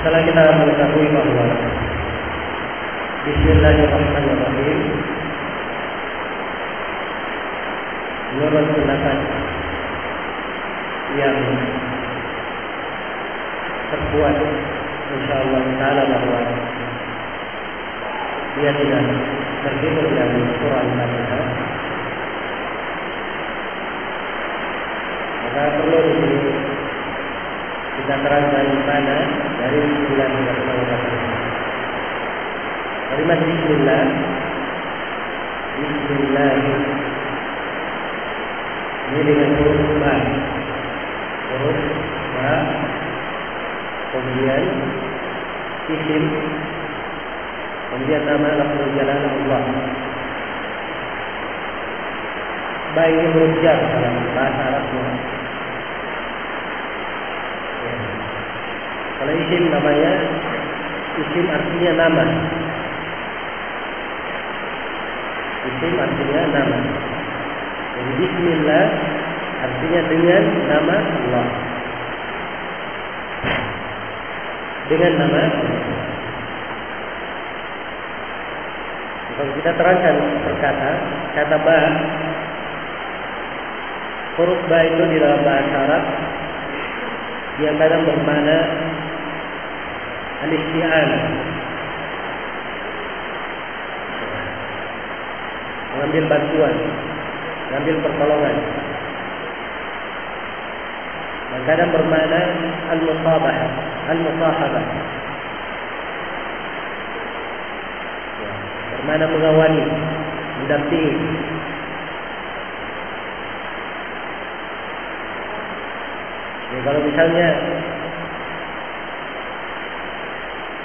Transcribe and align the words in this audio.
Setelah 0.00 0.24
kita 0.24 0.40
mengetahui 0.56 1.12
bahwa 1.12 1.44
Bismillahirrahmanirrahim. 3.20 4.78
Menurut 8.32 8.66
pendapat 8.80 9.16
yang 11.20 11.36
terkuat 13.92 14.36
insyaallah 15.20 15.62
taala 15.76 16.02
bahwa 16.08 16.40
dia 18.56 18.72
tidak 18.80 19.04
terhitung 19.68 20.10
dari 20.16 20.40
surah 20.64 20.80
Al-Fatihah 20.80 21.44
maka 25.44 25.62
perlu 25.76 25.98
di 26.08 26.24
kita 28.00 28.14
terangkan 28.24 28.66
mana? 28.88 29.18
Dari 29.60 29.80
belas 30.08 30.32
kalimat 33.10 33.40
Bismillah. 33.44 34.04
Bismillah. 35.76 36.52
Ini 39.10 39.20
dengan 39.20 39.50
huruf 39.60 39.90
ba. 40.00 40.14
Huruf 41.50 41.80
ba. 42.40 42.52
Kemudian 44.16 44.64
isim. 45.92 46.24
Kemudian 47.90 48.22
nama 48.24 48.48
lafzul 48.64 48.90
jalan 48.96 49.18
Allah 49.28 49.64
ba 52.90 53.06
ini 53.06 53.22
huruf 53.30 53.54
jar 53.62 53.78
dalam 53.78 54.14
bahasa 54.34 54.62
Arabnya 54.66 55.39
kalau 59.20 59.32
isim 59.36 59.62
namanya 59.68 60.12
isim 61.20 61.44
artinya 61.52 61.92
nama 62.00 62.24
isim 65.68 65.94
artinya 66.00 66.42
nama 66.48 66.78
jadi 68.00 68.12
Bismillah 68.16 68.86
artinya 69.60 70.00
dengan 70.08 70.44
nama 70.72 70.96
Allah. 70.96 71.48
Dengan 74.88 75.12
nama. 75.20 75.42
Kalau 79.36 79.52
kita 79.56 79.70
terangkan 79.76 80.16
perkata, 80.48 80.90
kata 81.36 81.56
ba, 81.60 81.80
huruf 84.40 84.60
ba 84.64 84.78
itu 84.84 85.02
di 85.12 85.16
dalam 85.20 85.40
bahasa 85.44 85.76
Arab 85.76 86.04
dia 87.60 87.72
kadang 87.76 88.08
bermakna 88.08 88.58
al-isti'anah 90.40 91.24
mengambil 95.90 96.24
bantuan 96.32 96.76
mengambil 97.70 97.96
pertolongan. 98.02 98.56
Dan 101.50 101.60
kadang 101.66 101.90
bermakna 101.94 102.40
al-musabah 102.94 103.56
al-musahabah. 104.10 104.86
Ya, 108.42 108.52
bermakna 108.90 109.26
mengawali 109.30 109.86
mendampingi. 110.62 111.30
Ya, 116.70 116.78
kalau 116.86 117.00
misalnya 117.06 117.48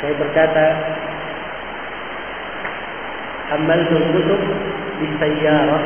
saya 0.01 0.13
berkata 0.19 0.65
amal 3.55 3.79
kutub 3.88 4.41
di 4.99 5.07
sayyarah 5.19 5.83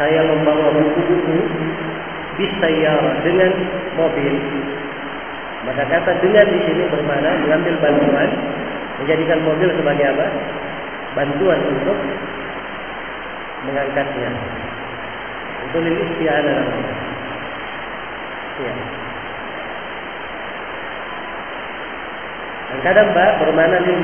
saya 0.00 0.24
membawa 0.24 0.72
buku-buku 0.72 1.38
bisayyarah 2.40 3.20
dengan 3.20 3.52
mobil. 4.00 4.32
Maka 5.68 5.84
kata 5.84 6.24
dengan 6.24 6.48
di 6.48 6.58
sini 6.64 6.88
bermakna 6.88 7.36
mengambil 7.44 7.76
bantuan 7.84 8.28
menjadikan 8.96 9.44
mobil 9.44 9.68
sebagai 9.76 10.08
apa? 10.08 10.26
Bantuan 11.12 11.60
untuk 11.68 11.98
mengangkatnya. 13.68 14.30
Itu 15.68 15.78
lil 15.84 15.96
isti'anah 16.00 16.64
ya 18.60 18.74
dan 22.70 22.78
kadang 22.86 23.08
ba 23.10 23.34
bermakna 23.42 23.82
lil 23.82 23.98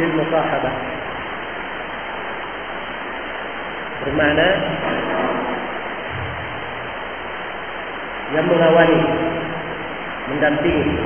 lil 0.00 0.12
musahabah 0.16 0.74
bermakna 4.06 4.48
yang 8.34 8.46
mengawali, 8.46 9.02
mendampingi. 10.30 10.98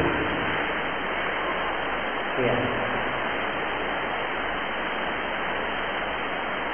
Ya. 2.41 2.55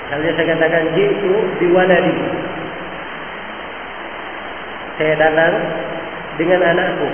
Misalnya 0.06 0.30
saya 0.38 0.46
katakan 0.54 0.84
jitu 0.94 1.34
diwaladi. 1.58 2.14
Saya 4.96 5.14
datang 5.18 5.54
dengan 6.38 6.60
anakku. 6.62 7.08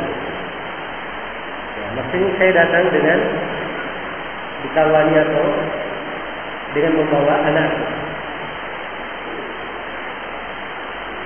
Ya, 1.72 1.86
maksudnya 1.96 2.30
saya 2.36 2.52
datang 2.52 2.84
dengan 2.92 3.18
dikawani 4.62 5.14
atau 5.16 5.44
dengan 6.76 6.92
membawa 7.00 7.34
anakku. 7.48 7.84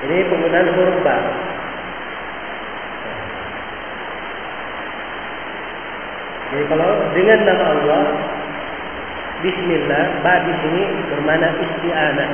Ini 0.06 0.28
penggunaan 0.30 0.68
huruf 0.76 0.98
ba. 1.02 1.16
Jadi 6.46 6.64
kalau 6.70 6.90
dengan 7.10 7.38
nama 7.42 7.64
Allah 7.74 8.04
Bismillah, 9.36 10.24
ba 10.24 10.40
di 10.48 10.52
sini 10.64 10.82
bermakna 11.12 11.52
isti'anah. 11.60 12.30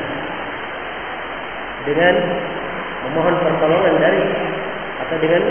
Dengan 1.83 2.15
memohon 3.09 3.37
pertolongan 3.43 3.95
dari 3.99 4.23
atau 5.03 5.17
dengan 5.19 5.43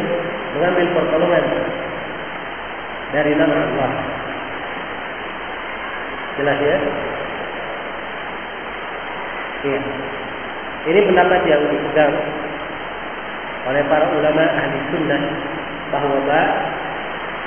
mengambil 0.55 0.87
pertolongan 0.95 1.43
dari 3.11 3.31
nama 3.35 3.55
Allah. 3.55 3.91
Jelas 6.39 6.57
ya? 6.63 6.77
Iya. 9.61 9.81
Ini 10.81 10.99
pendapat 11.05 11.41
yang 11.45 11.61
dipegang 11.69 12.15
oleh 13.69 13.83
para 13.85 14.09
ulama 14.09 14.41
ahli 14.41 14.77
sunnah 14.89 15.21
bahwa 15.93 16.17
ba 16.25 16.41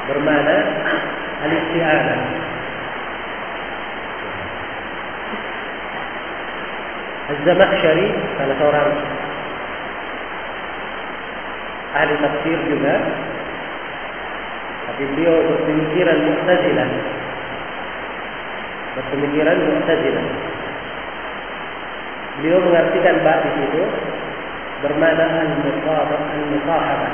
bermakna 0.06 0.56
al-isti'anah. 1.42 2.20
Az-Zamakhsyari 7.25 8.06
salah 8.36 8.56
seorang 8.60 8.88
ahli 11.98 12.14
tafsir 12.20 12.58
juga 12.69 12.94
tapi 14.89 15.03
beliau 15.15 15.34
berpemikiran 15.49 16.19
Mu'tazilah. 16.28 16.89
Berpemikiran 18.99 19.56
Mu'tazilah. 19.65 20.27
Beliau 22.41 22.59
mengartikan 22.65 23.17
ba 23.23 23.34
di 23.47 23.50
situ 23.62 23.83
bermakna 24.83 25.25
al-musahabah 25.25 26.21
al-musahabah 26.34 27.12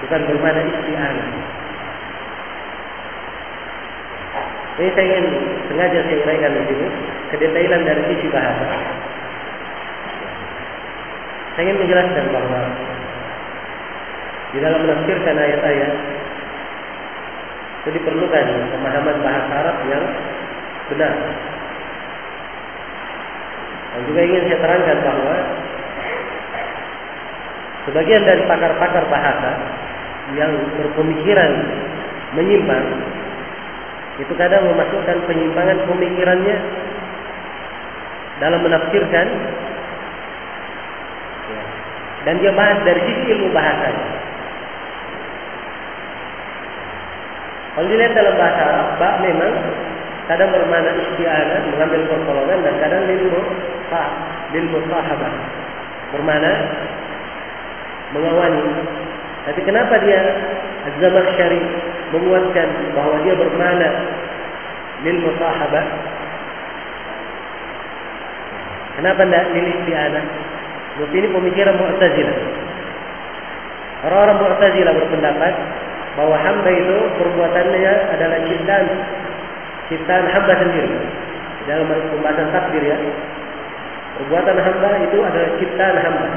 bukan 0.00 0.20
bermakna 0.24 0.62
isti'anah 0.66 1.28
ini 4.80 4.90
saya 4.96 5.04
ingin 5.12 5.26
sengaja 5.68 5.98
saya 6.08 6.16
uraikan 6.24 6.56
di 6.56 6.62
sini 6.72 6.86
kedetailan 7.28 7.84
dari 7.84 8.02
sisi 8.08 8.26
bahasa. 8.32 8.64
Saya 11.52 11.62
ingin 11.68 11.84
menjelaskan 11.84 12.26
bahwa 12.32 12.60
di 14.50 14.58
dalam 14.58 14.82
menafsirkan 14.82 15.36
ayat-ayat 15.38 15.92
itu 17.80 17.88
diperlukan 17.96 18.46
pemahaman 18.76 19.16
bahasa 19.24 19.50
Arab 19.56 19.76
yang 19.88 20.04
benar. 20.92 21.14
Dan 23.90 24.00
juga 24.06 24.20
ingin 24.20 24.42
saya 24.46 24.58
terangkan 24.60 24.98
bahwa 25.00 25.36
sebagian 27.88 28.22
dari 28.28 28.42
pakar-pakar 28.44 29.04
bahasa 29.08 29.50
yang 30.36 30.52
berpemikiran 30.78 31.50
menyimpang 32.38 32.86
itu 34.20 34.32
kadang 34.36 34.68
memasukkan 34.68 35.16
penyimpangan 35.24 35.78
pemikirannya 35.88 36.56
dalam 38.38 38.60
menafsirkan 38.60 39.26
dan 42.28 42.34
dia 42.36 42.52
bahas 42.52 42.78
dari 42.84 43.00
sisi 43.08 43.24
ilmu 43.32 43.48
bahasanya. 43.56 44.29
Kalau 47.70 47.86
dilihat 47.86 48.12
dalam 48.18 48.34
bahasa 48.34 48.60
Arab, 48.66 49.14
memang 49.22 49.52
kadang 50.26 50.50
bermakna 50.50 50.90
isti'anah, 50.94 51.58
mengambil 51.70 52.00
pertolongan 52.10 52.58
dan 52.66 52.74
kadang 52.82 53.02
lil 53.06 53.30
sah, 53.90 54.10
lil 54.54 54.66
sahabat 54.90 55.34
Bermakna 56.10 56.52
mengawani. 58.10 58.62
Tapi 59.46 59.60
kenapa 59.62 59.94
dia 60.02 60.20
Az-Zamakhsyari 60.90 61.60
menguatkan 62.10 62.68
bahwa 62.98 63.16
dia 63.22 63.34
bermakna 63.38 63.88
lil 65.06 65.18
musahabah? 65.22 65.86
Kenapa 68.98 69.22
tidak 69.22 69.44
lil 69.54 69.66
isti'anah? 69.78 70.24
Sebab 70.98 71.10
ini 71.14 71.26
pemikiran 71.30 71.78
Mu'tazilah. 71.78 72.36
Orang-orang 74.10 74.38
Mu'tazilah 74.42 74.92
berpendapat 74.98 75.54
bahwa 76.20 76.36
hamba 76.36 76.68
itu 76.68 76.96
perbuatannya 77.16 77.92
adalah 78.12 78.38
ciptaan 78.44 78.86
ciptaan 79.88 80.28
hamba 80.28 80.52
sendiri. 80.52 80.92
Dalam 81.64 81.88
pembahasan 81.88 82.52
takdir 82.52 82.84
ya. 82.84 83.00
Perbuatan 84.20 84.56
hamba 84.60 85.00
itu 85.00 85.16
adalah 85.16 85.50
ciptaan 85.56 85.96
hamba. 85.96 86.28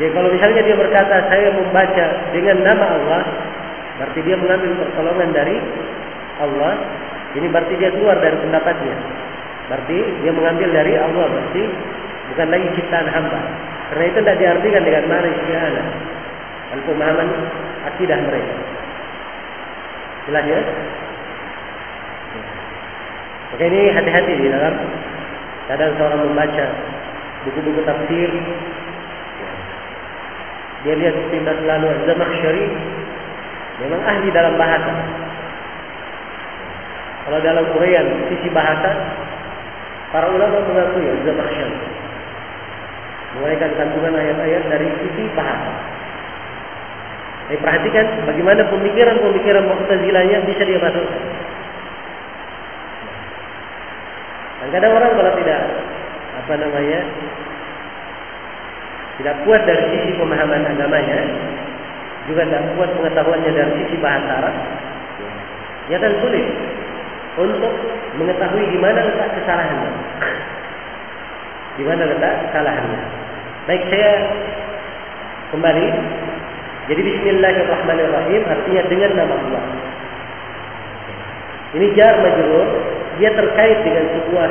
Jadi 0.00 0.10
kalau 0.16 0.32
misalnya 0.32 0.62
dia 0.64 0.76
berkata 0.80 1.28
saya 1.28 1.48
membaca 1.52 2.06
dengan 2.32 2.56
nama 2.64 2.84
Allah, 2.88 3.22
berarti 4.00 4.20
dia 4.24 4.36
mengambil 4.40 4.70
pertolongan 4.80 5.28
dari 5.36 5.60
Allah. 6.40 6.72
Ini 7.36 7.46
berarti 7.52 7.74
dia 7.76 7.92
keluar 7.92 8.16
dari 8.16 8.40
pendapatnya. 8.40 8.96
Berarti 9.68 9.98
dia 10.24 10.32
mengambil 10.32 10.72
dari 10.72 10.96
Allah, 10.96 11.26
berarti 11.28 11.62
bukan 12.32 12.48
lagi 12.48 12.68
ciptaan 12.80 13.12
hamba. 13.12 13.40
Karena 13.92 14.04
itu 14.08 14.18
tidak 14.24 14.36
diartikan 14.40 14.82
dengan 14.88 15.04
mana 15.04 15.26
isti'anah. 15.28 15.88
Dan 16.74 16.82
pemahaman 16.90 17.30
akidah 17.86 18.18
mereka. 18.18 18.54
Jelas 20.26 20.42
ya? 20.42 20.58
Oke 23.54 23.62
ini 23.70 23.94
hati-hati 23.94 24.34
di 24.34 24.50
dalam 24.50 24.74
kadang 25.70 25.94
seorang 25.94 26.26
membaca 26.26 26.66
buku-buku 27.46 27.78
tafsir. 27.86 28.26
Dia 30.82 30.98
lihat 30.98 31.14
tindak 31.30 31.62
lalu 31.62 31.94
Zamakhsyari 32.10 32.66
memang 33.78 34.02
ahli 34.02 34.34
dalam 34.34 34.58
bahasa. 34.58 34.90
Kalau 37.22 37.38
dalam 37.38 37.70
uraian 37.78 38.06
sisi 38.34 38.50
bahasa 38.50 38.98
para 40.10 40.26
ulama 40.26 40.58
mengakui 40.58 41.06
Zamakhsyari 41.22 41.78
menguraikan 43.38 43.70
kandungan 43.78 44.18
ayat-ayat 44.18 44.62
dari 44.74 44.90
sisi 45.06 45.30
bahasa 45.38 45.93
Tapi 47.44 47.60
perhatikan 47.60 48.24
bagaimana 48.24 48.64
pemikiran-pemikiran 48.72 49.68
Mu'tazilahnya 49.68 50.48
bisa 50.48 50.62
dia 50.64 50.80
masukkan. 50.80 51.22
Dan 54.64 54.68
kadang 54.72 54.96
orang 54.96 55.12
kalau 55.12 55.32
tidak 55.44 55.60
apa 56.40 56.52
namanya 56.56 57.00
tidak 59.20 59.36
kuat 59.44 59.60
dari 59.68 59.84
sisi 59.92 60.16
pemahaman 60.16 60.64
agamanya, 60.72 61.20
juga 62.26 62.48
tidak 62.48 62.64
kuat 62.80 62.90
pengetahuannya 62.96 63.50
dari 63.52 63.72
sisi 63.84 63.96
bahasa 64.00 64.30
Arab, 64.40 64.56
ya 65.92 66.00
kan 66.00 66.12
sulit 66.24 66.48
untuk 67.36 67.72
mengetahui 68.16 68.64
di 68.72 68.78
mana 68.80 69.04
letak 69.04 69.36
kesalahannya. 69.36 69.92
Di 71.74 71.82
mana 71.82 72.02
letak 72.06 72.34
kesalahannya. 72.48 73.00
Baik 73.66 73.82
saya 73.90 74.10
kembali. 75.50 75.86
Jadi 76.84 77.00
Bismillahirrahmanirrahim 77.00 78.42
artinya 78.44 78.82
dengan 78.92 79.10
nama 79.16 79.34
Allah. 79.40 79.64
Ini 81.74 81.86
jar 81.96 82.14
majrur, 82.20 82.68
dia 83.16 83.30
terkait 83.32 83.78
dengan 83.82 84.04
sebuah 84.12 84.50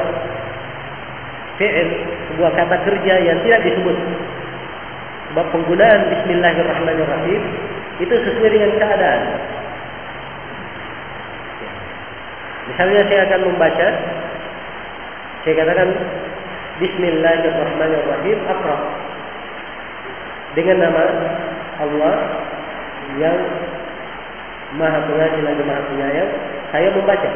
fi'il, 1.62 1.90
sebuah 2.34 2.52
kata 2.58 2.78
kerja 2.90 3.14
yang 3.22 3.38
tidak 3.46 3.62
disebut. 3.70 3.98
Sebab 5.30 5.46
penggunaan 5.54 6.02
Bismillahirrahmanirrahim 6.10 7.42
itu 8.02 8.16
sesuai 8.18 8.50
dengan 8.50 8.72
keadaan. 8.82 9.22
Misalnya 12.74 13.02
saya 13.06 13.22
akan 13.30 13.42
membaca, 13.46 13.88
saya 15.46 15.54
katakan 15.54 15.90
Bismillahirrahmanirrahim 16.82 18.38
Akrab 18.50 18.82
dengan 20.58 20.78
nama 20.90 21.04
Allah 21.82 22.16
yang 23.18 23.40
Maha 24.74 25.00
Pengasih 25.06 25.42
lagi 25.46 25.62
Maha 25.62 25.82
Penyayang, 25.90 26.32
saya 26.74 26.88
membaca. 26.90 27.30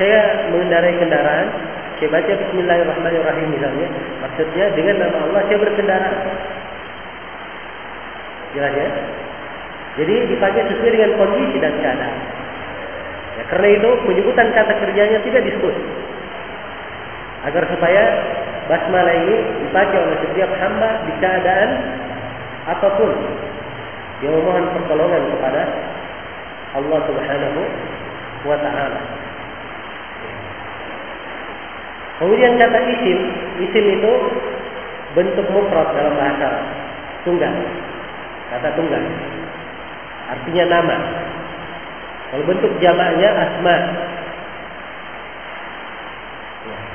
Saya 0.00 0.20
mengendarai 0.48 0.96
kendaraan, 0.96 1.48
saya 2.00 2.08
baca 2.08 2.32
Bismillahirrahmanirrahim 2.32 3.48
misalnya, 3.52 3.88
maksudnya 4.24 4.66
dengan 4.72 4.96
nama 5.04 5.18
Allah 5.28 5.40
saya 5.46 5.58
berkendara. 5.60 6.10
Jelas 8.56 8.72
ya? 8.72 8.88
Jadi 10.00 10.14
dipakai 10.32 10.62
sesuai 10.72 10.92
dengan 10.96 11.12
kondisi 11.20 11.56
dan 11.60 11.76
keadaan. 11.76 12.18
Ya, 13.36 13.42
karena 13.48 13.68
itu 13.76 13.88
penyebutan 14.08 14.48
kata 14.56 14.72
kerjanya 14.80 15.20
tidak 15.20 15.42
disebut. 15.44 15.74
Agar 17.42 17.62
supaya 17.70 18.02
basmalah 18.70 19.14
ini 19.26 19.36
dipakai 19.66 19.98
oleh 19.98 20.18
setiap 20.22 20.50
hamba 20.62 21.02
di 21.06 21.12
keadaan 21.18 21.70
apa 22.70 22.88
pun 22.94 23.10
yang 24.22 24.38
memohon 24.38 24.70
pertolongan 24.70 25.22
kepada 25.34 25.62
Allah 26.78 27.00
Subhanahu 27.10 27.60
wa 28.46 28.56
taala. 28.62 29.00
Kemudian 32.22 32.54
kata 32.54 32.78
isim, 32.86 33.18
isim 33.66 33.84
itu 33.98 34.12
bentuk 35.18 35.46
mufrad 35.50 35.90
dalam 35.90 36.14
bahasa 36.14 36.62
tunggal. 37.26 37.50
Kata 38.54 38.68
tunggal. 38.78 39.02
Artinya 40.30 40.64
nama. 40.70 40.96
Kalau 42.30 42.44
bentuk 42.46 42.72
jamaknya 42.78 43.28
asma. 43.34 43.76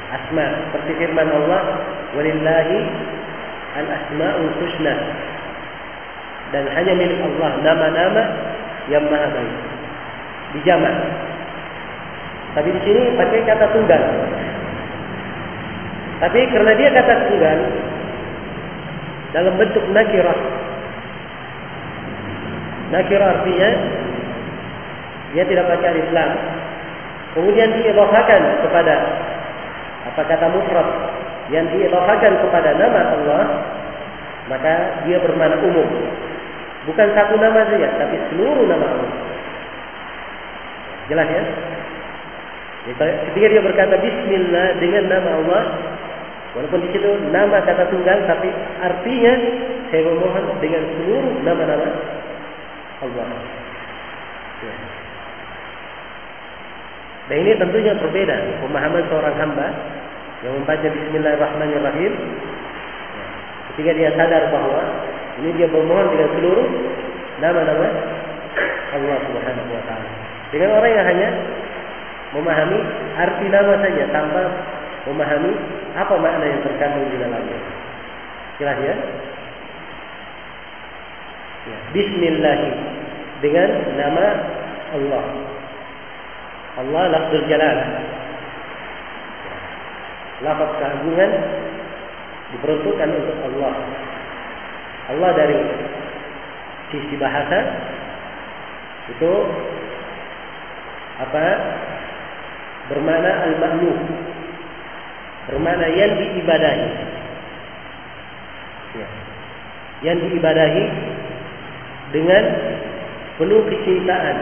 Asma 0.07 0.45
seperti 0.68 0.92
firman 1.04 1.27
Allah, 1.27 1.62
"Walillahi 2.15 2.80
al-asmaul 3.75 4.51
husna." 4.63 4.96
Dan 6.55 6.63
hanya 6.72 6.93
milik 6.96 7.20
Allah 7.20 7.51
nama-nama 7.60 8.24
yang 8.88 9.03
maha 9.12 9.27
baik. 9.36 9.55
Dijamak. 10.55 10.96
Tapi 12.55 12.72
di 12.72 12.81
sini 12.88 13.01
pakai 13.20 13.43
kata 13.43 13.65
tunggal. 13.75 14.03
Tapi 16.17 16.39
karena 16.50 16.72
dia 16.79 16.89
kata 16.96 17.13
tunggal 17.27 17.60
dalam 19.36 19.53
bentuk 19.60 19.84
nakirah. 19.91 20.39
Nakirah 22.96 23.27
artinya 23.38 23.70
dia 25.36 25.43
tidak 25.43 25.67
pakai 25.67 25.88
alif 25.91 26.10
lam. 26.15 26.31
Kemudian 27.36 27.70
diidafakan 27.75 28.41
kepada 28.65 28.96
kata 30.25 30.47
mufrad 30.50 30.89
yang 31.53 31.67
diidafakan 31.69 32.33
kepada 32.41 32.74
nama 32.79 33.01
Allah, 33.13 33.43
maka 34.50 35.03
dia 35.05 35.21
bermakna 35.21 35.62
umum. 35.62 35.89
Bukan 36.88 37.07
satu 37.13 37.36
nama 37.36 37.67
saja, 37.67 37.91
tapi 38.00 38.15
seluruh 38.31 38.65
nama 38.65 38.86
Allah. 38.88 39.12
Jelas 41.12 41.27
ya? 41.27 41.43
Ketika 42.88 43.47
dia 43.51 43.59
berkata 43.59 44.00
Bismillah 44.00 44.79
dengan 44.79 45.12
nama 45.12 45.29
Allah, 45.43 45.63
Walaupun 46.57 46.81
di 46.81 46.89
situ 46.89 47.05
nama 47.29 47.62
kata 47.62 47.86
tunggal, 47.93 48.17
tapi 48.25 48.50
artinya 48.81 49.33
saya 49.93 50.01
memohon 50.09 50.57
dengan 50.57 50.81
seluruh 50.89 51.33
nama-nama 51.45 51.86
Allah. 53.05 53.27
Ya. 54.65 54.74
Dan 57.29 57.38
ini 57.45 57.51
tentunya 57.62 57.93
berbeda 57.93 58.36
pemahaman 58.65 59.05
seorang 59.05 59.36
hamba 59.38 59.67
yang 60.46 60.53
membaca 60.62 60.86
Bismillahirrahmanirrahim. 60.86 62.13
Ketika 63.74 63.91
dia 63.98 64.10
sadar 64.13 64.53
bahwa 64.53 64.82
ini 65.41 65.50
dia 65.58 65.70
memohon 65.70 66.13
dengan 66.13 66.29
seluruh 66.38 66.67
nama-nama 67.41 67.88
Allah 68.94 69.17
Subhanahu 69.25 69.70
Wa 69.74 69.84
Taala. 69.86 70.10
Dengan 70.53 70.70
orang 70.77 70.91
yang 70.94 71.08
hanya 71.10 71.29
memahami 72.38 72.79
arti 73.17 73.46
nama 73.50 73.74
saja 73.82 74.03
tanpa 74.13 74.41
memahami 75.10 75.51
apa 75.98 76.13
makna 76.22 76.46
yang 76.46 76.62
terkandung 76.62 77.08
di 77.10 77.17
dalamnya. 77.17 77.60
Jelas 78.58 78.77
ya? 78.82 78.96
ya. 81.70 81.77
Bismillah 81.94 82.60
dengan 83.41 83.70
nama 83.98 84.25
Allah. 84.94 85.25
Allah 86.77 87.03
lafzul 87.10 87.46
jalal. 87.50 87.77
Lafaz 90.46 90.70
keagungan 90.77 91.32
diperuntukkan 92.53 93.10
untuk 93.10 93.38
Allah. 93.51 93.74
Allah 95.08 95.32
dari 95.34 95.60
sisi 96.94 97.15
bahasa 97.17 97.60
itu 99.08 99.32
apa? 101.17 101.46
Bermakna 102.88 103.32
al-ma'luf. 103.51 104.00
Bermakna 105.51 105.88
yang 105.91 106.12
diibadahi. 106.15 106.89
Ya. 108.96 109.08
Yang 110.06 110.17
diibadahi 110.27 110.86
dengan 112.15 112.44
penuh 113.36 113.62
kecintaan, 113.67 114.38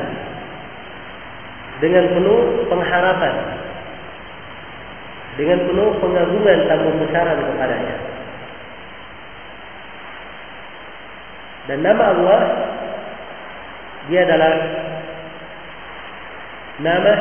dengan 1.82 2.04
penuh 2.14 2.40
pengharapan, 2.70 3.36
dengan 5.36 5.60
penuh 5.68 5.90
pengagungan 6.00 6.60
tamu 6.68 6.90
besaran 7.04 7.40
kepadanya. 7.44 7.96
Dan 11.66 11.80
nama 11.82 12.04
Allah 12.14 12.42
dia 14.06 14.22
adalah 14.22 14.54
nama 16.78 17.14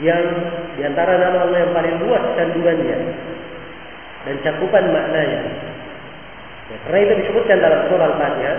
yang 0.00 0.22
di 0.78 0.82
antara 0.86 1.18
nama 1.18 1.44
Allah 1.44 1.58
yang 1.66 1.72
paling 1.76 1.96
luas 2.00 2.24
kandungannya 2.38 2.98
dan 4.24 4.34
cakupan 4.46 4.84
maknanya. 4.94 5.40
Ya, 6.70 6.76
karena 6.86 6.98
itu 7.02 7.14
disebutkan 7.26 7.58
dalam 7.58 7.80
surah 7.90 8.06
Al-Fatihah 8.14 8.58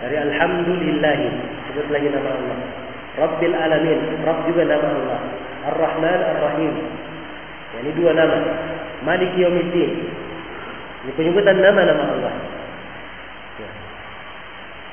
dari 0.00 0.16
Alhamdulillahi 0.16 1.28
sebut 1.70 1.86
lagi 1.92 2.08
nama 2.08 2.30
Allah. 2.32 2.58
Rabbil 3.20 3.52
Alamin, 3.52 4.00
Rabb 4.24 4.48
juga 4.48 4.62
nama 4.64 4.88
Allah. 4.88 5.20
Ar-Rahman 5.68 6.20
Ar-Rahim. 6.24 6.74
Ya, 7.70 7.78
ini 7.86 7.90
dua 7.94 8.10
nama. 8.14 8.38
Malik 9.06 9.32
Yawmiddin. 9.38 9.90
Ini 11.00 11.10
penyebutan 11.16 11.56
nama-nama 11.56 12.04
Allah. 12.12 12.34
Ya. 13.56 13.70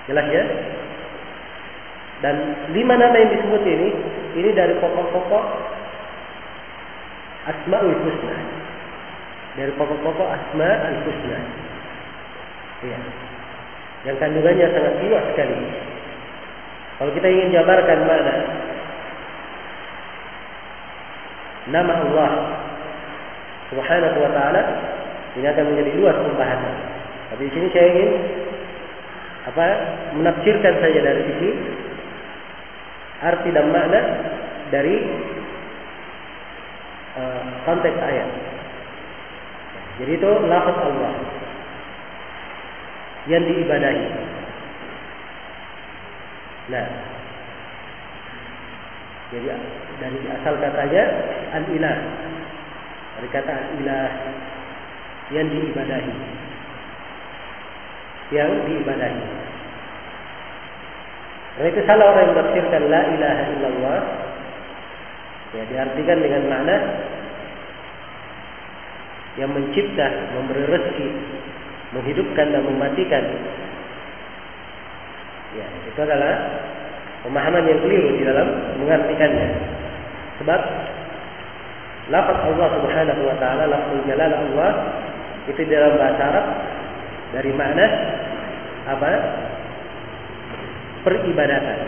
Jelas 0.08 0.28
ya? 0.32 0.44
Dan 2.18 2.36
lima 2.74 2.98
nama 2.98 3.14
yang 3.14 3.30
disebut 3.30 3.62
ini, 3.62 3.90
ini 4.40 4.50
dari 4.56 4.74
pokok-pokok 4.82 5.46
Asma'ul 7.46 7.98
Husna. 8.08 8.38
Dari 9.60 9.72
pokok-pokok 9.76 10.28
Asma'ul 10.32 10.98
Husna. 11.04 11.40
Ya. 12.88 13.00
Yang 14.08 14.18
kandungannya 14.24 14.68
sangat 14.72 14.94
luas 15.04 15.24
sekali. 15.34 15.58
Kalau 16.98 17.12
kita 17.14 17.28
ingin 17.30 17.54
jabarkan 17.54 18.00
mana 18.10 18.36
nama 21.72 21.94
Allah 22.04 22.32
Subhanahu 23.68 24.18
wa 24.24 24.32
taala 24.32 24.62
ini 25.36 25.46
akan 25.46 25.66
menjadi 25.74 25.92
luas 26.00 26.18
pembahasan. 26.18 26.76
Tapi 27.34 27.42
di 27.46 27.52
sini 27.52 27.68
saya 27.76 27.88
ingin 27.92 28.12
apa 29.48 29.66
menafsirkan 30.16 30.74
saja 30.80 31.00
dari 31.04 31.22
sisi 31.32 31.50
arti 33.24 33.50
dan 33.52 33.68
makna 33.72 34.02
dari 34.72 34.96
uh, 37.18 37.44
konteks 37.68 37.98
ayat. 38.00 38.30
Jadi 39.98 40.12
itu 40.14 40.32
lafaz 40.46 40.78
Allah 40.78 41.14
yang 43.28 43.44
diibadahi. 43.44 44.08
Nah, 46.68 46.88
jadi 49.28 49.48
dari 50.00 50.20
asal 50.40 50.56
katanya 50.56 51.04
al-ilah. 51.52 51.98
Dari 53.20 53.28
kata 53.34 53.52
al-ilah 53.52 54.12
yang 55.36 55.48
diibadahi. 55.52 56.16
Yang 58.32 58.52
diibadahi. 58.72 59.24
Karena 61.58 61.68
itu 61.74 61.82
salah 61.90 62.06
orang 62.14 62.24
yang 62.24 62.38
berfirman 62.38 62.84
la 62.88 63.02
ilaha 63.18 63.44
illallah. 63.52 64.02
Ya, 65.58 65.64
diartikan 65.74 66.20
dengan 66.22 66.44
makna 66.52 66.76
yang 69.40 69.52
mencipta, 69.54 70.08
memberi 70.36 70.64
rezeki, 70.70 71.10
menghidupkan 71.96 72.48
dan 72.52 72.62
mematikan. 72.68 73.24
Ya, 75.56 75.66
itu 75.88 76.00
adalah 76.04 76.36
pemahaman 77.28 77.68
yang 77.68 77.80
keliru 77.84 78.16
di 78.16 78.24
dalam 78.24 78.48
mengartikannya. 78.80 79.48
Sebab 80.40 80.62
lafaz 82.08 82.40
Allah 82.48 82.70
Subhanahu 82.80 83.22
wa 83.28 83.36
taala, 83.36 83.64
lafzul 83.68 84.02
jalal 84.08 84.32
Allah 84.32 84.72
itu 85.52 85.62
dalam 85.68 86.00
bahasa 86.00 86.22
Arab 86.24 86.46
dari 87.36 87.52
makna 87.52 87.86
apa? 88.88 89.12
Peribadatan. 91.04 91.80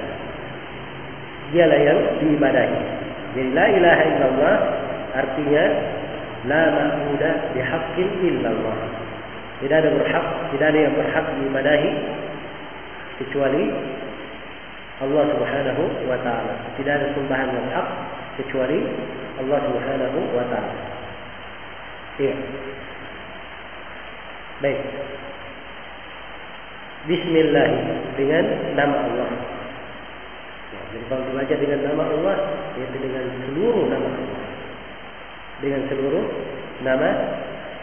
Dialah 1.55 1.79
yang 1.81 1.99
diibadahi. 2.19 2.79
Jadi 3.35 3.49
la 3.55 3.65
ilaha 3.73 4.03
illallah 4.05 4.55
artinya 5.15 5.63
la 6.47 6.61
ma'budah 6.71 7.33
bihaqqin 7.55 8.09
illallah. 8.21 8.77
Tidak 9.59 9.75
ada 9.75 9.89
berhak, 9.91 10.25
tidak 10.55 10.67
ada 10.71 10.79
yang 10.87 10.93
berhak 10.95 11.25
diibadahi 11.35 11.89
kecuali 13.19 13.63
Allah 14.99 15.23
Subhanahu 15.31 15.83
wa 16.11 16.17
taala. 16.19 16.53
Tidak 16.75 16.91
ada 16.91 17.07
sembahan 17.15 17.49
yang 17.55 17.67
hak 17.71 17.87
kecuali 18.43 18.83
Allah 19.39 19.59
Subhanahu 19.63 20.19
wa 20.35 20.45
taala. 20.51 20.75
Iya. 22.19 22.35
Baik. 24.59 24.79
Bismillah 27.07 27.69
dengan 28.19 28.43
nama 28.75 28.95
Allah. 29.07 29.31
Ya, 30.69 30.79
jadi 30.91 31.05
kalau 31.07 31.23
dibaca 31.31 31.55
dengan 31.55 31.79
nama 31.87 32.03
Allah, 32.03 32.35
yaitu 32.75 32.97
dengan 32.99 33.23
seluruh 33.47 33.87
nama 33.87 34.07
Allah. 34.11 34.41
Dengan 35.63 35.81
seluruh 35.87 36.25
nama 36.83 37.09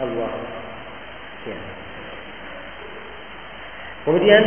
Allah. 0.05 0.31
Ya. 1.49 1.57
Kemudian 4.05 4.43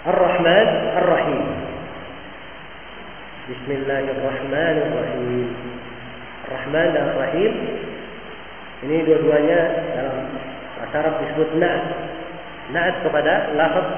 Ar-Rahman 0.00 0.68
Ar-Rahim. 0.96 1.44
Bismillahirrahmanirrahim. 3.52 5.52
Rahman 6.48 6.88
dan 6.96 7.06
Rahim 7.20 7.52
ini 8.80 9.04
dua-duanya 9.04 9.60
dalam 9.92 10.24
bahasa 10.80 10.96
Arab 11.04 11.14
disebut 11.20 11.52
na'at. 11.60 11.84
Na'at 12.72 12.96
kepada 13.04 13.52
lafaz 13.52 13.88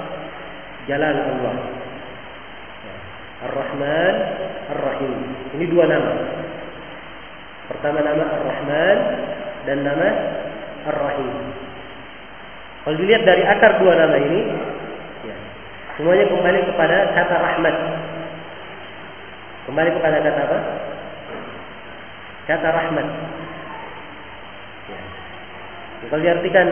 jalal 0.91 1.23
Allah. 1.23 1.57
Ar-Rahman 3.47 4.15
Ar-Rahim. 4.75 5.15
Ini 5.55 5.71
dua 5.71 5.87
nama. 5.87 6.19
Pertama 7.71 8.03
nama 8.03 8.27
Ar-Rahman 8.27 8.97
dan 9.71 9.87
nama 9.87 10.09
Ar-Rahim. 10.83 11.31
Kalau 12.83 12.99
dilihat 12.99 13.23
dari 13.23 13.47
akar 13.47 13.79
dua 13.79 13.95
nama 13.95 14.19
ini, 14.19 14.51
semuanya 15.99 16.25
kembali 16.29 16.61
kepada 16.73 16.97
kata 17.13 17.37
rahmat. 17.37 17.77
Kembali 19.69 19.91
kepada 19.95 20.17
kata 20.21 20.41
apa? 20.43 20.59
Kata 22.51 22.69
rahmat. 22.73 23.07
Ya. 24.91 25.01
Kalau 26.11 26.23
diartikan 26.23 26.69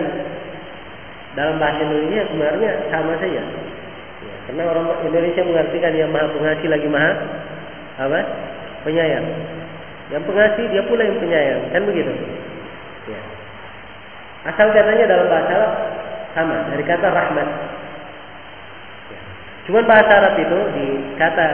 dalam 1.39 1.63
bahasa 1.63 1.87
Indonesia 1.87 2.27
sebenarnya 2.27 2.71
sama 2.91 3.15
saja. 3.23 3.43
Ya, 4.21 4.35
karena 4.51 4.63
orang 4.67 4.87
Indonesia 5.07 5.43
mengartikan 5.47 5.93
yang 5.95 6.11
maha 6.11 6.27
pengasih 6.35 6.69
lagi 6.69 6.89
maha 6.91 7.13
apa? 8.01 8.21
Penyayang. 8.83 9.27
Yang 10.11 10.23
pengasih 10.27 10.65
dia 10.75 10.83
pula 10.91 11.07
yang 11.07 11.19
penyayang, 11.23 11.63
kan 11.71 11.83
begitu? 11.87 12.11
Ya. 13.07 13.21
Asal 14.51 14.75
katanya 14.75 15.07
dalam 15.07 15.27
bahasa 15.31 15.57
sama 16.35 16.67
dari 16.75 16.83
kata 16.83 17.07
rahmat. 17.15 17.49
Cuman 19.71 19.87
bahasa 19.87 20.11
Arab 20.19 20.35
itu 20.35 20.59
di 20.75 20.87
kata 21.15 21.47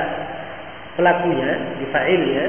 pelakunya, 0.96 1.52
di 1.76 1.84
fa'ilnya, 1.92 2.44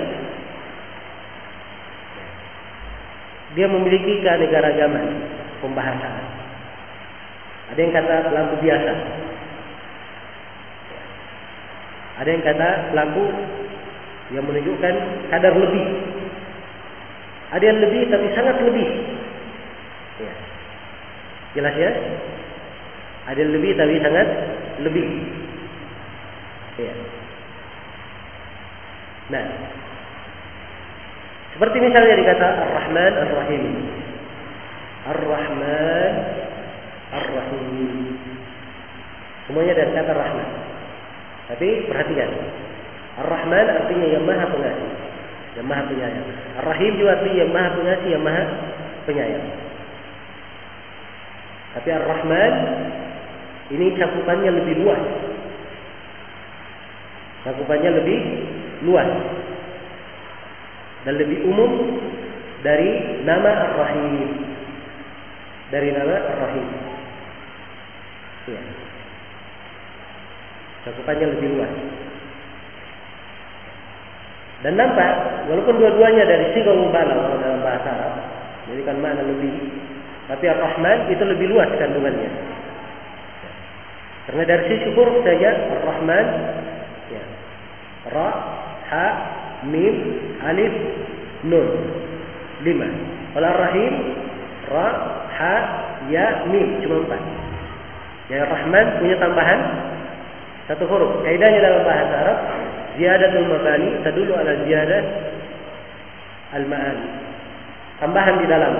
dia 3.51 3.67
memiliki 3.67 4.23
keanekaragaman 4.23 5.27
pembahasan. 5.59 6.23
Ada 7.75 7.79
yang 7.83 7.91
kata 7.99 8.15
pelaku 8.31 8.53
biasa. 8.63 8.93
Ada 12.23 12.29
yang 12.31 12.43
kata 12.47 12.67
pelaku 12.95 13.25
yang 14.31 14.47
menunjukkan 14.47 14.95
kadar 15.27 15.51
lebih. 15.51 15.87
Ada 17.51 17.63
yang 17.75 17.79
lebih 17.83 18.01
tapi 18.07 18.27
sangat 18.31 18.55
lebih. 18.63 18.87
Ya. 20.23 20.33
Jelas 21.59 21.75
ya? 21.75 21.91
Ada 23.35 23.39
yang 23.43 23.51
lebih 23.51 23.71
tapi 23.75 23.99
sangat 23.99 24.27
lebih. 24.79 25.36
Ya. 26.77 26.93
Nah, 29.33 29.45
seperti 31.57 31.77
misalnya 31.81 32.15
dikata 32.21 32.47
Ar-Rahman 32.53 33.13
Ar-Rahim. 33.17 33.63
Ar-Rahman, 35.09 36.13
Ar-Rahim. 37.17 38.13
Semuanya 39.49 39.73
dari 39.73 39.91
kata 39.95 40.11
rahmat. 40.13 40.49
Tapi 41.49 41.67
perhatikan. 41.89 42.29
Ar-Rahman 43.25 43.65
artinya 43.81 44.07
yang 44.13 44.23
maha 44.27 44.45
pengasih. 44.53 44.91
Yang 45.57 45.65
maha 45.65 45.83
penyayang. 45.89 46.27
Ar-Rahim 46.61 46.91
juga 47.01 47.11
artinya 47.17 47.37
yang 47.41 47.51
maha 47.57 47.69
pengasih, 47.73 48.09
yang 48.13 48.23
maha 48.23 48.43
penyayang. 49.09 49.45
Tapi 51.73 51.89
Ar-Rahman 51.89 52.53
ini 53.73 53.97
cakupannya 53.97 54.51
lebih 54.61 54.85
luas. 54.85 55.01
Cakupannya 57.47 57.91
lebih 58.03 58.19
luas. 58.83 59.07
Dan 61.07 61.15
lebih 61.15 61.47
umum 61.47 61.71
dari 62.59 63.23
nama 63.23 63.71
Ar-Rahim. 63.71 64.35
Dari 65.71 65.95
nama 65.95 66.15
Ar-Rahim. 66.27 66.67
Ya. 68.51 68.61
Cakupannya 70.83 71.27
lebih 71.39 71.47
luas. 71.55 71.71
Dan 74.67 74.73
nampak, 74.75 75.47
walaupun 75.47 75.79
dua-duanya 75.79 76.27
dari 76.27 76.51
sigal 76.51 76.75
mubalah 76.75 77.37
dalam 77.39 77.61
bahasa 77.61 77.87
Arab, 77.93 78.15
jadi 78.67 78.81
kan 78.89 78.97
mana 78.97 79.21
lebih, 79.21 79.53
tapi 80.27 80.49
Ar-Rahman 80.49 81.13
itu 81.13 81.23
lebih 81.23 81.47
luas 81.53 81.69
kandungannya. 81.77 82.31
Karena 84.27 84.43
dari 84.43 84.63
sisi 84.67 84.91
huruf 84.91 85.23
saja 85.23 85.55
Ar-Rahman. 85.71 86.25
Ra, 88.13 88.29
Ha, 88.87 89.05
Mim, 89.67 89.95
Alif, 90.43 90.73
Nun. 91.43 91.69
Lima. 92.63 92.87
Kalau 93.35 93.47
Ar-Rahim, 93.51 93.93
Ra, 94.71 94.87
Ha, 95.27 95.55
Ya, 96.07 96.47
Mim. 96.47 96.79
Cuma 96.83 97.03
empat. 97.03 97.21
Ya 98.27 98.43
Rahman 98.43 98.99
punya 98.99 99.15
tambahan 99.23 99.59
satu 100.67 100.83
huruf. 100.83 101.23
Kaidahnya 101.23 101.63
dalam 101.63 101.81
bahasa 101.87 102.13
Arab, 102.27 102.39
ziyadatul 102.99 103.47
mabani 103.47 104.03
tadulu 104.03 104.35
ala 104.35 104.51
ziyadah 104.67 105.01
al-ma'ani. 106.59 107.07
Tambahan 108.03 108.35
di 108.43 108.45
dalam 108.51 108.73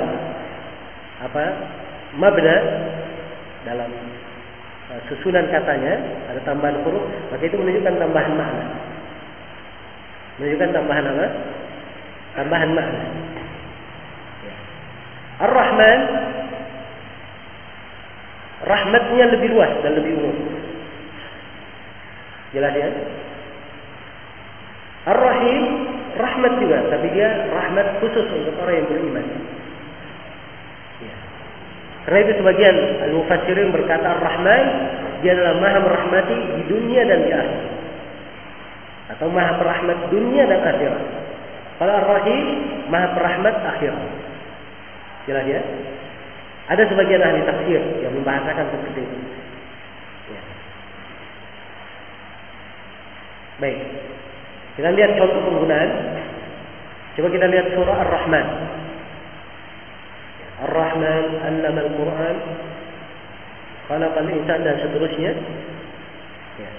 apa? 1.24 1.43
Mabna 2.19 2.55
dalam 3.67 3.91
uh, 4.91 5.00
susunan 5.12 5.48
katanya 5.48 5.96
ada 6.27 6.39
tambahan 6.43 6.84
huruf, 6.84 7.03
maka 7.31 7.43
itu 7.48 7.55
menunjukkan 7.55 7.96
tambahan 8.03 8.36
makna. 8.36 8.65
Menunjukkan 10.38 10.70
tambahan 10.70 11.06
apa? 11.10 11.27
Tambahan 12.38 12.70
makna. 12.77 13.01
Ya. 14.46 14.56
Ar-Rahman 15.41 16.00
rahmatnya 18.62 19.25
lebih 19.34 19.50
luas 19.53 19.74
dan 19.82 19.98
lebih 19.98 20.13
umum. 20.13 20.38
Jelas 22.53 22.74
ya? 22.77 22.89
Ar-Rahim 25.10 25.63
rahmat 26.17 26.53
juga, 26.62 26.77
tapi 26.89 27.08
dia 27.13 27.50
rahmat 27.50 27.98
khusus 28.01 28.25
untuk 28.29 28.53
orang 28.62 28.82
yang 28.82 28.88
beriman. 28.94 29.25
Ya. 31.01 31.15
Karena 32.06 32.20
itu 32.29 32.34
sebagian 32.46 32.75
al-mufassirin 33.10 33.74
berkata 33.74 34.06
Ar-Rahman 34.22 34.65
dia 35.25 35.34
adalah 35.34 35.58
maha 35.58 35.79
merahmati 35.82 36.62
di 36.62 36.63
dunia 36.70 37.01
dan 37.10 37.20
di 37.25 37.32
akhirat. 37.34 37.76
Atau 39.08 39.32
maha 39.32 39.56
perahmat 39.56 40.12
dunia 40.12 40.44
dan 40.48 40.60
akhirat. 40.60 41.04
Kalau 41.80 41.94
Ar-Rahim 41.94 42.46
maha 42.92 43.08
perahmat 43.16 43.56
akhirat. 43.78 44.04
Jelas 45.28 45.46
ya? 45.48 45.62
Ada 46.68 46.84
sebagian 46.92 47.24
ahli 47.24 47.40
tafsir 47.48 47.80
yang 48.04 48.12
membahasakan 48.12 48.68
seperti 48.68 49.00
itu. 49.00 49.18
Ya. 50.36 50.42
Baik. 53.64 53.79
Kita 54.75 54.90
lihat 54.92 55.12
contoh 55.16 55.42
penggunaan. 55.48 55.90
Coba 57.16 57.27
kita 57.31 57.48
lihat 57.48 57.72
surah 57.72 57.98
Ar-Rahman. 58.03 58.46
Ar-Rahman 60.68 61.25
allama 61.48 61.79
al-Quran 61.88 62.36
khalaqal 63.88 64.27
insan 64.27 64.60
dan 64.68 64.75
seterusnya. 64.84 65.31
Ya. 66.60 66.72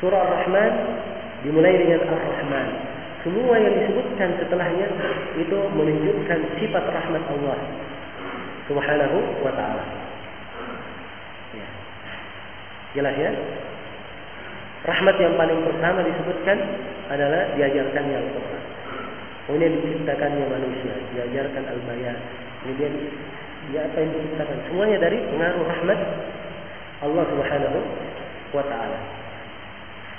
Surah 0.00 0.20
Ar-Rahman 0.24 0.72
dimulai 1.46 1.74
dengan 1.78 2.00
Ar-Rahman. 2.06 2.68
Semua 3.26 3.54
yang 3.58 3.74
disebutkan 3.82 4.30
setelahnya 4.38 4.86
itu 5.36 5.58
menunjukkan 5.74 6.38
sifat 6.62 6.84
rahmat 6.86 7.22
Allah 7.28 7.58
Subhanahu 8.70 9.18
wa 9.42 9.52
taala. 9.52 9.84
Ya. 11.52 11.68
Jelas 12.94 13.14
ya? 13.18 13.30
Rahmat 14.86 15.16
yang 15.18 15.34
paling 15.34 15.60
pertama 15.66 16.06
disebutkan 16.06 16.58
adalah 17.10 17.52
diajarkannya 17.58 18.16
Al-Quran. 18.22 18.64
Kemudian 19.48 19.72
diciptakannya 19.80 20.44
manusia, 20.44 20.94
diajarkan 21.16 21.64
al-bayan. 21.66 22.16
Kemudian 22.62 22.92
ya 23.74 23.80
apa 23.84 23.96
yang 23.98 24.12
diciptakan 24.14 24.58
semuanya 24.70 24.96
dari 25.02 25.18
pengaruh 25.24 25.64
rahmat 25.66 25.98
Allah 27.02 27.24
Subhanahu 27.32 27.78
wa 28.54 28.64
taala. 28.68 29.00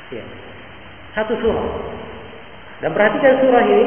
Ya. 0.09 0.25
Satu 1.19 1.35
surah. 1.43 1.67
Dan 2.79 2.95
perhatikan 2.95 3.43
surah 3.43 3.59
ini, 3.67 3.85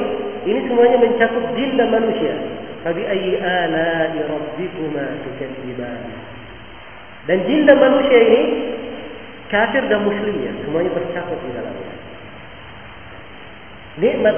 ini 0.52 0.60
semuanya 0.68 1.00
mencakup 1.00 1.40
jin 1.56 1.80
dan 1.80 1.88
manusia. 1.88 2.36
Fabi 2.84 3.08
ayyi 3.08 3.40
ala'i 3.40 4.20
rabbikuma 4.20 5.16
tukadziban. 5.24 6.12
Dan 7.24 7.38
jin 7.48 7.64
dan 7.64 7.80
manusia 7.80 8.18
ini 8.20 8.40
kafir 9.48 9.80
dan 9.88 10.04
muslimnya 10.04 10.52
semuanya 10.60 10.92
tercakup 10.92 11.40
di 11.40 11.50
dalamnya. 11.56 11.94
Nikmat 13.96 14.36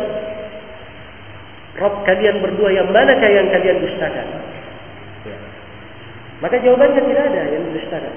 Rob 1.75 2.07
kalian 2.07 2.39
berdua 2.39 2.71
yang 2.71 2.95
manakah 2.95 3.27
yang 3.27 3.51
kalian 3.51 3.83
dustakan? 3.83 4.27
Ya. 5.27 5.39
Maka 6.39 6.63
jawabannya 6.63 7.03
tidak 7.11 7.25
ada 7.35 7.43
yang 7.59 7.63
mendustakan. 7.67 8.15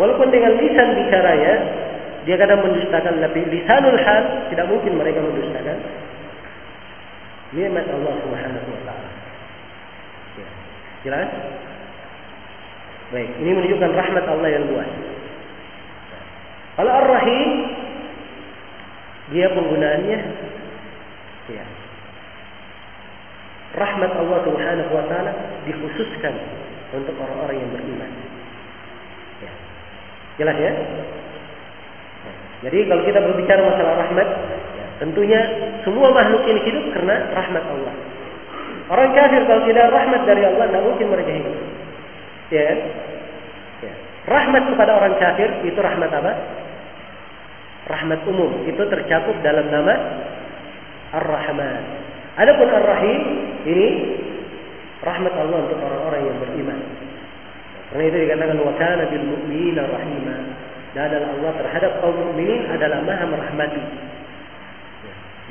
Walaupun 0.00 0.32
dengan 0.32 0.56
lisan 0.56 0.96
bicaranya 1.04 1.84
dia 2.26 2.34
kadang 2.34 2.58
mendustakan, 2.66 3.22
tapi 3.22 3.40
lisanul 3.46 3.98
hal 4.02 4.50
tidak 4.50 4.66
mungkin 4.66 4.98
mereka 4.98 5.22
mendustakan. 5.22 5.78
Nikmat 7.54 7.86
Allah 7.86 8.14
Subhanahu 8.26 8.66
wa 8.66 8.80
taala. 8.82 9.10
Jelas? 11.06 11.30
Baik, 13.14 13.30
ini 13.38 13.50
menunjukkan 13.54 13.90
rahmat 13.94 14.24
Allah 14.26 14.48
yang 14.50 14.66
luas. 14.66 14.90
Kalau 16.74 16.90
Ar-Rahim 16.90 17.50
dia 19.30 19.46
penggunaannya 19.54 20.18
ya. 21.54 21.66
Rahmat 23.78 24.12
Allah 24.18 24.38
Subhanahu 24.42 24.90
wa 24.90 25.04
taala 25.06 25.32
dikhususkan 25.62 26.34
untuk 26.90 27.14
orang-orang 27.22 27.62
yang 27.62 27.70
beriman. 27.70 28.10
Ya. 29.46 29.52
Jelas 30.42 30.56
ya? 30.58 30.72
Jadi 32.66 32.78
kalau 32.90 33.02
kita 33.06 33.22
berbicara 33.22 33.62
masalah 33.62 33.94
rahmat, 34.02 34.28
ya, 34.74 34.86
tentunya 34.98 35.40
semua 35.86 36.10
makhluk 36.10 36.42
ini 36.50 36.60
hidup 36.66 36.84
karena 36.98 37.30
rahmat 37.30 37.62
Allah. 37.62 37.94
Orang 38.90 39.10
kafir 39.14 39.42
kalau 39.46 39.62
tidak 39.70 39.86
rahmat 39.94 40.22
dari 40.26 40.42
Allah 40.42 40.66
tidak 40.66 40.82
mungkin 40.82 41.06
mereka 41.14 41.30
hidup. 41.30 41.54
Ya 42.50 42.62
kan? 42.66 42.78
Ya. 43.86 43.94
Rahmat 44.26 44.62
kepada 44.74 44.92
orang 44.98 45.14
kafir 45.18 45.48
itu 45.62 45.78
rahmat 45.78 46.10
apa? 46.10 46.32
Rahmat 47.86 48.20
umum 48.26 48.66
itu 48.66 48.82
tercakup 48.82 49.38
dalam 49.46 49.70
nama 49.70 49.94
Ar-Rahman. 51.22 51.82
Adapun 52.34 52.66
Ar-Rahim 52.66 53.22
ini 53.62 53.88
rahmat 55.06 55.34
Allah 55.38 55.58
untuk 55.70 55.78
orang-orang 55.78 56.22
yang 56.26 56.38
beriman. 56.42 56.80
Karena 57.94 58.04
itu 58.10 58.16
dikatakan 58.26 58.58
wa 58.58 58.74
kana 58.74 59.06
bil 59.06 59.22
mu'minina 59.22 59.82
rahima. 59.86 60.36
Adalah 60.96 61.28
Allah 61.28 61.52
terhadap 61.60 61.92
kaum 62.00 62.16
mukminin 62.16 62.72
adalah 62.72 63.04
Maha 63.04 63.28
merahmati. 63.28 63.84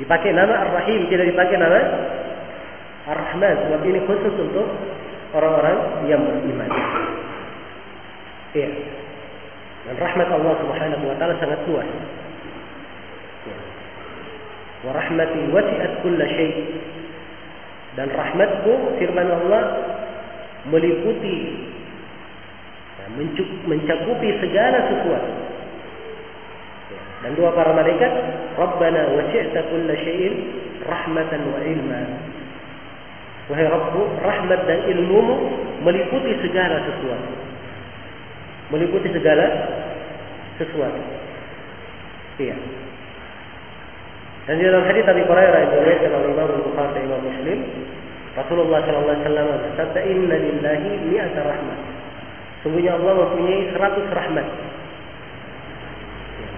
Dipakai 0.02 0.34
nama 0.34 0.66
Ar-Rahim, 0.66 1.06
tidak 1.06 1.30
dipakai 1.30 1.54
nama 1.54 1.80
Ar-Rahman 3.06 3.54
sebab 3.70 3.80
ini 3.86 4.02
khusus 4.10 4.34
untuk 4.34 4.66
orang-orang 5.30 6.02
yang 6.10 6.18
beriman. 6.26 6.70
Iya. 8.58 8.70
Dan 9.86 9.94
rahmat 10.02 10.28
Allah 10.34 10.54
Subhanahu 10.66 11.04
wa 11.06 11.14
taala 11.14 11.38
sangat 11.38 11.62
luas. 11.70 11.86
Ya. 13.46 13.56
Wa 14.82 14.92
rahmati 14.98 15.40
wasi'at 15.54 15.92
kulla 16.02 16.26
syai. 16.26 16.52
Dan 17.94 18.10
rahmatku 18.10 18.98
firman 18.98 19.30
Allah 19.30 19.62
meliputi 20.68 21.36
mencakupi 23.66 24.28
segala 24.42 24.78
sesuatu. 24.90 25.32
Dan 27.24 27.32
doa 27.34 27.50
para 27.56 27.74
malaikat, 27.74 28.12
Rabbana 28.54 29.10
wasi'ta 29.16 29.66
kulla 29.72 29.94
syai'in 29.98 30.34
rahmatan 30.84 31.42
wa 31.50 31.58
ilma. 31.64 32.02
Wahai 33.46 33.66
Rabbku, 33.66 34.02
rahmat 34.22 34.60
dan 34.66 34.80
ilmumu 34.90 35.34
meliputi 35.86 36.34
segala 36.42 36.82
sesuatu. 36.82 37.30
Meliputi 38.74 39.08
segala 39.14 39.46
sesuatu. 40.58 41.02
Iya. 42.42 42.56
Dan 44.46 44.62
dalam 44.62 44.86
hadis 44.86 45.02
Abi 45.06 45.22
Hurairah 45.26 45.58
yang 45.66 45.70
diriwayatkan 45.74 46.10
oleh 46.14 46.30
Imam 46.30 46.50
Bukhari 46.62 46.90
dan 46.94 47.02
Imam 47.10 47.22
Muslim, 47.26 47.58
Rasulullah 48.38 48.80
sallallahu 48.86 49.10
alaihi 49.10 49.26
wasallam 49.26 49.46
bersabda, 49.66 50.00
"Inna 50.06 50.36
lillahi 50.38 50.90
mi'ata 51.10 51.40
rahmat." 51.42 51.95
Sungguhnya 52.66 52.98
Allah 52.98 53.14
mempunyai 53.14 53.70
100 53.70 54.10
rahmat. 54.10 54.46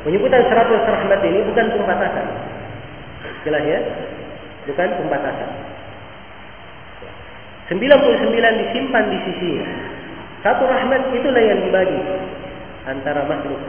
Penyebutan 0.09 0.41
100 0.41 0.89
rahmat 0.89 1.21
ini 1.21 1.45
bukan 1.53 1.67
pembatasan. 1.77 2.27
Jelas 3.45 3.61
ya? 3.69 3.81
Bukan 4.73 4.89
pembatasan. 5.05 5.51
99 7.69 8.41
disimpan 8.65 9.05
di 9.13 9.19
sisinya. 9.29 9.69
Satu 10.41 10.65
rahmat 10.65 11.13
itulah 11.13 11.45
yang 11.45 11.61
dibagi 11.61 12.01
antara 12.89 13.29
makhluk 13.29 13.61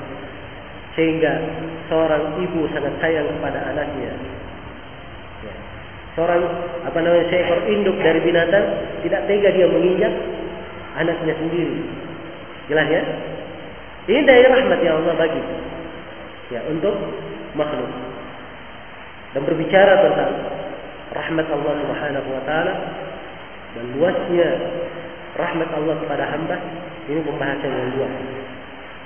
sehingga 0.95 1.43
seorang 1.91 2.39
ibu 2.39 2.71
sangat 2.71 2.95
sayang 3.03 3.27
kepada 3.35 3.59
anaknya. 3.67 4.15
Ya. 5.43 5.55
Seorang 6.15 6.39
apa 6.87 6.97
namanya 7.03 7.27
seekor 7.27 7.67
induk 7.67 7.99
dari 7.99 8.23
binatang 8.23 8.63
tidak 9.03 9.27
tega 9.27 9.49
dia 9.51 9.67
menginjak 9.67 10.13
anaknya 10.95 11.35
sendiri. 11.35 12.07
Jelas 12.69 12.87
ya? 12.87 13.01
Ini 14.09 14.19
dari 14.25 14.41
rahmat 14.45 14.79
yang 14.81 15.01
Allah 15.03 15.15
bagi 15.17 15.41
ya 16.53 16.61
untuk 16.69 16.95
makhluk. 17.53 17.89
Dan 19.33 19.41
berbicara 19.45 19.93
tentang 20.05 20.31
rahmat 21.13 21.47
Allah 21.49 21.73
Subhanahu 21.85 22.29
wa 22.29 22.41
taala 22.45 22.73
dan 23.77 23.85
luasnya 23.97 24.49
rahmat 25.37 25.69
Allah 25.73 25.95
kepada 26.01 26.25
hamba 26.25 26.57
ini 27.09 27.21
pembahasan 27.25 27.69
yang 27.69 27.89
luas. 27.97 28.13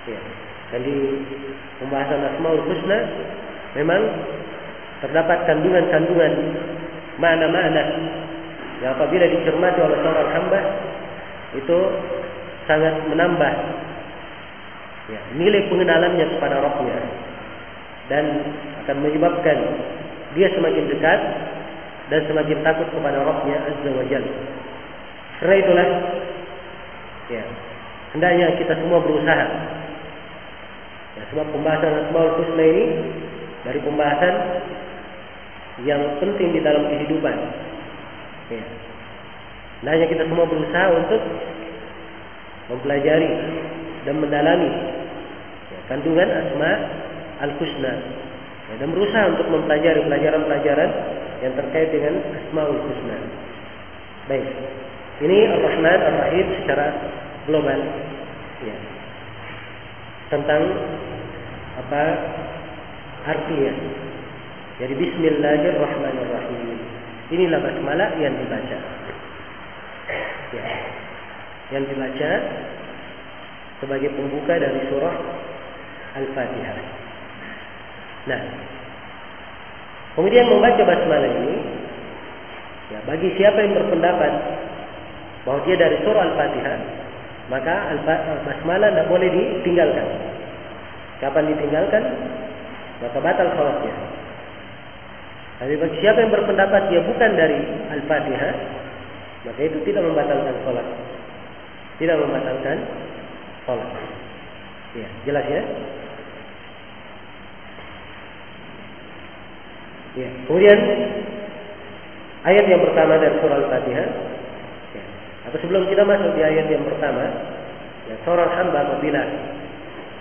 Ya. 0.08 0.19
Dan 0.76 0.80
di 0.84 0.97
pembahasan 1.80 2.19
Asmaul 2.23 2.63
Husna 2.67 2.99
memang 3.80 4.02
terdapat 5.04 5.47
kandungan-kandungan 5.47 6.34
makna-makna 7.19 7.84
yang 8.80 8.91
apabila 8.95 9.26
dicermati 9.28 9.80
oleh 9.80 9.97
seorang 9.99 10.30
hamba 10.32 10.60
itu 11.56 11.78
sangat 12.69 12.93
menambah 13.10 13.54
ya, 15.12 15.21
nilai 15.36 15.67
pengenalannya 15.67 16.26
kepada 16.38 16.56
rohnya 16.63 16.97
dan 18.12 18.26
akan 18.86 18.97
menyebabkan 19.04 19.58
dia 20.34 20.47
semakin 20.54 20.89
dekat 20.91 21.19
dan 22.12 22.21
semakin 22.28 22.60
takut 22.65 22.88
kepada 22.91 23.23
rohnya 23.23 23.58
azza 23.67 23.89
wa 23.89 24.06
jalla. 24.08 24.36
Karena 25.39 25.56
itulah 25.60 25.88
ya, 27.32 27.43
hendaknya 28.15 28.47
kita 28.60 28.73
semua 28.80 28.99
berusaha 29.04 29.45
Ya, 31.13 31.21
sebab 31.30 31.45
pembahasan 31.54 32.10
Asmaul 32.10 32.41
Husna 32.41 32.63
ini 32.65 32.86
dari 33.62 33.80
pembahasan 33.86 34.36
yang 35.86 36.02
penting 36.17 36.58
di 36.58 36.62
dalam 36.65 36.89
kehidupan. 36.89 37.38
Ya. 38.49 38.65
Nah, 39.86 39.93
kita 40.10 40.26
semua 40.26 40.49
berusaha 40.49 40.89
untuk 40.89 41.21
mempelajari 42.71 43.32
dan 44.08 44.15
mendalami 44.19 44.71
ya, 45.71 45.80
kandungan 45.91 46.30
Asma 46.30 46.71
Al-Husna. 47.43 47.93
Ya, 48.63 48.73
dan 48.80 48.89
berusaha 48.95 49.23
untuk 49.36 49.47
mempelajari 49.52 50.08
pelajaran-pelajaran 50.08 50.89
yang 51.43 51.54
terkait 51.60 51.91
dengan 51.91 52.23
Asmaul 52.32 52.80
Husna. 52.80 53.17
Baik. 54.32 54.47
Ini 55.19 55.38
Ar-Rahman 55.52 55.99
Ar-Rahim 55.99 56.47
secara 56.63 56.88
global. 57.47 57.80
Ya 58.63 58.93
tentang 60.34 60.62
apa 61.78 62.04
artinya. 63.30 63.73
Jadi 64.82 64.93
Bismillahirrahmanirrahim. 64.97 66.82
Inilah 67.30 67.60
basmalah 67.62 68.10
yang 68.17 68.34
dibaca. 68.41 68.78
Ya. 70.54 70.65
Yang 71.73 71.83
dibaca 71.89 72.31
sebagai 73.81 74.13
pembuka 74.13 74.53
dari 74.62 74.79
surah 74.93 75.15
Al-Fatihah. 76.13 76.77
Nah, 78.29 78.41
kemudian 80.13 80.47
membaca 80.47 80.79
basmalah 80.86 81.31
ini, 81.33 81.55
ya 82.93 82.99
bagi 83.09 83.33
siapa 83.36 83.57
yang 83.59 83.73
berpendapat 83.73 84.31
bahwa 85.43 85.59
dia 85.65 85.75
dari 85.75 85.97
surah 86.05 86.21
Al-Fatihah, 86.29 86.77
maka 87.49 87.75
basmalah 88.45 88.93
tidak 88.93 89.09
boleh 89.09 89.27
ditinggalkan. 89.33 90.07
Kapan 91.19 91.51
ditinggalkan? 91.57 92.03
Maka 93.01 93.17
batal 93.19 93.49
sholatnya. 93.57 93.93
Tapi 95.59 95.73
bagi 95.75 95.97
siapa 95.99 96.23
yang 96.23 96.31
berpendapat 96.31 96.81
dia 96.88 97.01
bukan 97.03 97.31
dari 97.36 97.59
Al-Fatihah, 97.91 98.53
maka 99.43 99.59
itu 99.59 99.77
tidak 99.83 100.07
membatalkan 100.07 100.55
sholat. 100.63 100.88
Tidak 102.04 102.20
membatalkan 102.20 102.84
sholat. 103.63 103.88
Ya, 104.92 105.08
jelas 105.24 105.48
ya? 105.48 105.63
Ya. 110.20 110.30
Kemudian 110.44 110.80
ayat 112.44 112.66
yang 112.68 112.84
pertama 112.84 113.24
dari 113.24 113.39
surah 113.39 113.56
Al-Fatihah 113.56 114.08
atau 115.48 115.58
sebelum 115.63 115.88
kita 115.88 116.04
masuk 116.04 116.36
di 116.36 116.44
ayat 116.44 116.68
yang 116.68 116.84
pertama, 116.84 117.24
ya, 118.12 118.16
seorang 118.28 118.52
hamba 118.52 118.84
apabila 118.84 119.24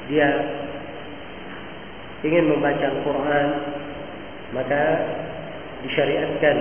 dia 0.07 0.29
ingin 2.23 2.47
membaca 2.47 2.95
Al-Quran, 2.95 3.49
maka 4.55 4.83
disyariatkan 5.83 6.57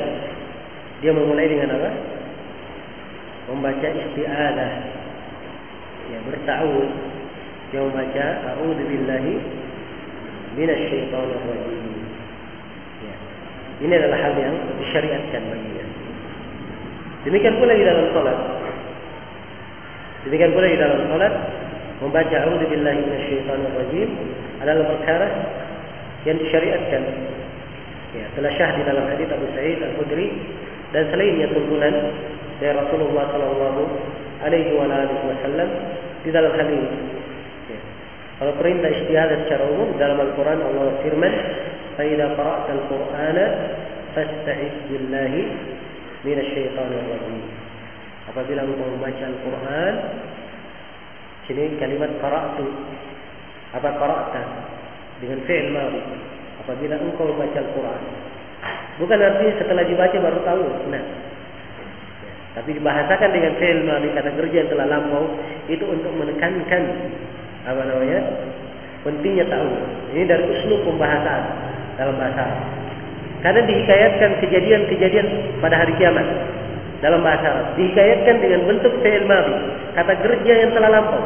dia 1.05 1.13
memulai 1.13 1.45
dengan 1.45 1.77
apa? 1.77 1.91
Membaca 3.53 3.85
isti'adah. 3.85 4.71
Ya, 6.11 6.19
berta'awud. 6.27 6.89
Dia 7.71 7.79
membaca 7.87 8.25
A'udhu 8.51 8.83
billahi 8.83 9.33
minasyaitanir 10.59 11.39
rajim. 11.47 12.03
Ya. 12.99 13.15
Ini 13.87 13.93
adalah 13.95 14.19
hal 14.19 14.33
yang 14.35 14.55
disyariatkan 14.83 15.41
baginya. 15.47 15.85
Demikian 17.23 17.55
pula 17.55 17.71
di 17.71 17.85
dalam 17.87 18.05
salat. 18.11 18.37
Demikian 20.27 20.51
pula 20.51 20.67
di 20.67 20.77
dalam 20.77 20.99
salat 21.07 21.33
membaca 22.03 22.35
a'udzu 22.43 22.65
billahi 22.67 22.99
minasyaitonir 23.07 23.73
rajim 23.79 24.09
adalah 24.59 24.83
perkara 24.91 25.27
yang 26.27 26.37
disyariatkan. 26.43 27.01
Ya, 28.11 28.27
telah 28.35 28.51
syah 28.59 28.75
di 28.75 28.83
dalam 28.83 29.07
hadis 29.07 29.31
Abu 29.31 29.47
Sa'id 29.55 29.79
Al-Khudri 29.79 30.27
dan 30.91 31.07
selainnya 31.15 31.47
tuntunan 31.55 31.95
dari 32.59 32.75
Rasulullah 32.75 33.31
sallallahu 33.31 33.81
alaihi 34.41 34.73
wasallam 34.77 35.69
di 36.25 36.29
dalam 36.29 36.51
hal 36.53 36.69
ini. 36.69 36.89
Ya. 37.69 37.79
Kalau 38.41 38.53
perintah 38.57 38.89
istiadah 38.89 39.37
secara 39.45 39.63
umum 39.69 39.93
dalam 40.01 40.17
Al-Quran 40.17 40.59
Allah 40.61 40.87
firman, 41.05 41.33
"Fa 41.97 42.03
qara'ta 42.05 42.71
al-Qur'ana 42.73 43.45
fasta'iz 44.13 44.75
billahi 44.91 45.41
minasyaitonir 46.25 47.05
rajim. 47.09 47.41
Apabila 48.29 48.61
engkau 48.63 48.87
membaca 48.95 49.23
Al-Qur'an, 49.25 49.93
sini 51.49 51.75
kalimat 51.81 52.11
qara'tu. 52.21 52.65
Apa 53.75 53.89
qara'ta? 53.97 54.41
Dengan 55.23 55.39
fi'il 55.45 55.73
madhi. 55.73 56.01
Apabila 56.61 56.95
engkau 57.01 57.25
membaca 57.33 57.57
Al-Qur'an. 57.59 58.03
Bukan 59.01 59.17
artinya 59.17 59.53
setelah 59.57 59.83
dibaca 59.87 60.17
baru 60.21 60.39
tahu. 60.45 60.65
Nah, 60.93 61.03
tapi 62.51 62.69
dibahasakan 62.75 63.29
dengan 63.31 63.53
fi'il 63.55 63.87
madhi 63.87 64.09
kata 64.11 64.29
kerja 64.35 64.57
yang 64.67 64.69
telah 64.69 64.87
lampau 64.91 65.23
itu 65.71 65.85
untuk 65.87 66.11
menekankan 66.15 66.83
apa 67.63 67.81
namanya? 67.85 68.21
pentingnya 69.01 69.45
tahu. 69.49 69.69
Ini 70.13 70.23
dari 70.29 70.43
uslub 70.45 70.85
pembahasan 70.85 71.41
dalam 71.97 72.15
bahasa 72.21 72.45
karena 73.41 73.61
dihikayatkan 73.65 74.31
kejadian-kejadian 74.45 75.27
pada 75.57 75.81
hari 75.81 75.97
kiamat 75.97 76.25
dalam 77.01 77.25
bahasa 77.25 77.45
Arab. 77.49 77.67
Dihikayatkan 77.73 78.35
dengan 78.37 78.61
bentuk 78.69 78.93
fi'il 79.01 79.25
madhi, 79.25 79.55
kata 79.97 80.13
kerja 80.21 80.53
yang 80.65 80.71
telah 80.77 80.89
lampau. 80.93 81.23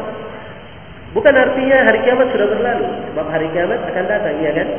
Bukan 1.12 1.36
artinya 1.36 1.78
hari 1.88 2.00
kiamat 2.08 2.28
sudah 2.32 2.48
berlalu, 2.48 2.88
sebab 3.12 3.26
hari 3.28 3.48
kiamat 3.52 3.80
akan 3.84 4.06
datang, 4.08 4.36
iya 4.40 4.52
kan? 4.52 4.70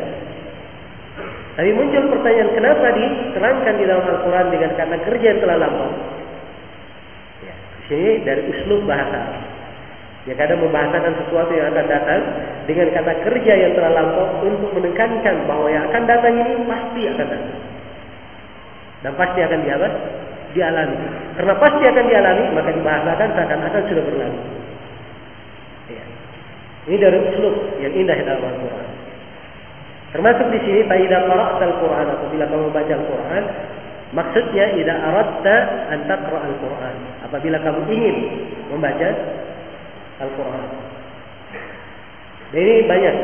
Tapi 1.57 1.71
muncul 1.73 2.05
pertanyaan, 2.13 2.51
kenapa 2.53 2.87
diterangkan 2.93 3.75
di 3.81 3.85
dalam 3.89 4.05
Al-Quran 4.05 4.47
dengan 4.53 4.71
kata 4.77 4.97
kerja 5.09 5.27
yang 5.33 5.41
telah 5.41 5.57
lampau? 5.61 5.93
Sini 7.87 8.22
dari 8.27 8.42
uslub 8.51 8.83
bahasa. 8.87 9.42
Ya 10.27 10.35
kadang 10.35 10.59
membahasakan 10.59 11.22
sesuatu 11.22 11.55
yang 11.55 11.70
akan 11.70 11.87
datang 11.87 12.20
dengan 12.66 12.90
kata 12.90 13.12
kerja 13.22 13.53
yang 13.55 13.72
telah 13.79 13.94
lampau 13.94 14.42
untuk 14.42 14.75
menekankan 14.75 15.46
bahwa 15.46 15.70
yang 15.70 15.87
akan 15.87 16.03
datang 16.03 16.35
ini 16.35 16.66
pasti 16.66 17.03
akan 17.07 17.27
datang. 17.31 17.62
Dan 19.07 19.12
pasti 19.14 19.38
akan 19.38 19.61
diapa? 19.62 19.88
dialami. 20.57 20.96
Karena 21.37 21.55
pasti 21.61 21.85
akan 21.85 22.05
dialami, 22.09 22.44
maka 22.57 22.70
dibahasakan 22.72 23.29
seakan-akan 23.37 23.83
sudah 23.92 24.05
berlalu. 24.09 24.40
Ya. 25.92 26.05
Ini 26.88 26.96
dari 26.96 27.18
uslub 27.20 27.55
yang 27.85 27.92
indah 27.92 28.18
dalam 28.25 28.40
Al-Quran. 28.40 28.88
Termasuk 30.16 30.46
di 30.49 30.59
sini, 30.64 30.81
"Faidah 30.88 31.29
qara'ta 31.29 31.64
al-Quran" 31.68 32.07
apabila 32.09 32.44
kamu 32.49 32.66
baca 32.72 32.92
Al-Quran, 32.96 33.44
maksudnya 34.14 34.75
ida 34.79 34.95
aradta 34.95 35.57
an 35.90 35.99
taqra 36.07 36.38
al-Quran. 36.47 36.97
Apabila 37.27 37.59
kamu 37.62 37.81
ingin 37.90 38.16
membaca 38.71 39.09
Al-Quran. 40.16 40.64
Dan 42.55 42.61
ini 42.62 42.77
banyak 42.88 43.14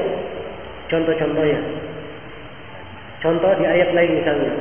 contoh-contohnya. 0.93 1.61
Contoh 3.23 3.53
di 3.57 3.65
ayat 3.65 3.95
lain 3.95 4.19
misalnya 4.19 4.53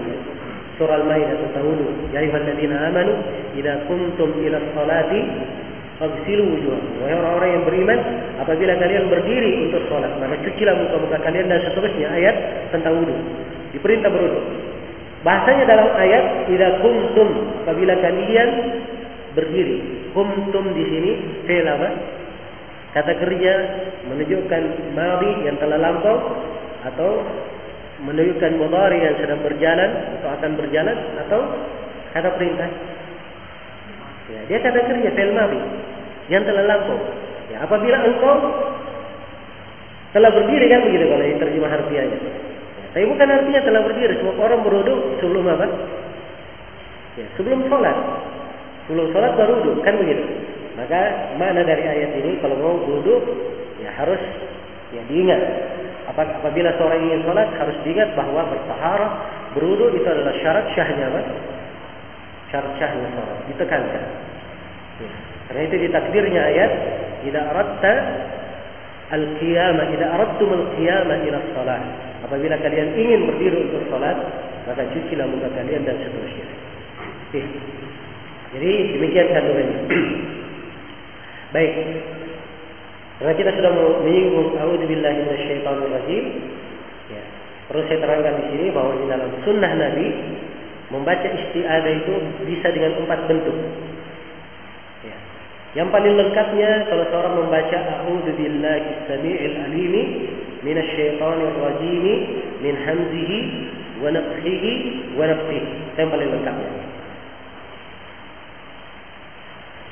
surah 0.77 1.01
Al-Maidah 1.01 1.35
tentang. 1.41 1.65
Ya 2.13 2.23
ayyuhalladzina 2.23 2.75
amanu 2.93 3.13
idza 3.57 3.73
kuntum 3.89 4.29
ila 4.37 4.57
sholati 4.77 5.19
fagsilu 6.01 6.43
wujuhakum. 6.55 6.93
Wahai 7.03 7.15
orang-orang 7.17 7.49
yang 7.53 7.63
beriman, 7.65 7.99
apabila 8.41 8.73
kalian 8.81 9.05
berdiri 9.09 9.51
untuk 9.69 9.85
sholat, 9.85 10.09
maka 10.17 10.37
cucilah 10.41 10.73
muka-muka 10.77 11.17
kalian 11.21 11.45
dan 11.45 11.61
seterusnya 11.67 12.07
ayat 12.09 12.35
tentang 12.73 12.97
wudu. 13.01 13.13
Diperintah 13.75 14.09
berwudu. 14.09 14.41
Bahasanya 15.21 15.63
dalam 15.69 15.89
ayat 15.93 16.49
idza 16.49 16.81
kuntum 16.81 17.29
apabila 17.61 17.93
kalian 18.01 18.49
berdiri. 19.37 20.09
Kuntum 20.17 20.73
di 20.73 20.83
sini 20.89 21.11
fi'il 21.45 21.67
apa? 21.69 21.89
Kata 22.91 23.13
kerja 23.21 23.53
menunjukkan 24.09 24.63
madi 24.97 25.31
yang 25.47 25.55
telah 25.61 25.77
lampau 25.79 26.17
atau 26.83 27.21
menunjukkan 28.01 28.51
mudhari 28.57 28.97
yang 29.05 29.15
sedang 29.21 29.39
berjalan 29.45 29.89
atau 30.19 30.27
akan 30.33 30.51
berjalan 30.57 30.97
atau 31.21 31.39
kata 32.17 32.29
perintah. 32.35 32.69
Ya, 34.31 34.41
dia 34.49 34.59
kata 34.59 34.79
kerja 34.89 35.09
fi'il 35.13 35.33
madhi 35.37 35.61
yang 36.33 36.43
telah 36.49 36.65
lampau. 36.65 36.97
Ya, 37.53 37.61
apabila 37.61 37.97
engkau 38.09 38.35
telah 40.17 40.33
berdiri 40.33 40.65
kan 40.65 40.81
begitu 40.81 41.05
kalau 41.07 41.23
ini 41.23 41.37
terjemah 41.37 41.71
harfiahnya. 41.71 42.19
Tapi 42.91 43.05
bukan 43.07 43.27
artinya 43.27 43.61
telah 43.63 43.81
berdiri. 43.87 44.19
Semua 44.19 44.35
orang 44.39 44.61
berwudu 44.67 44.95
sebelum 45.23 45.45
apa? 45.47 45.67
Ya, 47.15 47.27
sebelum 47.39 47.63
sholat. 47.71 47.97
Sebelum 48.87 49.07
sholat 49.15 49.31
baru 49.39 49.63
wudu 49.63 49.79
kan 49.83 49.95
begitu. 49.99 50.23
Maka 50.75 51.35
mana 51.39 51.63
dari 51.63 51.83
ayat 51.83 52.11
ini 52.19 52.39
kalau 52.43 52.55
mau 52.59 52.75
wudu 52.79 53.19
ya 53.79 53.91
harus 53.95 54.19
ya 54.91 55.03
diingat 55.07 55.41
Apabila 56.11 56.75
seorang 56.75 57.07
ingin 57.07 57.21
sholat 57.23 57.47
harus 57.55 57.77
diingat 57.87 58.11
bahwa 58.19 58.43
bertahara, 58.51 59.07
berudu 59.55 59.95
itu 59.95 60.03
adalah 60.03 60.35
syarat 60.43 60.65
syahnya 60.75 61.07
apa? 61.07 61.21
Syarat 62.51 62.73
syahnya 62.75 63.07
sholat. 63.15 63.37
Ditekankan. 63.47 64.03
Ya. 64.99 65.11
Karena 65.47 65.61
itu 65.71 65.75
di 65.77 65.87
takdirnya 65.87 66.41
ayat, 66.41 66.71
tidak 67.23 67.43
aradta 67.53 67.93
al-qiyamah, 69.13 69.85
tidak 69.93 70.09
al-qiyamah 70.11 71.17
ila 71.21 71.39
sholat. 71.55 71.83
Apabila 72.31 72.55
kalian 72.63 72.95
ingin 72.95 73.27
berdiri 73.27 73.67
untuk 73.67 73.91
sholat, 73.91 74.15
maka 74.63 74.87
cucilah 74.95 75.27
muka 75.27 75.51
kalian 75.51 75.83
dan 75.83 75.99
seterusnya. 75.99 76.47
Ya. 77.35 77.43
Jadi 78.55 78.71
demikian 78.95 79.27
kandungannya. 79.35 79.79
Baik, 81.59 81.73
karena 83.19 83.35
kita 83.35 83.51
sudah 83.51 83.71
menyinggung 83.99 84.55
A'udzubillahi 84.55 85.17
minasyaitonirrajim. 85.27 86.25
Ya. 87.11 87.23
Perlu 87.67 87.83
saya 87.91 87.99
terangkan 87.99 88.33
di 88.39 88.45
sini 88.55 88.65
bahwa 88.71 88.95
di 88.95 89.05
dalam 89.11 89.29
sunnah 89.43 89.71
Nabi 89.75 90.07
membaca 90.87 91.27
isti'adah 91.27 91.93
itu 91.99 92.13
bisa 92.47 92.71
dengan 92.71 92.95
empat 93.03 93.27
bentuk. 93.27 93.59
Ya. 95.03 95.17
Yang 95.83 95.87
paling 95.91 96.15
lengkapnya 96.15 96.87
kalau 96.87 97.05
seorang 97.11 97.35
membaca 97.43 97.77
A'udzubillahi 97.77 99.03
samii'il 99.11 99.55
min 102.61 102.75
hamzihi 102.77 103.35
wa 104.01 104.09
nafthihi 104.13 104.71
wa 105.17 105.25
nafthihi. 105.25 105.71
Itu 105.93 105.97
yang 105.99 106.11
paling 106.13 106.29
lengkapnya. 106.29 106.69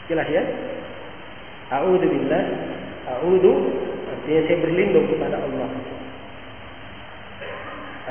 Jelas 0.10 0.28
ya? 0.34 0.44
A'udzubillahi 1.70 2.80
A'udhu 3.10 3.52
artinya 4.06 4.42
saya 4.46 4.58
berlindung 4.62 5.06
kepada 5.10 5.38
Allah. 5.42 5.70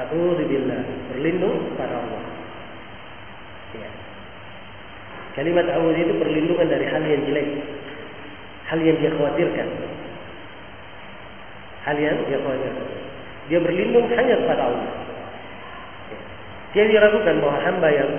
A'udhu 0.03 0.43
billah, 0.43 0.83
berlindung 1.15 1.57
kepada 1.75 1.95
Allah. 2.03 2.23
Ya. 3.79 3.91
Kalimat 5.39 5.71
a'udhu 5.71 5.99
itu 6.03 6.15
perlindungan 6.19 6.67
dari 6.67 6.87
hal 6.91 7.03
yang 7.07 7.23
jelek. 7.31 7.49
Hal 8.67 8.79
yang 8.83 8.97
dia 8.99 9.11
khawatirkan. 9.15 9.69
Yang 11.97 12.19
dia 12.29 12.39
khawatirkan. 12.45 12.87
Dia 13.49 13.59
berlindung 13.65 14.07
hanya 14.13 14.35
kepada 14.45 14.63
Allah. 14.69 14.89
Ya. 16.13 16.19
Dia 16.77 16.85
diragukan 16.93 17.35
bahwa 17.41 17.57
hamba 17.65 17.89
yang 17.89 18.11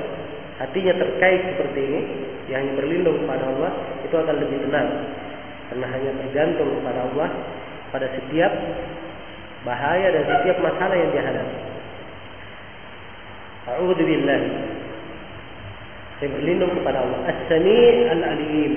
hatinya 0.57 0.93
terkait 0.97 1.41
seperti 1.53 1.79
ini, 1.85 2.01
yang 2.49 2.65
berlindung 2.73 3.21
kepada 3.23 3.45
Allah, 3.45 3.71
itu 4.01 4.15
akan 4.17 4.35
lebih 4.41 4.57
tenang 4.65 4.89
karena 5.69 5.85
hanya 5.85 6.11
tergantung 6.25 6.69
kepada 6.81 6.99
Allah 7.05 7.29
pada 7.93 8.09
setiap 8.09 8.49
bahaya 9.61 10.07
dan 10.09 10.23
setiap 10.25 10.57
masalah 10.65 10.97
yang 10.97 11.11
dihadapi. 11.13 11.57
A'udzu 13.69 14.01
billah. 14.01 14.41
Saya 16.17 16.29
berlindung 16.35 16.73
kepada 16.73 17.05
Allah. 17.05 17.19
As-Sami' 17.31 18.11
Al-Alim. 18.11 18.73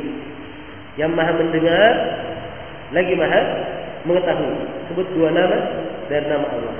Yang 1.00 1.12
Maha 1.16 1.32
mendengar 1.32 1.92
lagi 2.92 3.14
Maha 3.16 3.42
mengetahui. 4.06 4.54
Sebut 4.90 5.06
dua 5.14 5.30
nama 5.30 5.58
dan 6.10 6.22
nama 6.28 6.46
Allah. 6.46 6.76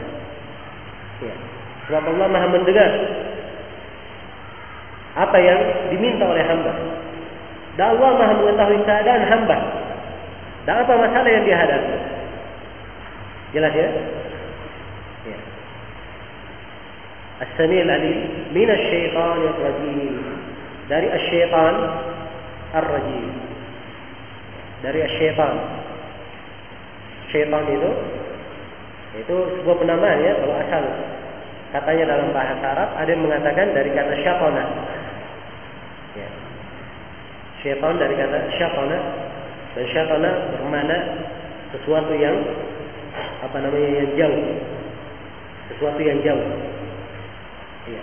Ya. 1.23 1.35
Sebab 1.89 2.03
Allah 2.15 2.29
Maha 2.31 2.47
mendengar 2.51 2.91
apa 5.13 5.37
yang 5.39 5.61
diminta 5.93 6.25
oleh 6.25 6.45
hamba. 6.47 6.73
Dan 7.77 7.87
Allah 7.99 8.11
Maha 8.17 8.33
mengetahui 8.39 8.81
keadaan 8.85 9.23
hamba. 9.29 9.59
Dan 10.63 10.75
apa 10.79 10.93
masalah 10.95 11.31
yang 11.31 11.45
dihadapi? 11.47 11.97
Jelas 13.53 13.73
ya? 13.75 13.89
Ya. 15.29 15.39
As-Sami'il 17.43 17.91
Alim 17.91 18.19
min 18.55 18.69
asy-syaithanir 18.71 19.57
rajim. 19.59 20.15
Dari 20.87 21.09
asy-syaitan 21.11 21.75
ar-rajim. 22.79 23.31
Dari 24.87 24.99
asy-syaitan. 25.03 25.57
Syaitan 27.33 27.65
itu 27.65 27.91
itu 29.13 29.37
sebuah 29.61 29.77
penamaan 29.81 30.21
ya 30.21 30.33
kalau 30.41 30.57
asal 30.57 30.85
katanya 31.73 32.05
dalam 32.17 32.29
bahasa 32.37 32.65
Arab 32.65 32.91
ada 32.97 33.09
yang 33.09 33.25
mengatakan 33.25 33.73
dari 33.73 33.91
kata 33.97 34.13
syaitana. 34.21 34.65
Ya. 36.13 36.29
Syaitan 37.65 37.97
dari 37.97 38.15
kata 38.17 38.37
syaitana 38.57 38.99
dan 39.73 39.85
syatana 39.89 40.31
bermana 40.53 40.97
sesuatu 41.73 42.13
yang 42.13 42.37
apa 43.41 43.57
namanya 43.65 43.89
yang 44.05 44.11
jauh. 44.17 44.45
Sesuatu 45.73 46.01
yang 46.05 46.21
jauh. 46.21 46.49
Ya. 47.89 48.03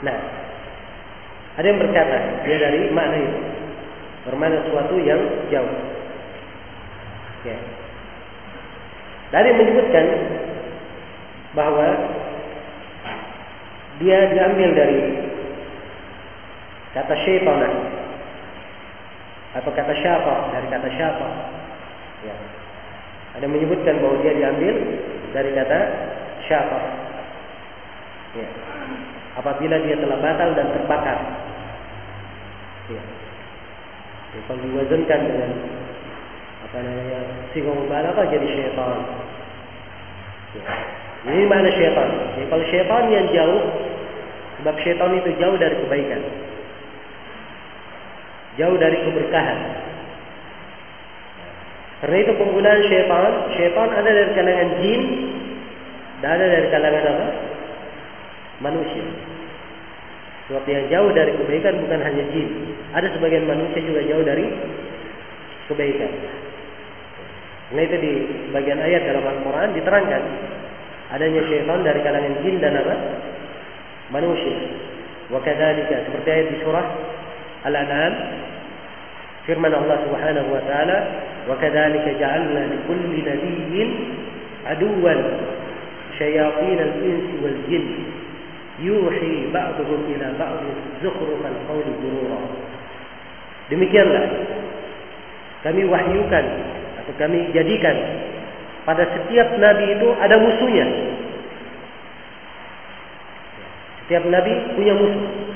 Nah, 0.00 0.16
ada 1.60 1.66
yang 1.68 1.76
berkata 1.76 2.16
dia 2.48 2.56
dari 2.56 2.88
makna 2.88 3.16
itu 3.20 3.40
bermana 4.24 4.56
sesuatu 4.64 4.96
yang 5.04 5.20
jauh. 5.52 5.76
Ya. 7.40 7.56
Dari 9.30 9.50
menyebutkan 9.54 10.06
bahwa 11.54 11.88
dia 14.00 14.18
diambil 14.32 14.70
dari 14.72 15.00
kata 16.96 17.14
syaitanah 17.22 17.72
atau 19.60 19.70
kata 19.74 19.92
siapa 19.98 20.34
dari 20.54 20.66
kata 20.70 20.88
siapa 20.94 21.28
ya. 22.26 22.34
ada 23.38 23.46
menyebutkan 23.46 23.98
bahwa 23.98 24.16
dia 24.24 24.34
diambil 24.34 24.74
dari 25.34 25.50
kata 25.54 25.78
siapa 26.48 26.78
ya. 28.40 28.48
apabila 29.38 29.76
dia 29.84 29.96
telah 29.98 30.18
batal 30.18 30.50
dan 30.54 30.66
terbakar 30.74 31.18
ya. 32.90 33.02
ya 34.34 34.40
diwazankan 34.54 35.20
dengan 35.28 35.50
namanya 36.70 37.20
singgung 37.50 37.90
apa 37.90 38.22
jadi 38.30 38.46
syaitan 38.46 39.02
ya. 40.54 40.62
ini 41.34 41.44
mana 41.50 41.66
syaitan 41.74 42.08
ya, 42.38 42.44
kalau 42.46 42.64
syaitan 42.70 43.04
yang 43.10 43.26
jauh 43.34 43.62
sebab 44.62 44.74
syaitan 44.80 45.10
itu 45.18 45.30
jauh 45.42 45.56
dari 45.58 45.74
kebaikan 45.82 46.22
jauh 48.58 48.76
dari 48.76 48.98
keberkahan. 49.08 49.58
Karena 52.00 52.16
itu 52.16 52.32
penggunaan 52.36 52.80
syaitan, 52.88 53.32
syaitan 53.56 53.88
ada 53.92 54.10
dari 54.10 54.30
kalangan 54.32 54.70
jin 54.80 55.02
dan 56.24 56.30
ada 56.36 56.46
dari 56.48 56.68
kalangan 56.72 57.04
apa? 57.04 57.26
Manusia. 58.64 59.04
Sebab 60.48 60.64
yang 60.66 60.84
jauh 60.92 61.10
dari 61.16 61.32
kebaikan 61.36 61.80
bukan 61.84 62.00
hanya 62.04 62.24
jin. 62.32 62.48
Ada 62.96 63.08
sebagian 63.14 63.46
manusia 63.46 63.80
juga 63.84 64.00
jauh 64.04 64.24
dari 64.24 64.46
kebaikan. 65.68 66.12
Nah 67.70 67.82
itu 67.86 67.96
di 68.02 68.12
bagian 68.50 68.82
ayat 68.82 69.02
dalam 69.06 69.24
Al-Quran 69.24 69.68
diterangkan 69.78 70.22
adanya 71.14 71.42
syaitan 71.46 71.80
dari 71.86 72.00
kalangan 72.02 72.34
jin 72.42 72.56
dan 72.58 72.74
apa? 72.82 72.94
Manusia. 74.10 74.58
Wakadhalika 75.30 76.10
seperti 76.10 76.28
ayat 76.34 76.46
di 76.50 76.56
surah 76.66 76.86
Al-An'am 77.70 78.14
firman 79.50 79.72
Allah 79.72 79.98
Subhanahu 80.04 80.48
wa 80.52 80.62
taala 80.66 80.98
wakadzalika 81.48 82.14
ja'alna 82.20 82.70
likulli 82.70 83.24
nabiyyin 83.24 83.90
aduwan 84.68 85.20
syayatin 86.20 86.78
al-insi 86.78 87.34
wal 87.40 87.58
jin 87.66 87.84
yuhi 88.80 89.48
ba'dhum 89.52 90.00
ila 90.16 90.26
ba'd 90.36 90.62
zukhrufal 91.00 91.58
qawli 91.68 91.90
ghurura 92.04 92.40
demikianlah 93.72 94.24
kami 95.64 95.84
wahyukan 95.88 96.46
kami 97.18 97.50
jadikan 97.56 97.96
pada 98.84 99.06
setiap 99.08 99.48
nabi 99.58 99.96
itu 99.98 100.08
ada 100.18 100.36
musuhnya 100.38 100.86
setiap 104.06 104.26
nabi 104.26 104.52
punya 104.74 104.94
musuh 104.94 105.50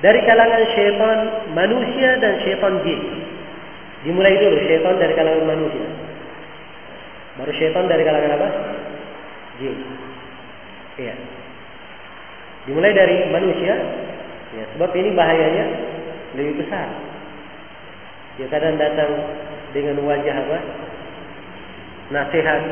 dari 0.00 0.20
kalangan 0.24 0.64
syaitan 0.72 1.18
manusia 1.52 2.16
dan 2.24 2.40
syaitan 2.40 2.80
jin. 2.84 3.00
Dimulai 4.00 4.32
dulu 4.40 4.56
syaitan 4.64 4.96
dari 4.96 5.12
kalangan 5.12 5.44
manusia. 5.44 5.86
Baru 7.36 7.52
syaitan 7.52 7.84
dari 7.84 8.02
kalangan 8.04 8.32
apa? 8.40 8.48
Jin. 9.60 9.76
Iya. 10.96 11.14
Dimulai 12.64 12.92
dari 12.96 13.28
manusia. 13.28 13.74
Ya, 14.50 14.64
sebab 14.74 14.90
ini 14.96 15.14
bahayanya 15.14 15.66
lebih 16.34 16.64
besar. 16.64 16.88
Dia 18.40 18.48
kadang 18.48 18.80
datang 18.80 19.12
dengan 19.76 20.00
wajah 20.00 20.32
apa? 20.32 20.58
Nasihat. 22.08 22.62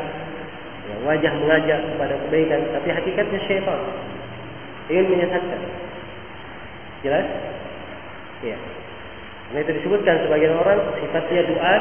Ya, 0.89 0.95
wajah 1.05 1.31
mengajak 1.37 1.79
kepada 1.93 2.17
kebaikan, 2.25 2.73
tapi 2.73 2.89
hakikatnya 2.89 3.39
syaitan 3.45 3.77
ingin 4.89 5.05
menyesatkan. 5.13 5.61
Jelas? 7.05 7.25
Ya. 8.41 8.57
Nah 9.53 9.59
itu 9.61 9.71
disebutkan 9.81 10.25
sebagian 10.25 10.57
orang 10.57 10.81
sifatnya 10.97 11.41
doa 11.45 11.75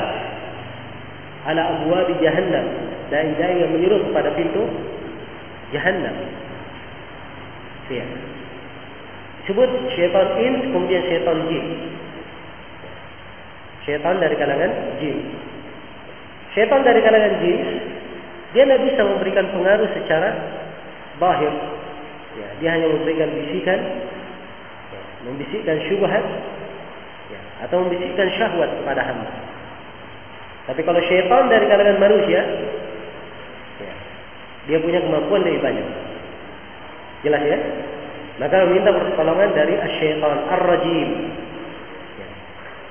ala 1.49 1.63
abwa 1.73 2.05
di 2.13 2.15
jahannam. 2.21 2.67
Dai-dai 3.09 3.65
yang 3.65 3.73
menyuruh 3.73 4.05
kepada 4.13 4.37
pintu 4.37 4.69
jahannam. 5.73 6.17
Ya. 7.89 8.05
Disebut 9.45 9.71
syaitan 9.97 10.29
ins 10.37 10.69
kemudian 10.69 11.03
syaitan 11.09 11.39
jin. 11.49 11.67
Syaitan 13.89 14.21
dari 14.21 14.37
kalangan 14.37 15.01
jin. 15.01 15.17
Syaitan 16.53 16.85
dari 16.85 17.01
kalangan 17.01 17.41
jin 17.41 17.61
dia 18.53 18.65
tidak 18.65 18.85
bisa 18.85 19.01
memberikan 19.05 19.49
pengaruh 19.49 19.89
secara 19.97 20.29
bahir. 21.17 21.53
Ya, 22.37 22.49
dia 22.61 22.71
hanya 22.77 22.89
memberikan 22.93 23.33
bisikan 23.33 23.81
membisikkan 25.27 25.77
syubhat 25.91 26.25
ya, 27.33 27.41
atau 27.67 27.83
membisikkan 27.85 28.29
syahwat 28.39 28.71
kepada 28.71 29.03
hamba. 29.03 29.33
Tapi 30.69 30.81
kalau 30.85 31.01
syaitan 31.09 31.49
dari 31.49 31.65
kalangan 31.67 31.99
manusia, 31.99 32.41
ya, 33.83 33.95
dia 34.69 34.79
punya 34.85 35.01
kemampuan 35.03 35.43
lebih 35.43 35.65
banyak. 35.65 35.87
Jelas 37.27 37.43
ya? 37.43 37.59
Maka 38.39 38.69
meminta 38.71 38.95
pertolongan 38.95 39.51
dari 39.57 39.75
syaitan 39.99 40.47
ar-rajim. 40.47 41.09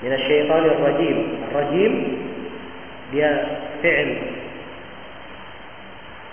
Min 0.05 0.11
syaitan 0.13 0.63
ar-rajim. 0.65 1.17
Ar-rajim 1.49 1.93
dia 3.09 3.31
fi'il. 3.81 4.11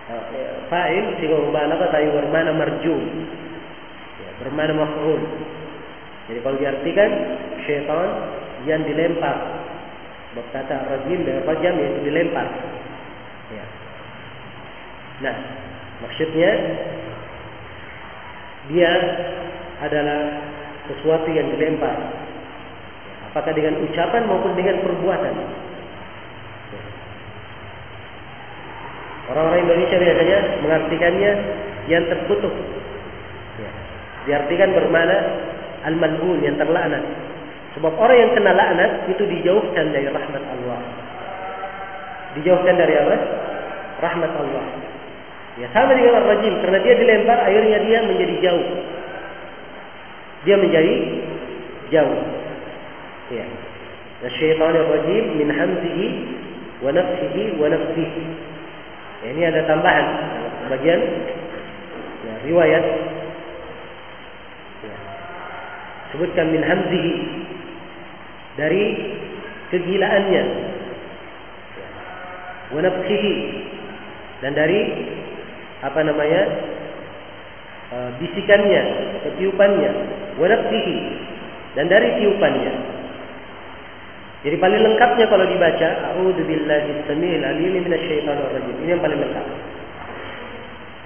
Ah, 0.05 0.21
fa'il 0.69 1.05
sehingga 1.17 1.41
mubalaghah 1.49 1.89
tapi 1.89 2.13
bermana 2.13 2.53
marjum. 2.53 3.01
Ya, 4.21 4.31
bermana 4.45 4.73
maf'ul. 4.77 5.23
Jadi 6.29 6.39
kalau 6.45 6.57
diartikan 6.61 7.11
syaitan 7.65 8.09
yang 8.69 8.85
dilempar. 8.85 9.65
Berkata 10.35 10.85
rajim 10.91 11.25
dan 11.25 11.47
rajam 11.47 11.75
yaitu 11.79 12.01
dilempar. 12.11 12.49
Ya. 13.55 13.65
Nah, 15.23 15.37
maksudnya 16.03 16.51
dia 18.73 18.93
adalah 19.85 20.21
sesuatu 20.91 21.29
yang 21.31 21.49
dilempar. 21.55 22.24
Apakah 23.35 23.51
dengan 23.51 23.83
ucapan 23.83 24.31
maupun 24.31 24.55
dengan 24.55 24.79
perbuatan. 24.87 25.35
Orang-orang 29.27 29.67
Indonesia 29.67 29.99
biasanya 29.99 30.39
mengartikannya 30.63 31.33
yang 31.91 32.07
terkutuk. 32.07 32.55
Ya. 33.59 33.71
Diartikan 34.31 34.71
bermana 34.79 35.17
al-mal'un 35.83 36.47
yang 36.47 36.55
terlaknat. 36.63 37.03
Sebab 37.75 37.91
orang 37.99 38.17
yang 38.23 38.31
kena 38.39 38.55
laknat 38.55 39.11
itu 39.11 39.27
dijauhkan 39.27 39.91
dari 39.91 40.07
rahmat 40.07 40.43
Allah. 40.55 40.79
Dijauhkan 42.39 42.79
dari 42.79 42.95
apa? 43.03 43.17
Rahmat 43.99 44.31
Allah. 44.31 44.67
Ya 45.59 45.67
sama 45.75 45.95
dengan 45.99 46.23
ar-rajim 46.23 46.55
karena 46.63 46.79
dia 46.87 46.95
dilempar 46.99 47.39
akhirnya 47.51 47.79
dia 47.83 47.99
menjadi 48.07 48.35
jauh. 48.47 48.67
Dia 50.47 50.57
menjadi 50.63 50.95
jauh. 51.91 52.44
Ya. 53.33 53.47
Syaitan 54.25 54.77
ar-rajim 54.77 55.41
min 55.41 55.49
hamzihi 55.49 56.07
wa 56.85 56.93
nafsihi 56.93 57.57
wa 57.57 57.73
nafsihi. 57.73 58.23
Ya, 59.25 59.27
ini 59.33 59.43
ada 59.49 59.65
tambahan. 59.65 60.07
Bagian 60.69 61.01
ya, 62.25 62.35
riwayat. 62.45 62.85
Sebutkan 66.13 66.53
min 66.53 66.63
hamzihi. 66.65 67.15
Dari 68.61 68.85
kegilaannya. 69.73 70.45
Wa 72.77 72.81
nafsihi. 72.85 73.35
Dan 74.45 74.53
dari 74.53 74.81
apa 75.81 76.01
namanya 76.05 76.43
uh, 77.89 78.09
bisikannya 78.21 78.83
ketiupannya. 79.25 79.91
Wa 80.37 80.49
dan 81.75 81.91
dari 81.91 82.09
tiupannya 82.21 82.95
jadi 84.45 84.57
paling 84.61 84.81
lengkapnya 84.85 85.25
kalau 85.27 85.49
dibaca 85.49 85.89
a'udzubillahi 86.13 87.09
samil 87.09 87.43
alim 87.43 87.73
minasyaitonir 87.81 88.49
rajim 88.53 88.77
ini 88.85 88.91
yang 88.93 89.03
paling 89.03 89.19
lengkap 89.19 89.47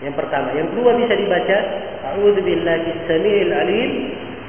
yang 0.03 0.15
pertama 0.19 0.49
yang 0.59 0.67
kedua 0.75 0.91
bisa 0.99 1.15
dibaca 1.15 1.57
a'udzubillahi 2.13 2.91
samil 3.07 3.51
alim 3.55 3.91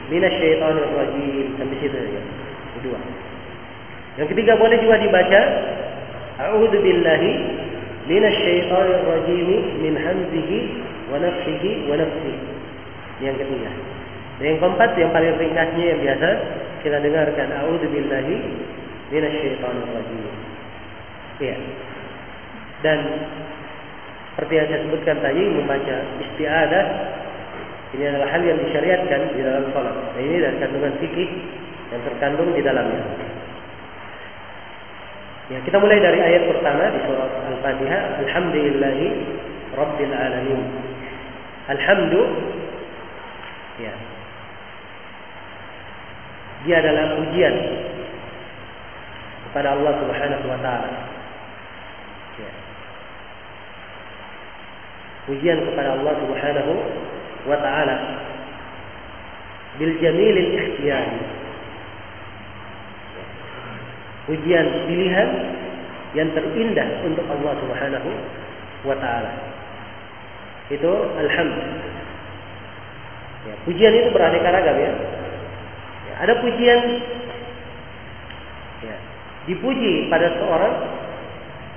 minasyaitonir 0.09 0.89
rajim 0.97 1.45
sampai 1.55 1.77
situ 1.79 1.95
ya. 1.95 2.21
Kedua. 2.79 2.99
Yang 4.17 4.27
ketiga 4.35 4.53
boleh 4.57 4.77
juga 4.81 4.97
dibaca 4.99 5.41
A'udzu 6.39 6.77
billahi 6.81 7.31
minasyaitonir 8.09 9.03
rajim 9.05 9.49
min 9.79 9.93
hamzihi 9.95 10.59
wa 11.13 11.17
nafthihi 11.21 11.71
wa 11.87 11.95
nafsihi. 11.95 12.41
Yang 13.21 13.35
ketiga. 13.45 13.71
Yang 14.39 14.57
keempat 14.63 14.89
yang 14.95 15.11
paling 15.11 15.35
ringkasnya 15.35 15.85
yang 15.95 15.99
biasa 15.99 16.29
kita 16.81 16.97
dengarkan 17.03 17.47
A'udzu 17.63 17.87
billahi 17.91 18.37
minasyaitonir 19.09 19.89
rajim. 19.89 20.23
Iya. 21.39 21.57
Dan 22.79 22.99
seperti 24.33 24.53
yang 24.55 24.67
saya 24.71 24.79
sebutkan 24.87 25.17
tadi 25.19 25.41
membaca 25.51 25.95
isti'adah 26.23 26.85
ini 27.89 28.03
adalah 28.05 28.29
hal 28.29 28.41
yang 28.45 28.57
disyariatkan 28.61 29.33
di 29.33 29.41
dalam 29.41 29.65
sholat. 29.73 29.95
Nah, 30.13 30.21
ini 30.21 30.37
dari 30.37 30.57
kandungan 30.61 30.93
fikih 31.01 31.29
yang 31.89 32.01
terkandung 32.05 32.53
di 32.53 32.61
dalamnya. 32.61 33.01
Ya, 35.49 35.57
kita 35.65 35.81
mulai 35.81 35.97
dari 35.97 36.21
ayat 36.21 36.45
pertama 36.45 36.93
di 36.93 37.01
surat 37.09 37.31
Al-Fatihah. 37.49 38.01
Alhamdulillahi 38.21 39.07
Rabbil 39.73 40.13
Alamin. 40.13 40.61
Alhamdu 41.73 42.21
ya. 43.81 43.93
Dia 46.69 46.75
adalah 46.85 47.17
pujian 47.17 47.55
kepada 49.49 49.73
Allah 49.73 49.93
Subhanahu 49.97 50.45
wa 50.45 50.59
taala. 50.61 50.89
Ya. 52.37 52.51
Pujian 55.25 55.59
kepada 55.65 55.97
Allah 55.97 56.13
Subhanahu 56.21 56.73
wa 57.49 57.57
taala 57.57 57.95
bil 59.79 59.95
jamilil 60.03 60.51
ikhtiyari 60.59 61.39
ujian 64.29 64.67
pilihan 64.85 65.29
yang 66.13 66.29
terindah 66.35 66.87
untuk 67.07 67.25
Allah 67.31 67.53
Subhanahu 67.63 68.09
wa 68.85 68.95
taala 68.97 69.31
itu 70.69 70.91
alhamd 71.17 71.57
Ya, 73.39 73.55
pujian 73.63 73.95
itu 73.95 74.11
beraneka 74.11 74.51
ragam 74.51 74.75
ya. 74.75 74.91
ya 76.11 76.15
ada 76.27 76.43
pujian 76.43 76.79
ya, 76.91 77.18
dipuji 79.49 80.05
pada 80.13 80.29
seorang 80.37 80.73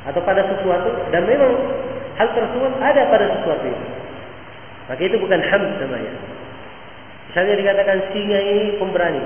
atau 0.05 0.21
pada 0.21 0.45
sesuatu 0.45 0.93
dan 1.09 1.25
memang 1.25 1.53
hal 2.21 2.29
tersebut 2.37 2.73
ada 2.85 3.09
pada 3.09 3.27
sesuatu 3.41 3.65
itu. 3.65 3.87
Maka 4.93 5.01
itu 5.01 5.17
bukan 5.17 5.41
hamd 5.41 5.71
namanya. 5.81 6.13
Misalnya 7.33 7.55
dikatakan 7.57 7.99
singa 8.13 8.39
ini 8.45 8.77
pemberani. 8.77 9.25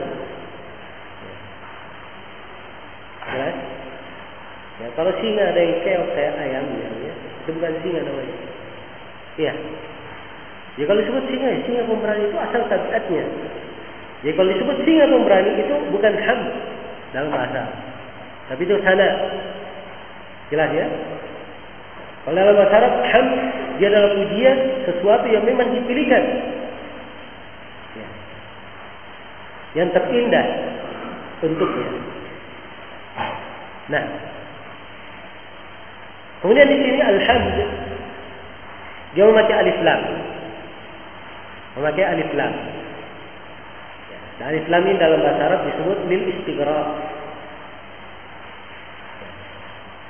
Ya. 3.27 3.51
ya 4.79 4.87
kalau 4.95 5.11
singa 5.19 5.51
ada 5.51 5.59
yang 5.59 5.83
keok 5.83 6.15
kayak 6.15 6.39
ayam 6.39 6.63
misalnya, 6.71 7.13
itu 7.43 7.51
bukan 7.51 7.73
singa 7.83 8.01
namanya. 8.07 8.37
Iya. 9.35 9.53
Ya 10.77 10.85
kalau 10.87 11.01
disebut 11.03 11.25
singa, 11.27 11.49
ya, 11.51 11.59
singa 11.67 11.83
pemberani 11.91 12.31
itu 12.31 12.39
asal 12.39 12.63
tabiatnya. 12.71 13.25
Ya 14.23 14.31
kalau 14.39 14.49
disebut 14.55 14.77
singa 14.87 15.05
pemberani 15.11 15.51
itu 15.59 15.75
bukan 15.91 16.15
ham 16.15 16.41
dalam 17.11 17.29
bahasa. 17.35 17.63
Tapi 18.47 18.63
itu 18.63 18.75
sana. 18.83 19.09
Jelas 20.51 20.71
ya? 20.71 20.87
Kalau 22.27 22.35
dalam 22.35 22.55
bahasa 22.59 22.75
Arab, 22.83 22.95
ham 23.07 23.27
dia 23.79 23.87
adalah 23.87 24.11
pujian 24.19 24.57
sesuatu 24.87 25.27
yang 25.31 25.43
memang 25.47 25.71
dipilihkan. 25.75 26.23
Ya. 27.95 28.09
Yang 29.79 29.89
terindah 29.95 30.47
untuknya. 31.47 31.87
Nah, 33.87 34.05
kemudian 36.43 36.67
di 36.67 36.79
sini 36.83 36.99
alhamd 36.99 37.57
dia 39.15 39.25
memakai 39.25 39.55
alif 39.63 39.79
lam. 39.87 40.01
Memakai 41.79 42.05
alif 42.11 42.31
lam. 42.35 42.53
Dan 44.37 44.45
alif 44.51 44.67
lam 44.67 44.83
ini 44.83 44.99
dalam 44.99 45.23
bahasa 45.23 45.43
Arab 45.47 45.61
disebut 45.71 45.99
lil 46.11 46.23
istighraq. 46.37 46.89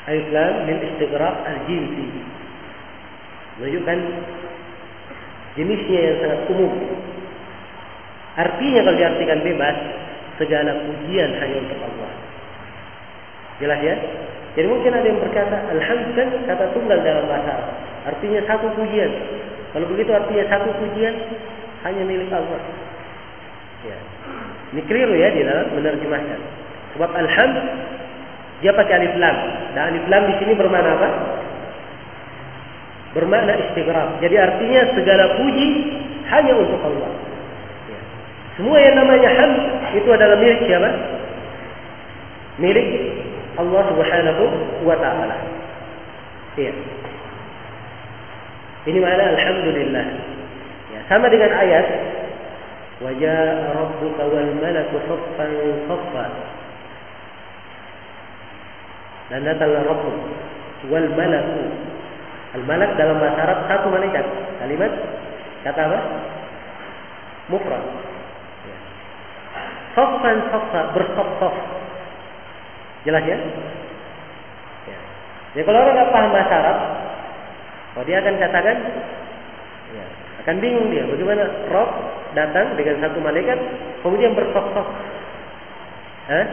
Alif 0.06 0.26
lam 0.30 0.54
lil 0.70 0.80
istighraq 0.86 1.36
al-jinsi. 1.42 2.06
Menunjukkan 3.58 3.98
jenisnya 5.58 6.00
yang 6.00 6.16
sangat 6.22 6.40
umum. 6.52 6.72
Artinya 8.36 8.80
kalau 8.84 8.98
diartikan 9.00 9.40
bebas, 9.40 9.76
segala 10.36 10.70
pujian 10.84 11.30
hanya 11.40 11.56
untuk 11.64 11.80
Allah. 11.80 12.12
Jelas 13.56 13.80
ya? 13.80 13.96
Jadi 14.56 14.66
mungkin 14.68 14.92
ada 14.92 15.04
yang 15.08 15.20
berkata, 15.20 15.56
Alhamdulillah 15.72 16.28
kata 16.44 16.64
tunggal 16.76 16.98
dalam 17.00 17.24
bahasa. 17.28 17.54
Artinya 18.08 18.40
satu 18.44 18.72
pujian. 18.76 19.10
Kalau 19.72 19.86
begitu 19.92 20.12
artinya 20.12 20.44
satu 20.48 20.70
pujian 20.80 21.12
hanya 21.84 22.02
milik 22.04 22.32
Allah. 22.32 22.60
Ya. 23.84 23.98
Ini 24.72 24.82
keliru 24.88 25.14
ya 25.16 25.28
di 25.32 25.44
dalam 25.44 25.72
menerjemahkan. 25.76 26.40
Sebab 26.96 27.10
alham 27.12 27.52
dia 28.64 28.72
pakai 28.72 28.94
alif 29.02 29.14
lam. 29.20 29.36
Dan 29.76 29.82
alif 29.92 30.04
lam 30.08 30.22
di 30.30 30.34
sini 30.40 30.52
bermakna 30.56 30.90
apa? 30.96 31.08
Bermakna 33.12 33.52
istighraq. 33.68 34.20
Jadi 34.20 34.36
artinya 34.36 34.80
segala 34.92 35.24
puji 35.40 35.68
hanya 36.28 36.52
untuk 36.56 36.80
Allah. 36.84 37.10
Ya. 37.88 38.00
Semua 38.60 38.78
yang 38.80 38.94
namanya 38.96 39.30
hamd 39.32 39.60
itu 39.96 40.08
adalah 40.12 40.36
milik 40.40 40.60
siapa? 40.64 40.90
Milik 42.56 42.88
Allah 43.56 43.82
Subhanahu 43.88 44.44
wa 44.84 44.96
taala. 45.00 45.36
Iya. 46.56 46.72
Ini 48.86 48.98
mana 49.02 49.34
alhamdulillah. 49.34 50.06
Ya, 50.94 51.00
sama 51.10 51.26
dengan 51.26 51.50
ayat 51.52 51.86
wajah 53.02 53.40
rabbuka 53.76 54.22
wal 54.30 54.50
malaku 54.60 54.96
saffan 55.04 55.52
saffa. 55.90 56.26
Dan 59.30 59.42
datanglah 59.42 59.82
Rabbuk 59.86 60.16
wal 60.90 61.08
malaku. 61.14 61.62
Al 62.56 62.62
malak 62.64 62.90
dalam 62.94 63.16
bahasa 63.18 63.40
Arab 63.42 63.58
satu 63.68 63.86
malaikat. 63.90 64.24
Kalimat 64.62 64.92
kata 65.66 65.80
apa? 65.82 66.00
Mufrad. 67.50 67.84
Saffan 69.96 70.36
saffa 70.52 70.80
bersaf-saf. 70.92 71.54
Jelas 73.08 73.24
ya? 73.24 73.38
ya? 75.56 75.62
Kalau 75.64 75.78
orang 75.78 75.94
nggak 75.94 76.12
paham 76.12 76.30
bahasa 76.34 76.54
Arab, 76.58 76.78
Oh 77.96 78.04
dia 78.04 78.20
akan 78.20 78.36
katakan, 78.36 78.76
ya, 79.96 80.04
akan 80.44 80.56
bingung 80.60 80.92
dia 80.92 81.08
bagaimana 81.08 81.48
Rob 81.72 81.88
datang 82.36 82.76
dengan 82.76 83.00
satu 83.00 83.24
malaikat 83.24 83.56
kemudian 84.04 84.36
bersosok. 84.36 84.84
Hah? 86.28 86.46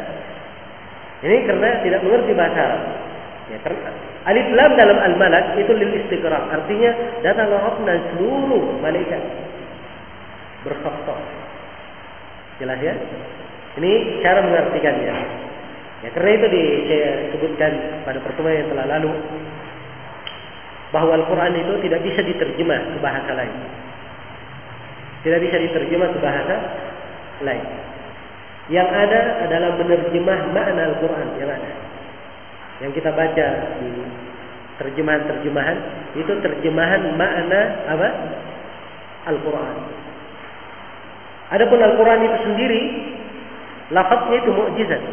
Ini 1.24 1.47
karena 1.47 1.80
tidak 1.88 2.03
mengerti 2.03 2.32
bahasa 2.36 2.59
Arab. 2.59 2.82
Ya, 3.47 3.57
karena 3.63 3.91
alif 4.28 4.47
lam 4.55 4.71
dalam 4.76 4.97
al 4.99 5.15
malak 5.19 5.55
itu 5.55 5.71
lil 5.71 5.91
istiqrar, 6.03 6.51
artinya 6.51 6.91
datang 7.24 7.51
dan 7.88 7.99
seluruh 8.11 8.80
malaikat 8.84 9.19
bersosok. 10.67 11.19
Jelas 12.59 12.80
ya? 12.80 12.95
Ini 13.80 13.91
cara 14.24 14.39
mengartikannya. 14.43 15.15
Ya, 16.03 16.09
karena 16.11 16.32
itu 16.36 16.47
di, 16.51 16.63
saya 16.91 17.09
sebutkan 17.32 17.71
pada 18.03 18.19
pertemuan 18.19 18.59
yang 18.59 18.69
telah 18.76 18.86
lalu 18.99 19.11
bahwa 20.91 21.15
Al-Quran 21.15 21.55
itu 21.57 21.74
tidak 21.88 22.03
bisa 22.03 22.21
diterjemah 22.21 22.80
ke 22.91 22.97
bahasa 22.99 23.32
lain. 23.32 23.55
Tidak 25.24 25.39
bisa 25.39 25.55
diterjemah 25.57 26.09
ke 26.11 26.19
bahasa 26.19 26.55
lain. 27.47 27.65
Yang 28.72 28.89
ada 28.95 29.22
adalah 29.43 29.76
menerjemah 29.76 30.39
makna 30.55 30.82
Al-Quran 30.95 31.28
yang 31.36 31.51
ada. 31.51 31.72
Yang 32.80 32.91
kita 32.99 33.11
baca 33.11 33.47
di 33.84 33.89
terjemahan-terjemahan 34.80 35.78
itu 36.16 36.32
terjemahan 36.39 37.01
makna 37.20 37.61
apa? 37.91 38.09
Al-Quran. 39.28 39.76
Adapun 41.53 41.80
Al-Quran 41.80 42.20
itu 42.24 42.38
sendiri 42.47 42.82
lafaznya 43.91 44.38
itu 44.41 44.51
mukjizat. 44.51 45.03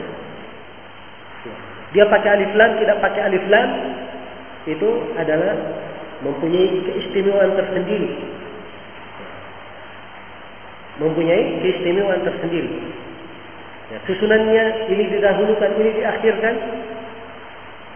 Dia 1.91 2.07
pakai 2.07 2.31
alif 2.39 2.53
lam, 2.55 2.71
tidak 2.79 3.03
pakai 3.03 3.21
alif 3.27 3.45
lam, 3.51 3.69
itu 4.71 4.89
adalah 5.19 5.59
mempunyai 6.23 6.87
keistimewaan 6.87 7.59
tersendiri. 7.59 8.11
Mempunyai 11.03 11.43
keistimewaan 11.67 12.23
tersendiri. 12.23 12.71
Ya, 13.91 13.99
susunannya 14.07 14.87
ini 14.87 15.05
didahulukan, 15.19 15.71
ini 15.83 15.91
diakhirkan. 15.99 16.55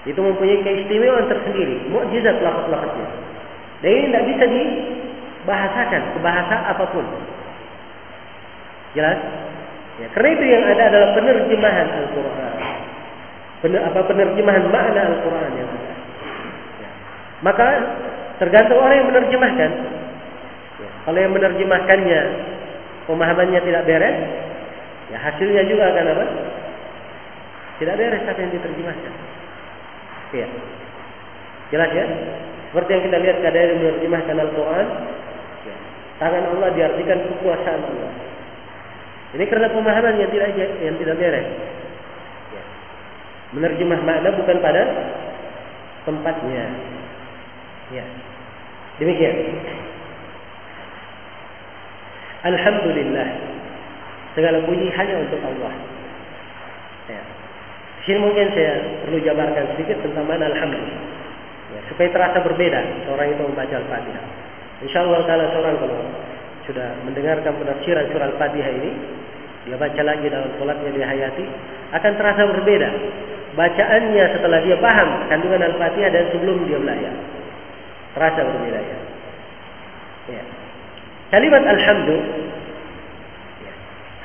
Itu 0.05 0.21
mempunyai 0.21 0.61
keistimewaan 0.67 1.31
tersendiri. 1.31 1.87
Mukjizat 1.89 2.43
lafaz-lafaznya. 2.43 3.09
Dan 3.81 3.89
ini 3.89 4.05
tidak 4.11 4.25
bisa 4.27 4.45
dibahasakan 4.51 6.03
ke 6.13 6.19
bahasa 6.21 6.57
apa 6.67 6.85
pun. 6.91 7.07
Jelas? 8.99 9.19
Ya, 10.03 10.11
karena 10.11 10.29
itu 10.35 10.45
yang 10.51 10.65
ada 10.67 10.83
adalah 10.91 11.09
penerjemahan 11.15 11.87
Al-Quran. 11.87 12.53
Pener, 13.63 13.81
apa 13.87 14.01
penerjemahan 14.11 14.65
makna 14.67 15.01
Al-Quran 15.15 15.51
ada. 15.55 15.65
Maka 17.47 17.67
tergantung 18.43 18.83
orang 18.83 18.99
yang 18.99 19.09
menerjemahkan. 19.15 19.71
Ya, 20.83 20.91
kalau 21.07 21.19
yang 21.23 21.33
menerjemahkannya 21.33 22.21
pemahamannya 23.07 23.61
tidak 23.63 23.87
beres, 23.87 24.17
ya 25.13 25.19
hasilnya 25.21 25.63
juga 25.69 25.85
akan 25.93 26.07
apa? 26.15 26.27
Tidak 27.83 27.95
beres 27.99 28.25
apa 28.25 28.39
yang 28.39 28.53
diterjemahkan. 28.55 29.15
Iya. 30.35 30.47
Jelas 31.75 31.91
ya? 31.91 32.07
Seperti 32.71 32.91
yang 32.91 33.05
kita 33.07 33.19
lihat 33.23 33.37
kadang 33.43 33.65
yang 33.71 33.79
menerjemahkan 33.83 34.37
Al-Quran, 34.39 34.87
ya, 35.67 35.77
tangan 36.19 36.45
Allah 36.55 36.69
diartikan 36.75 37.19
kekuasaan 37.23 37.83
Allah. 37.87 38.13
Ini 39.35 39.45
karena 39.51 39.67
pemahaman 39.71 40.19
yang 40.19 40.31
tidak 40.31 40.55
yang 40.59 40.95
tidak 40.99 41.19
beres. 41.19 41.49
Ya. 42.55 42.63
Menerjemah 43.59 44.01
makna 44.07 44.31
bukan 44.39 44.59
pada 44.63 44.83
tempatnya. 46.07 46.67
Ya. 47.91 48.07
Demikian. 49.03 49.35
Alhamdulillah. 52.47 53.29
Segala 54.35 54.59
puji 54.67 54.91
hanya 54.91 55.15
untuk 55.23 55.39
Allah. 55.47 55.73
Ya. 57.07 57.23
Sini 58.03 58.19
mungkin 58.19 58.51
saya 58.51 58.83
perlu 59.07 59.23
jabarkan 59.23 59.65
sedikit 59.75 60.03
tentang 60.03 60.27
mana 60.27 60.51
Alhamdulillah. 60.51 61.03
Ya, 61.75 61.81
supaya 61.91 62.11
terasa 62.11 62.39
berbeda 62.43 62.81
seorang 63.07 63.35
itu 63.35 63.43
membaca 63.47 63.75
Al-Fatihah. 63.75 64.25
Insya 64.85 65.07
Allah 65.07 65.23
kalau 65.25 65.47
seorang 65.55 65.75
kalau 65.81 65.99
sudah 66.67 66.89
mendengarkan 67.07 67.55
penafsiran 67.63 68.11
surah 68.11 68.27
Al-Fatihah 68.35 68.71
ini, 68.75 68.91
dia 69.65 69.77
baca 69.79 70.03
lagi 70.03 70.27
dalam 70.29 70.51
sholatnya 70.59 70.91
dia 70.93 71.07
hayati, 71.09 71.47
akan 71.95 72.13
terasa 72.19 72.43
berbeda. 72.51 72.91
Bacaannya 73.55 74.25
setelah 74.35 74.59
dia 74.67 74.77
paham 74.83 75.31
kandungan 75.31 75.63
Al-Fatihah 75.63 76.11
dan 76.11 76.25
sebelum 76.35 76.67
dia 76.67 76.79
belajar 76.83 77.15
terasa 78.19 78.41
berbeda 78.43 78.81
ya. 78.83 78.99
ya. 80.35 80.43
Kalimat 81.31 81.63
alhamdulillah 81.67 82.55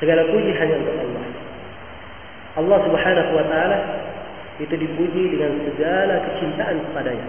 Segala 0.00 0.24
puji 0.32 0.50
hanya 0.56 0.74
untuk 0.80 0.96
Allah. 0.96 1.24
Allah 2.56 2.78
Subhanahu 2.88 3.30
wa 3.36 3.44
taala 3.46 3.78
itu 4.56 4.74
dipuji 4.74 5.36
dengan 5.36 5.60
segala 5.68 6.24
kecintaan 6.24 6.76
kepadanya. 6.88 7.28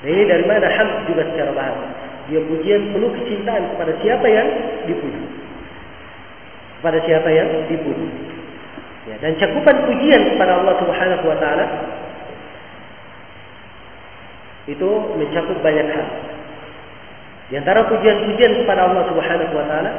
Dan 0.00 0.08
ini 0.16 0.24
dari 0.28 0.44
mana 0.44 0.68
hamd 0.68 1.08
juga 1.08 1.24
secara 1.32 1.52
bahasa. 1.52 1.88
Dia 2.28 2.40
pujian 2.46 2.94
penuh 2.94 3.10
kecintaan 3.16 3.74
kepada 3.74 3.92
siapa 4.00 4.26
yang 4.28 4.48
dipuji. 4.88 5.24
Kepada 6.80 6.98
siapa 7.04 7.28
yang 7.32 7.48
dipuji. 7.68 8.08
Ya, 9.08 9.16
dan 9.24 9.32
cakupan 9.40 9.88
pujian 9.88 10.36
kepada 10.36 10.60
Allah 10.60 10.74
Subhanahu 10.84 11.24
wa 11.24 11.36
taala 11.40 11.66
itu 14.68 14.90
mencakup 15.16 15.58
banyak 15.64 15.88
hal. 15.88 16.08
Di 17.50 17.58
antara 17.58 17.82
pujian-pujian 17.90 18.62
kepada 18.62 18.86
Allah 18.86 19.02
Subhanahu 19.10 19.52
wa 19.56 19.66
taala, 19.66 19.92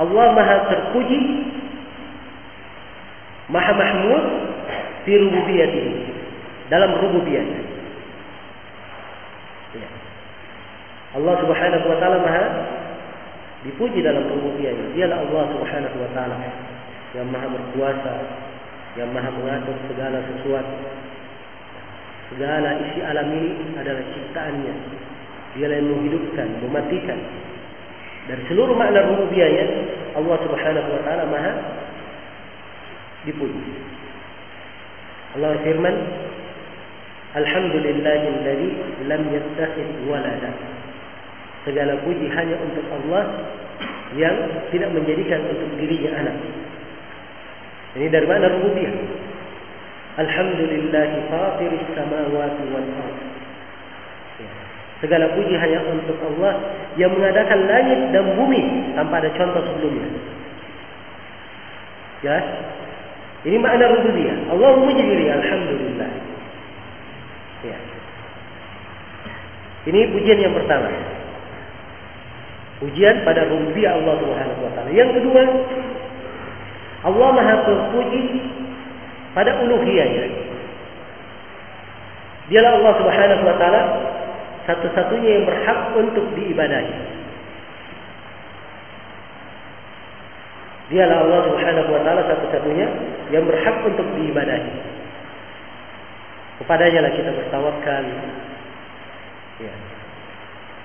Allah 0.00 0.26
Maha 0.32 0.56
terpuji, 0.72 1.20
Maha 3.52 3.72
mahmud 3.76 4.24
fi 5.04 5.12
rububiyatihi, 5.20 5.92
dalam 6.72 6.96
rububiyatnya. 6.96 7.60
Ya. 9.76 9.88
Allah 11.12 11.34
Subhanahu 11.44 11.84
wa 11.92 11.96
taala 12.00 12.18
Maha 12.24 12.44
dipuji 13.68 14.00
dalam 14.00 14.32
rububiyahnya. 14.32 14.96
Dialah 14.96 15.28
Allah 15.28 15.44
Subhanahu 15.52 15.96
wa 16.00 16.10
taala 16.16 16.36
yang 17.12 17.28
Maha 17.28 17.52
berkuasa, 17.52 18.14
yang 18.96 19.12
Maha 19.12 19.28
mengatur 19.36 19.76
segala 19.92 20.24
sesuatu. 20.24 20.76
Segala 22.32 22.80
isi 22.88 23.00
alam 23.04 23.28
ini 23.28 23.76
adalah 23.76 24.00
ciptaannya. 24.08 24.74
Dialah 25.52 25.76
yang 25.76 25.88
menghidupkan, 25.92 26.48
mematikan. 26.64 27.20
Dari 28.22 28.42
seluruh 28.46 28.78
makna 28.78 29.02
rububiyahnya, 29.02 29.66
Allah 30.14 30.36
Subhanahu 30.46 30.88
wa 30.94 31.00
taala 31.02 31.24
Maha 31.26 31.52
dipuji. 33.26 33.62
Allah 35.34 35.58
firman, 35.66 35.96
Alhamdulillahilladzi 37.32 38.68
lam 39.08 39.22
yattakhidh 39.32 40.06
walada. 40.06 40.52
Segala 41.64 41.98
puji 42.04 42.28
hanya 42.30 42.58
untuk 42.60 42.84
Allah 42.90 43.24
yang 44.14 44.36
tidak 44.68 44.92
menjadikan 44.92 45.40
untuk 45.48 45.70
dirinya 45.80 46.10
anak. 46.20 46.36
Ini 47.96 48.06
dari 48.12 48.26
mana 48.28 48.52
rububiyah? 48.52 48.94
Alhamdulillah 50.20 51.10
fatiris 51.32 51.88
samawati 51.96 52.62
wal 52.68 52.90
ardh. 53.00 53.31
Segala 55.02 55.34
puji 55.34 55.58
hanya 55.58 55.82
untuk 55.90 56.14
Allah 56.22 56.62
yang 56.94 57.10
mengadakan 57.10 57.66
langit 57.66 58.14
dan 58.14 58.38
bumi 58.38 58.94
tanpa 58.94 59.18
ada 59.18 59.34
contoh 59.34 59.58
sebelumnya. 59.66 60.06
Ya. 62.22 62.38
Ini 63.42 63.58
makna 63.58 63.90
rububiyah. 63.90 64.54
Allah 64.54 64.78
memuji 64.78 65.02
diri, 65.02 65.26
alhamdulillah. 65.26 66.10
Ya. 67.66 67.78
Ini 69.90 70.00
pujian 70.14 70.38
yang 70.38 70.54
pertama. 70.54 70.86
Pujian 72.78 73.26
pada 73.26 73.50
rububiyah 73.50 73.98
Allah 73.98 74.14
Subhanahu 74.22 74.60
wa 74.62 74.70
taala. 74.78 74.90
Yang 74.94 75.10
kedua, 75.18 75.42
Allah 77.02 77.28
Maha 77.34 77.54
terpuji 77.66 78.22
pada 79.34 79.58
uluhiyahnya. 79.66 80.24
Dialah 82.46 82.72
Allah 82.78 82.92
Subhanahu 83.02 83.42
wa 83.42 83.56
taala 83.58 83.82
satu-satunya 84.66 85.30
yang 85.40 85.44
berhak 85.48 85.80
untuk 85.98 86.26
diibadahi. 86.38 86.94
Dialah 90.92 91.18
Allah 91.24 91.40
Subhanahu 91.48 91.88
wa 91.88 92.00
taala 92.04 92.22
satu-satunya 92.28 92.86
yang 93.32 93.48
berhak 93.48 93.76
untuk 93.86 94.06
diibadahi. 94.12 94.72
Kepadanya 96.62 97.00
lah 97.02 97.12
kita 97.16 97.30
bertawakal. 97.32 98.04
Ya. 99.58 99.74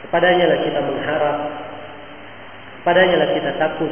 Kepadanya 0.07 0.45
lah 0.47 0.59
kita 0.63 0.79
mengharap. 0.79 1.37
Kepadanya 2.81 3.15
lah 3.19 3.29
kita 3.35 3.51
takut. 3.59 3.91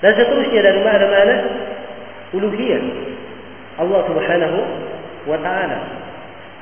Dan 0.00 0.12
seterusnya 0.12 0.60
dari 0.60 0.80
mana-mana 0.84 1.34
uluhiyah 2.36 2.84
Allah 3.80 4.00
Subhanahu 4.06 4.58
wa 5.28 5.38
taala. 5.42 6.05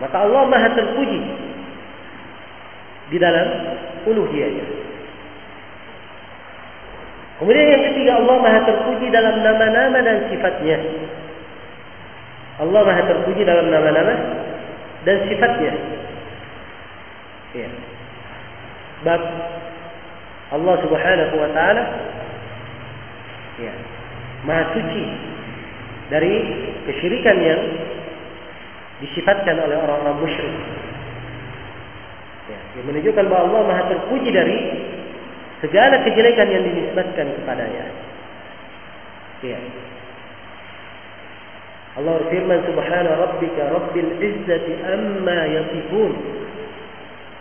Maka 0.02 0.16
Allah 0.26 0.42
Maha 0.50 0.68
terpuji 0.74 1.20
di 3.14 3.16
dalam 3.20 3.46
uluhiyahnya. 4.08 4.66
Kemudian 7.38 7.66
yang 7.66 7.84
ketiga 7.92 8.12
Allah 8.22 8.36
Maha 8.42 8.60
terpuji 8.66 9.06
dalam 9.10 9.36
nama-nama 9.42 9.98
dan 10.02 10.16
sifatnya. 10.30 10.78
Allah 12.62 12.80
Maha 12.86 13.02
terpuji 13.10 13.42
dalam 13.42 13.66
nama-nama 13.70 14.14
dan 15.02 15.16
sifatnya. 15.30 15.72
Ya. 17.54 17.68
Bab 19.04 19.22
Allah 20.54 20.74
Subhanahu 20.86 21.34
wa 21.38 21.50
taala 21.50 21.84
ya, 23.58 23.74
Maha 24.46 24.64
suci 24.74 25.04
dari 26.14 26.34
kesyirikan 26.86 27.36
yang 27.42 27.60
disifatkan 29.04 29.60
oleh 29.60 29.76
orang-orang 29.76 30.16
musyrik. 30.16 30.56
Ya, 32.48 32.60
yang 32.80 32.86
menunjukkan 32.88 33.24
bahwa 33.28 33.42
Allah 33.48 33.62
Maha 33.68 33.82
terpuji 33.92 34.28
dari 34.32 34.58
segala 35.60 36.00
kejelekan 36.04 36.48
yang 36.48 36.64
dinisbatkan 36.64 37.26
kepadanya. 37.40 37.84
Ya. 39.44 39.60
Allah 41.94 42.12
berfirman 42.26 42.64
subhana 42.64 43.10
rabbika 43.12 43.62
rabbil 43.70 44.12
izzati 44.18 44.72
amma 44.82 45.40
yasifun 45.46 46.12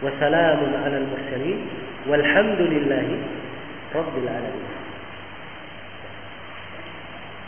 wa 0.03 0.11
salamun 0.19 0.71
ala 0.77 0.95
al-mursalin 0.99 1.57
walhamdulillahi 2.11 3.15
rabbil 3.95 4.29
alamin. 4.29 4.71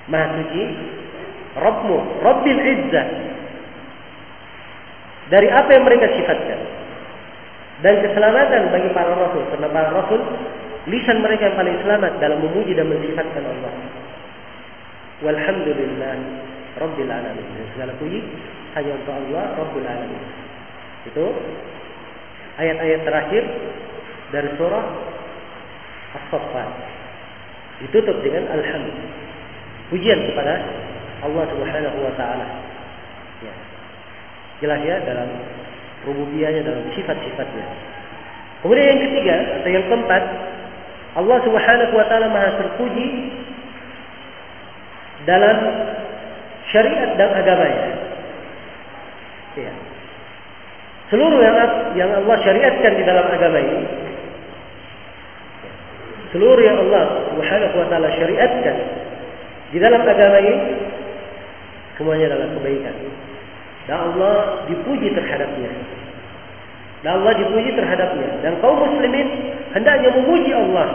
Maha 0.05 0.27
suci 0.39 0.63
Rabbmu, 1.55 1.97
Rabbil 2.19 2.59
Izzah. 2.59 3.07
Dari 5.25 5.47
apa 5.49 5.69
yang 5.73 5.83
mereka 5.85 6.05
sifatkan. 6.13 6.59
Dan 7.81 8.01
keselamatan 8.05 8.71
bagi 8.71 8.89
para 8.93 9.11
rasul. 9.17 9.43
Karena 9.49 9.67
para 9.73 9.89
rasul, 9.89 10.21
lisan 10.87 11.19
mereka 11.25 11.49
yang 11.49 11.57
paling 11.57 11.77
selamat 11.81 12.11
dalam 12.21 12.39
memuji 12.45 12.77
dan 12.77 12.87
mensifatkan 12.87 13.41
Allah. 13.41 13.73
Walhamdulillah 15.25 16.15
Rabbil 16.77 17.09
Alamin. 17.09 17.45
Dan 17.57 17.65
segala 17.73 17.91
puji 17.97 18.21
hanya 18.77 18.91
untuk 19.01 19.13
Allah 19.15 19.45
Rabbil 19.57 19.87
Alamin. 19.87 20.23
Itu 21.09 21.25
ayat-ayat 22.61 23.01
terakhir 23.03 23.43
dari 24.29 24.49
surah 24.61 24.85
As-Saffat. 26.15 26.69
Ditutup 27.81 28.21
dengan 28.21 28.45
Alhamdulillah. 28.53 29.13
Pujian 29.89 30.19
kepada 30.31 30.53
Allah 31.25 31.43
Subhanahu 31.49 31.97
wa 32.01 32.13
taala. 32.13 32.74
Jelas 34.63 34.79
ya 34.83 34.97
dalam 35.03 35.29
rububiyahnya 36.07 36.61
dalam 36.63 36.85
sifat-sifatnya. 36.95 37.65
Kemudian 38.63 38.87
yang 38.87 39.01
ketiga 39.09 39.35
atau 39.61 39.69
yang 39.69 39.85
keempat, 39.91 40.23
Allah 41.15 41.37
Subhanahu 41.43 41.93
wa 41.95 42.05
taala 42.07 42.27
Maha 42.31 42.49
terpuji 42.59 43.07
dalam 45.27 45.57
syariat 46.71 47.13
dan 47.19 47.29
agamanya. 47.35 47.87
Ya. 49.55 49.73
Seluruh 51.13 51.39
yang 51.39 51.55
yang 51.95 52.11
Allah 52.11 52.35
syariatkan 52.43 52.91
di 52.97 53.03
dalam 53.05 53.25
agama 53.29 53.59
ini 53.61 54.05
seluruh 56.35 56.59
yang 56.59 56.75
Allah 56.75 57.31
Subhanahu 57.31 57.75
wa 57.79 57.87
taala 57.87 58.11
syariatkan 58.11 58.75
di 59.71 59.79
dalam 59.79 60.03
agama 60.03 60.35
ini 60.43 60.55
semuanya 61.95 62.35
adalah 62.35 62.51
kebaikan. 62.59 62.95
Dan 63.85 63.97
Allah 64.01 64.65
dipuji 64.65 65.13
terhadapnya. 65.13 65.71
Dan 67.05 67.21
Allah 67.21 67.33
dipuji 67.37 67.69
terhadapnya. 67.77 68.29
Dan 68.41 68.57
kaum 68.59 68.81
muslimin 68.81 69.53
hendaknya 69.77 70.09
memuji 70.17 70.51
Allah. 70.53 70.89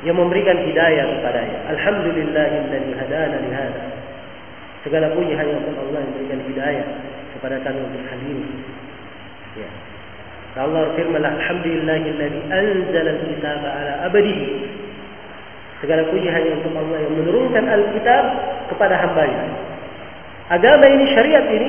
Yang 0.00 0.16
memberikan 0.16 0.56
hidayah 0.64 1.04
kepadanya. 1.20 1.58
Alhamdulillahilladzi 1.76 2.92
hadana 2.96 3.36
lihada. 3.44 3.82
Segala 4.80 5.12
puji 5.12 5.36
hanya 5.36 5.60
untuk 5.60 5.76
Allah 5.76 6.00
yang 6.00 6.10
memberikan 6.16 6.40
hidayah 6.48 6.86
kepada 7.36 7.60
kami 7.60 7.84
untuk 7.84 8.00
hal 8.08 8.20
ini. 8.24 8.48
Ya. 9.60 9.70
Allah 10.56 10.96
firman 10.96 11.22
Alhamdulillahilladzi 11.22 12.40
anzala 12.48 13.10
al-kitaba 13.12 13.68
ala 13.70 13.92
abadihi 14.08 14.46
Segala 15.80 16.04
puji 16.12 16.28
hanya 16.28 16.60
untuk 16.60 16.76
Allah 16.76 16.98
yang 17.00 17.14
menurunkan 17.24 17.64
Alkitab 17.64 18.24
kepada 18.68 19.00
hambanya. 19.00 19.48
Agama 20.50 20.84
ini, 20.90 21.04
syariat 21.14 21.46
ini, 21.46 21.68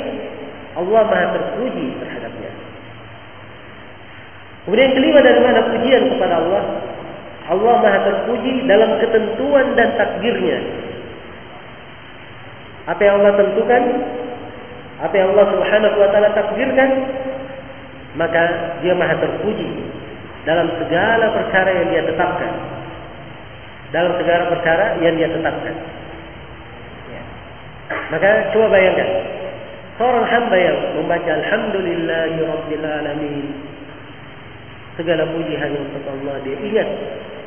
Allah 0.73 1.01
maha 1.05 1.25
terpuji 1.37 1.87
terhadapnya. 2.01 2.51
Kemudian 4.65 4.91
kelima 4.93 5.19
dari 5.25 5.39
mana 5.41 5.59
pujian 5.73 6.03
kepada 6.17 6.35
Allah? 6.37 6.63
Allah 7.49 7.73
Maha 7.81 7.99
terpuji 8.05 8.63
dalam 8.69 9.01
ketentuan 9.01 9.73
dan 9.73 9.97
takdirnya. 9.97 10.59
Apa 12.87 13.01
yang 13.01 13.15
Allah 13.21 13.33
tentukan, 13.41 13.81
apa 15.01 15.13
yang 15.17 15.27
Allah 15.33 15.47
Subhanahu 15.51 15.95
wa 15.97 16.09
taala 16.13 16.29
takdirkan, 16.37 16.89
maka 18.15 18.41
dia 18.85 18.93
Maha 18.93 19.19
terpuji 19.19 19.67
dalam 20.45 20.69
segala 20.77 21.25
perkara 21.35 21.71
yang 21.81 21.87
dia 21.89 22.03
tetapkan. 22.07 22.51
Dalam 23.91 24.15
segala 24.21 24.43
perkara 24.55 24.85
yang 25.03 25.19
dia 25.19 25.27
tetapkan. 25.27 25.75
Maka 28.11 28.51
coba 28.51 28.67
bayangkan, 28.75 29.09
seorang 29.95 30.25
hamba 30.27 30.57
yang 30.59 30.77
membaca 30.99 31.29
Alhamdulillahi 31.31 32.37
Rabbil 32.43 32.85
Alamin. 32.85 33.47
Segala 34.99 35.23
puji 35.31 35.55
hanya 35.55 35.79
untuk 35.79 36.03
Allah. 36.03 36.35
Dia 36.43 36.55
ingat 36.59 36.87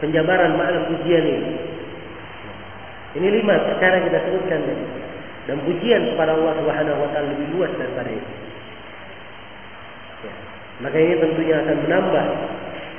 penjabaran 0.01 0.57
makna 0.57 0.89
pujian 0.89 1.25
ini. 1.25 1.53
Ini 3.15 3.29
lima 3.31 3.55
perkara 3.63 4.03
kita 4.03 4.19
sebutkan 4.27 4.61
dan 5.45 5.57
pujian 5.63 6.03
kepada 6.17 6.35
Allah 6.35 6.57
Subhanahu 6.59 6.99
wa 7.05 7.09
taala 7.15 7.31
lebih 7.37 7.47
luas 7.55 7.71
daripada 7.79 8.11
itu 8.11 8.33
maka 10.83 10.97
ini 10.99 11.15
tentunya 11.23 11.63
akan 11.63 11.77
menambah 11.87 12.27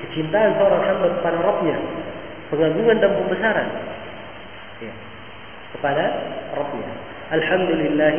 kecintaan 0.08 0.52
seorang 0.56 0.84
hamba 0.88 1.08
kepada 1.20 1.38
Rabbnya. 1.44 1.78
Pengagungan 2.48 2.98
dan 3.02 3.12
pembesaran. 3.20 3.68
Ya. 4.84 4.92
kepada 5.72 6.04
Rabbnya 6.52 7.15
Alhamdulillah 7.34 8.18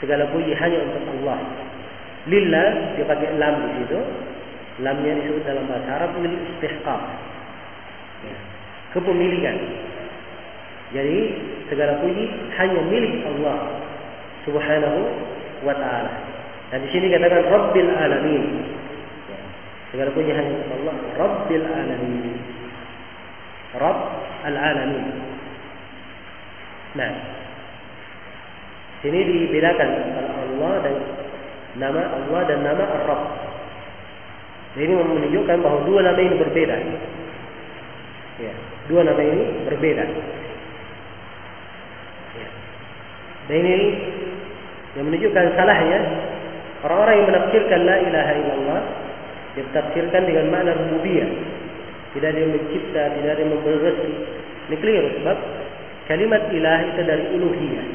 segala 0.00 0.24
puji 0.32 0.52
hanya 0.56 0.78
untuk 0.88 1.04
Allah 1.20 1.40
lillah 2.24 2.96
dia 2.96 3.04
pakai 3.04 3.36
lam 3.36 3.54
di 3.68 3.70
situ 3.84 4.00
Lamnya 4.82 5.22
disebut 5.22 5.46
dalam 5.46 5.70
bahasa 5.70 5.86
Arab 5.86 6.18
milik 6.18 6.40
istihqaq. 6.58 7.02
Kepemilikan. 8.90 9.54
Jadi 10.90 11.18
segala 11.70 12.02
puji 12.02 12.26
hanya 12.58 12.80
milik 12.90 13.22
Allah 13.22 13.70
Subhanahu 14.42 15.00
wa 15.62 15.74
taala. 15.78 16.10
Dan 16.74 16.82
di 16.82 16.90
sini 16.90 17.06
katakan 17.06 17.46
Rabbil 17.46 17.86
alamin. 17.86 18.44
Segala 19.94 20.10
puji 20.10 20.34
hanya 20.34 20.50
untuk 20.58 20.70
Allah 20.82 20.96
Rabbil 21.22 21.66
alamin. 21.70 22.34
Rabb 23.74 24.00
al-alamin. 24.46 25.06
Nah, 26.94 27.10
sini 29.04 29.20
dibedakan 29.20 29.88
antara 30.00 30.32
Allah 30.32 30.74
dan 30.80 30.94
nama 31.76 32.02
Allah 32.08 32.40
dan 32.48 32.58
nama 32.64 32.84
Ar-Rabb. 32.88 33.22
Ini 34.80 34.90
menunjukkan 34.90 35.60
bahwa 35.60 35.84
dua 35.86 36.00
nama 36.02 36.18
ini 36.18 36.34
berbeda. 36.40 36.76
Ya, 38.40 38.54
dua 38.88 39.04
nama 39.04 39.20
ini 39.20 39.44
berbeda. 39.68 40.04
Ya. 42.34 42.48
Dan 43.52 43.56
ini 43.60 43.76
yang 44.96 45.04
menunjukkan 45.12 45.44
salahnya 45.54 46.00
orang-orang 46.82 47.14
yang 47.20 47.28
menafsirkan 47.28 47.80
la 47.86 47.96
ilaha 48.02 48.32
illallah 48.40 48.82
dia 49.54 49.64
tafsirkan 49.70 50.26
dengan 50.26 50.50
makna 50.50 50.74
rububiyah. 50.74 51.30
Tidak 52.14 52.28
ada 52.30 52.38
yang 52.38 52.52
mencipta, 52.54 53.02
tidak 53.14 53.30
ada 53.38 53.42
yang 53.42 53.54
rezeki. 53.62 54.12
Ini 54.70 54.76
keliru 54.82 55.08
sebab 55.22 55.38
kalimat 56.10 56.42
ilah 56.50 56.80
itu 56.90 57.00
dari 57.06 57.24
uluhiyah. 57.38 57.86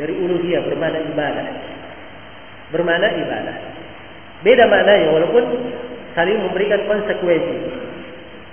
Dari 0.00 0.16
uluhiyah 0.16 0.64
bermakna 0.64 1.04
ibadah. 1.12 1.46
Bermakna 2.72 3.08
ibadah. 3.20 3.56
Beda 4.40 4.64
maknanya 4.64 5.12
walaupun 5.12 5.44
saling 6.16 6.40
memberikan 6.40 6.80
konsekuensi. 6.88 7.56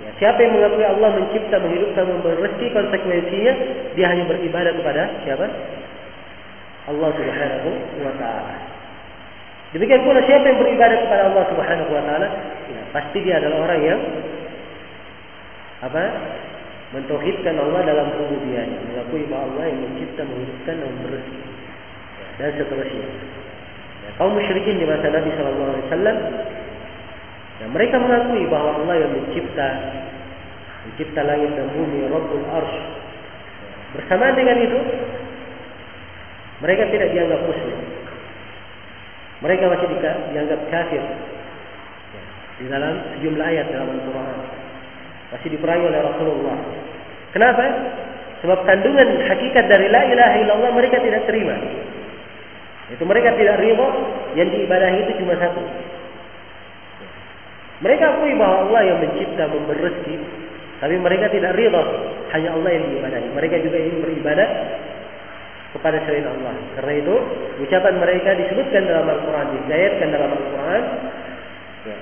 Ya, 0.04 0.10
siapa 0.20 0.44
yang 0.44 0.60
mengakui 0.60 0.84
Allah 0.84 1.10
mencipta, 1.16 1.56
menghidupkan, 1.56 2.04
memberi 2.04 2.68
konsekuensinya 2.68 3.52
dia 3.96 4.06
hanya 4.12 4.28
beribadah 4.28 4.76
kepada 4.76 5.02
siapa? 5.24 5.48
Allah 6.88 7.10
Subhanahu 7.16 7.70
wa 8.04 8.12
taala. 8.20 8.54
Demikian 9.72 10.04
pula 10.04 10.20
siapa 10.24 10.44
yang 10.48 10.60
beribadah 10.60 10.96
kepada 11.04 11.22
Allah 11.32 11.44
Subhanahu 11.48 11.90
wa 11.92 12.02
taala, 12.04 12.28
ya, 12.68 12.80
pasti 12.92 13.18
dia 13.24 13.40
adalah 13.40 13.68
orang 13.68 13.80
yang 13.80 14.00
apa? 15.80 16.02
Mentauhidkan 16.88 17.52
Allah 17.60 17.84
dalam 17.84 18.06
rububiyahnya, 18.16 18.78
mengakui 18.88 19.28
bahwa 19.28 19.52
Allah 19.52 19.64
yang 19.68 19.80
mencipta, 19.84 20.24
menghidupkan 20.24 20.74
dan 20.80 20.88
memberi 20.88 21.20
rezeki. 21.20 21.42
Ya, 22.38 22.48
dan 22.48 22.52
seterusnya 22.56 23.08
kaum 24.16 24.32
musyrikin 24.32 24.80
di 24.80 24.86
masa 24.88 25.12
Nabi 25.12 25.30
Shallallahu 25.36 25.68
Alaihi 25.68 25.86
Wasallam, 25.90 26.16
mereka 27.74 27.96
mengakui 28.00 28.42
bahwa 28.48 28.70
Allah 28.80 28.94
yang 29.04 29.12
mencipta, 29.12 29.68
mencipta 30.88 31.20
langit 31.22 31.52
dan 31.52 31.68
bumi, 31.76 32.08
Rabbul 32.08 32.46
Arsh. 32.48 32.76
Bersamaan 33.98 34.34
dengan 34.38 34.56
itu, 34.58 34.78
mereka 36.64 36.88
tidak 36.88 37.08
dianggap 37.12 37.40
muslim. 37.44 37.78
Mereka 39.38 39.64
masih 39.70 39.86
dianggap 40.34 40.60
kafir 40.66 40.98
ya, 40.98 42.22
di 42.58 42.66
dalam 42.66 42.94
sejumlah 43.14 43.46
ayat 43.46 43.66
dalam 43.70 43.86
Al-Quran. 43.92 44.38
Masih 45.28 45.48
diperangi 45.52 45.84
oleh 45.88 46.00
Rasulullah. 46.00 46.58
Kenapa? 47.36 47.64
Sebab 48.40 48.58
kandungan 48.64 49.08
hakikat 49.26 49.64
dari 49.66 49.90
la 49.90 50.02
ilaha 50.08 50.36
illallah 50.40 50.70
mereka 50.72 51.02
tidak 51.02 51.26
terima. 51.26 51.58
Itu 52.88 53.04
mereka 53.04 53.36
tidak 53.36 53.60
ridho 53.60 53.88
yang 54.38 54.48
diibadahi 54.48 54.98
itu 55.04 55.12
cuma 55.20 55.36
satu. 55.36 55.60
Mereka 57.78 58.04
akui 58.16 58.32
bahwa 58.34 58.66
Allah 58.66 58.80
yang 58.90 58.98
mencipta, 59.04 59.44
memberi 59.46 59.80
rezeki, 59.84 60.16
tapi 60.80 60.94
mereka 60.98 61.30
tidak 61.30 61.52
ridho 61.54 61.82
hanya 62.32 62.56
Allah 62.56 62.70
yang 62.72 62.84
diibadahi. 62.88 63.28
Mereka 63.36 63.56
juga 63.60 63.76
ingin 63.76 63.98
beribadah 64.00 64.48
kepada 65.76 66.00
selain 66.08 66.24
Allah. 66.24 66.54
Karena 66.80 66.92
itu 66.96 67.14
ucapan 67.60 67.94
mereka 68.00 68.30
disebutkan 68.38 68.82
dalam 68.88 69.06
Al-Quran, 69.12 69.46
disayatkan 69.60 70.08
dalam 70.08 70.30
Al-Quran. 70.32 70.82
Ya. 71.84 71.98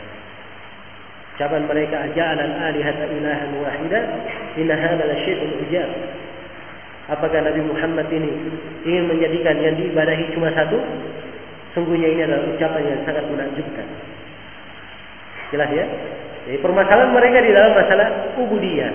Ucapan 1.37 1.69
mereka 1.69 2.01
aja'al 2.09 2.41
al-alihata 2.41 3.13
ilahan 3.13 3.53
wahida 3.61 4.01
inna 4.57 4.97
la 4.97 5.17
syai'un 5.21 5.53
ujab. 5.69 5.91
Apakah 7.13 7.45
Nabi 7.45 7.61
Muhammad 7.61 8.09
ini 8.09 8.33
ingin 8.89 9.05
menjadikan 9.05 9.61
yang 9.61 9.77
diibadahi 9.77 10.33
cuma 10.33 10.49
satu? 10.57 10.81
Sungguhnya 11.77 12.09
ini 12.09 12.25
adalah 12.25 12.41
ucapan 12.57 12.83
yang 12.89 13.01
sangat 13.05 13.25
menakjubkan. 13.29 13.85
Jelas 15.53 15.71
ya? 15.77 15.85
Jadi 16.49 16.59
permasalahan 16.65 17.13
mereka 17.13 17.39
di 17.45 17.53
dalam 17.53 17.73
masalah 17.77 18.09
ubudiyah, 18.41 18.93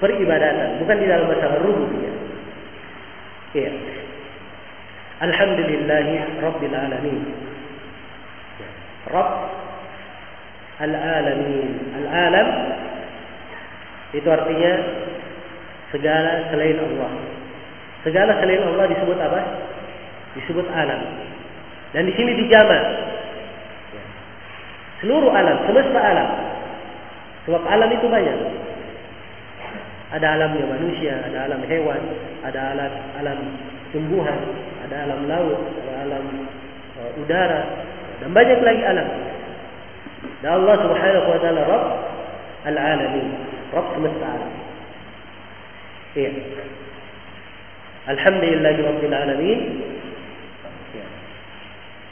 peribadatan, 0.00 0.80
bukan 0.80 0.96
di 0.96 1.06
dalam 1.06 1.26
masalah 1.28 1.58
rububiyah. 1.60 2.14
Iya. 3.60 3.72
Alhamdulillahi 5.20 6.14
Rabbil 6.40 6.74
Alamin. 6.74 7.22
Rabb 9.04 9.30
Al-Alamin. 10.82 11.70
Al-Alam 12.02 12.48
itu 14.14 14.28
artinya 14.30 14.72
segala 15.94 16.50
selain 16.50 16.78
Allah. 16.78 17.10
Segala 18.02 18.32
selain 18.42 18.62
Allah 18.62 18.86
disebut 18.90 19.18
apa? 19.18 19.40
Disebut 20.38 20.66
alam. 20.70 21.02
Dan 21.94 22.10
di 22.10 22.12
sini 22.18 22.34
dijama. 22.34 22.78
Seluruh 24.98 25.30
alam, 25.30 25.62
semesta 25.66 26.00
alam. 26.00 26.28
Sebab 27.44 27.62
alam 27.68 27.90
itu 27.92 28.06
banyak. 28.08 28.38
Ada 30.14 30.26
alamnya 30.38 30.64
manusia, 30.70 31.18
ada 31.26 31.50
alam 31.50 31.60
hewan, 31.66 32.02
ada 32.46 32.60
alam 32.70 32.92
alam 33.18 33.38
tumbuhan, 33.90 34.38
ada 34.86 35.10
alam 35.10 35.20
laut, 35.26 35.58
ada 35.58 35.92
alam 36.06 36.24
uh, 37.02 37.10
udara, 37.18 37.62
dan 38.22 38.30
banyak 38.30 38.58
lagi 38.62 38.82
alam. 38.86 39.08
Dan 40.44 40.60
Allah 40.60 40.76
Subhanahu 40.76 41.26
wa 41.32 41.38
taala 41.40 41.62
Rabb 41.64 41.86
al-alamin, 42.68 43.28
Rabb 43.72 43.88
semesta 43.96 44.26
alam. 44.28 44.52
Iya. 46.14 46.30
Alhamdulillahi 48.04 48.80
Rabbil 48.84 49.16
Alamin 49.16 49.60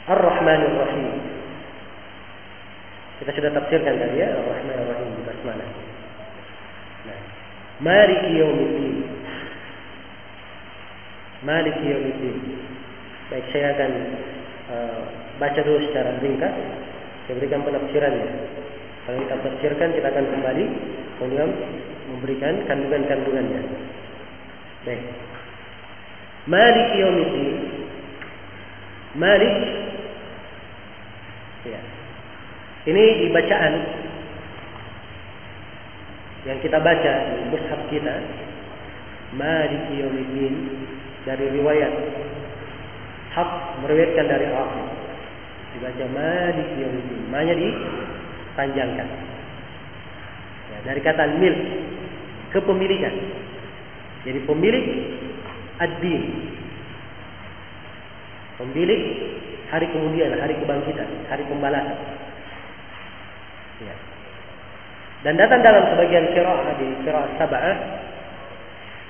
Ar-Rahman 0.03 0.59
Ar-Rahim 0.67 1.07
Kita 3.21 3.31
sudah 3.31 3.51
tafsirkan 3.55 4.01
tadi 4.01 4.19
ya 4.19 4.35
Ar-Rahman 4.35 4.75
Ar-Rahim 4.83 5.09
di 5.15 5.23
basmalah 5.23 5.69
nah. 7.07 7.21
Maliki 7.79 8.31
Yawmiddin 8.35 8.95
Maliki 11.47 11.85
Yawmiddin 11.87 12.37
Baik 13.31 13.45
saya 13.55 13.77
akan 13.79 13.91
uh, 14.67 15.01
baca 15.39 15.59
dulu 15.63 15.79
secara 15.87 16.19
ringkas 16.19 16.51
Saya 17.27 17.39
berikan 17.39 17.63
penafsirannya. 17.63 18.29
Kalau 19.03 19.17
kita 19.19 19.35
tafsirkan 19.43 19.89
kita 19.95 20.07
akan 20.07 20.25
kembali 20.31 20.65
Kemudian 21.23 21.49
memberikan 22.09 22.53
kandungan-kandungannya. 22.65 23.61
Baik. 24.83 25.01
Malik 26.51 26.89
Yawmiddin 26.99 27.53
Malik. 29.15 29.55
Ya. 31.63 31.79
Ini 32.83 33.03
di 33.23 33.27
bacaan 33.31 33.73
yang 36.43 36.59
kita 36.59 36.75
baca 36.83 37.13
di 37.39 37.43
mushaf 37.55 37.81
kita. 37.87 38.15
Maliki 39.33 40.03
Yawmiddin 40.03 40.55
dari 41.23 41.45
riwayat. 41.55 41.93
Hak 43.31 43.49
meriwayatkan 43.81 44.27
dari 44.27 44.45
Rafi 44.51 45.02
dibaca 45.77 46.05
Maliki 46.13 46.75
Yawmiddin 46.81 47.21
maknanya 47.29 47.55
dipanjangkan 47.57 49.07
ya, 50.69 50.77
dari 50.85 51.01
kata 51.01 51.23
milk 51.37 51.59
kepemilikan 52.53 53.13
jadi 54.23 54.39
pemilik 54.45 54.85
ad-din 55.81 56.23
pemilik 58.61 59.01
hari 59.73 59.89
kemudian 59.89 60.37
hari 60.37 60.53
kebangkitan 60.61 61.09
hari 61.27 61.43
pembalasan 61.49 61.97
ya. 63.81 63.95
Dan 65.23 65.39
datang 65.39 65.63
dalam 65.63 65.87
sebagian 65.95 66.35
kiraah 66.35 66.75
di 66.75 66.87
kiraah 67.07 67.31
sab'ah 67.39 67.77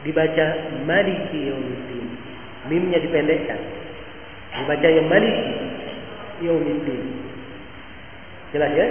dibaca 0.05 0.45
maliki 0.86 1.49
yaumiddin. 1.49 2.05
Mimnya 2.70 3.01
dipendekkan. 3.01 3.59
Dibaca 4.53 4.88
yang 4.88 5.09
maliki 5.09 5.73
yaumiddin. 6.42 7.02
Jelas 8.56 8.72
ya? 8.74 8.88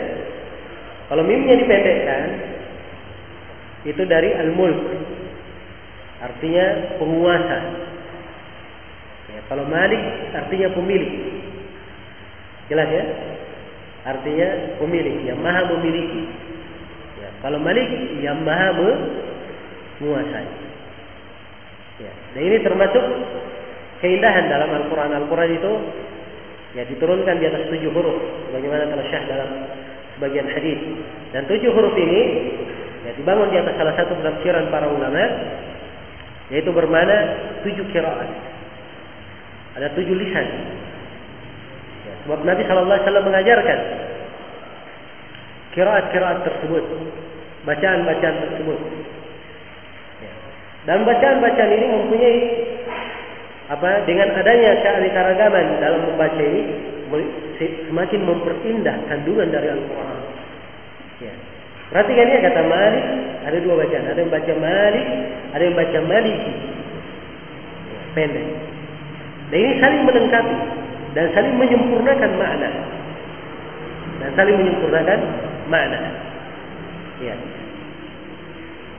Kalau 1.10 1.22
mimnya 1.26 1.58
dipendekkan 1.58 2.22
itu 3.88 4.02
dari 4.06 4.30
al-mulk. 4.36 4.78
Artinya 6.22 6.94
penguasa. 7.02 7.58
Ya, 9.34 9.40
kalau 9.50 9.66
malik 9.66 10.02
artinya 10.36 10.70
pemilik. 10.70 11.12
Jelas 12.70 12.88
ya? 12.90 13.04
Artinya 14.06 14.78
pemilik 14.78 15.26
yang 15.26 15.38
maha 15.42 15.66
memiliki. 15.66 16.52
Kalau 17.42 17.58
Malik 17.58 17.90
yang 18.22 18.46
maha 18.46 18.70
menguasai. 19.98 20.50
Ya. 21.98 22.12
Dan 22.38 22.42
ini 22.46 22.56
termasuk 22.62 23.02
keindahan 23.98 24.46
dalam 24.46 24.70
Al-Quran. 24.70 25.10
Al-Quran 25.10 25.50
itu 25.58 25.72
ya 26.72 26.82
diturunkan 26.88 27.36
di 27.40 27.46
atas 27.48 27.68
tujuh 27.68 27.90
huruf. 27.92 28.18
Bagaimana 28.52 28.88
telah 28.88 29.06
syah 29.08 29.22
dalam 29.28 29.50
sebagian 30.16 30.48
hadis. 30.48 30.80
Dan 31.32 31.48
tujuh 31.48 31.70
huruf 31.72 31.94
ini 31.96 32.20
ya 33.02 33.12
dibangun 33.18 33.50
di 33.50 33.58
atas 33.58 33.74
salah 33.76 33.94
satu 33.98 34.12
penafsiran 34.18 34.70
para 34.70 34.86
ulama 34.88 35.24
yaitu 36.52 36.70
bermana 36.72 37.16
tujuh 37.64 37.84
kiraat. 37.92 38.28
Ada 39.80 39.88
tujuh 39.96 40.12
lisan. 40.12 40.46
Ya, 42.04 42.14
sebab 42.28 42.44
Nabi 42.44 42.60
Wasallam 42.68 43.24
mengajarkan 43.24 43.78
kiraat-kiraat 45.72 46.44
tersebut 46.44 46.84
bacaan-bacaan 47.64 48.36
tersebut. 48.46 48.78
Ya. 50.20 50.32
Dan 50.84 51.08
bacaan-bacaan 51.08 51.70
ini 51.72 51.86
mempunyai 51.88 52.36
apa 53.72 54.04
dengan 54.04 54.28
adanya 54.36 54.84
keanekaragaman 54.84 55.80
dalam 55.80 56.00
membaca 56.12 56.42
ini 56.44 56.62
semakin 57.88 58.20
memperindah 58.20 58.96
kandungan 59.08 59.48
dari 59.48 59.68
Al-Quran. 59.72 60.20
Ya. 61.24 61.34
Perhatikan 61.88 62.32
ya 62.32 62.40
kata 62.44 62.62
Malik 62.68 63.04
ada 63.48 63.58
dua 63.64 63.74
bacaan, 63.80 64.04
ada 64.08 64.18
yang 64.20 64.32
baca 64.32 64.52
Malik, 64.56 65.06
ada 65.56 65.62
yang 65.64 65.76
baca 65.76 65.98
Maliki. 66.04 66.54
Pendek. 68.12 68.48
Dan 69.48 69.56
ini 69.56 69.72
saling 69.80 70.02
melengkapi 70.04 70.56
dan 71.16 71.26
saling 71.32 71.54
menyempurnakan 71.56 72.32
makna. 72.36 72.70
Dan 74.20 74.30
saling 74.36 74.56
menyempurnakan 74.56 75.20
makna. 75.72 76.00
Ya. 77.24 77.36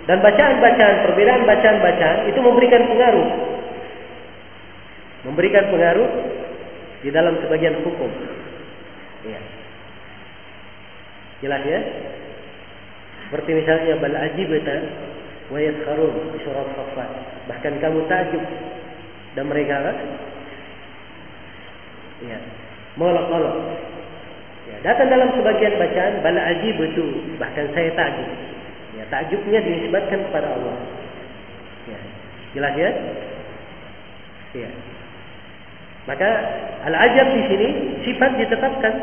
Dan 0.10 0.18
bacaan-bacaan, 0.20 0.96
perbedaan 1.08 1.42
bacaan-bacaan 1.46 2.18
itu 2.30 2.40
memberikan 2.42 2.90
pengaruh. 2.90 3.28
Memberikan 5.24 5.72
pengaruh 5.72 6.10
di 7.00 7.10
dalam 7.12 7.40
sebagian 7.44 7.80
hukum. 7.84 8.12
Ya. 9.24 9.40
Jelas 11.44 11.64
ya? 11.64 11.80
Seperti 13.28 13.52
misalnya 13.56 14.00
bal 14.04 14.16
ajibata 14.16 14.76
wa 15.52 15.60
yaskharun 15.60 16.36
di 16.36 16.40
surah 16.44 16.68
Saffat. 16.76 17.10
Bahkan 17.52 17.74
kamu 17.80 18.00
takjub 18.08 18.44
dan 19.36 19.46
mereka 19.48 19.76
kan? 19.80 19.98
Ya. 22.24 22.40
Molok-molok. 23.00 23.56
Ya, 24.64 24.78
datang 24.80 25.12
dalam 25.12 25.36
sebagian 25.36 25.76
bacaan 25.76 26.24
bal 26.24 26.40
ajibatu, 26.40 27.04
bahkan 27.40 27.68
saya 27.76 27.92
takjub. 27.96 28.30
Ya, 28.96 29.04
takjubnya 29.12 29.60
dinisbatkan 29.60 30.20
kepada 30.30 30.48
Allah. 30.52 30.76
Ya. 31.92 32.00
Jelas 32.56 32.74
ya? 32.76 32.92
Ya. 34.56 34.70
Maka 36.04 36.30
al-ajab 36.84 37.28
di 37.32 37.42
sini 37.48 37.68
sifat 38.04 38.36
ditetapkan 38.36 38.94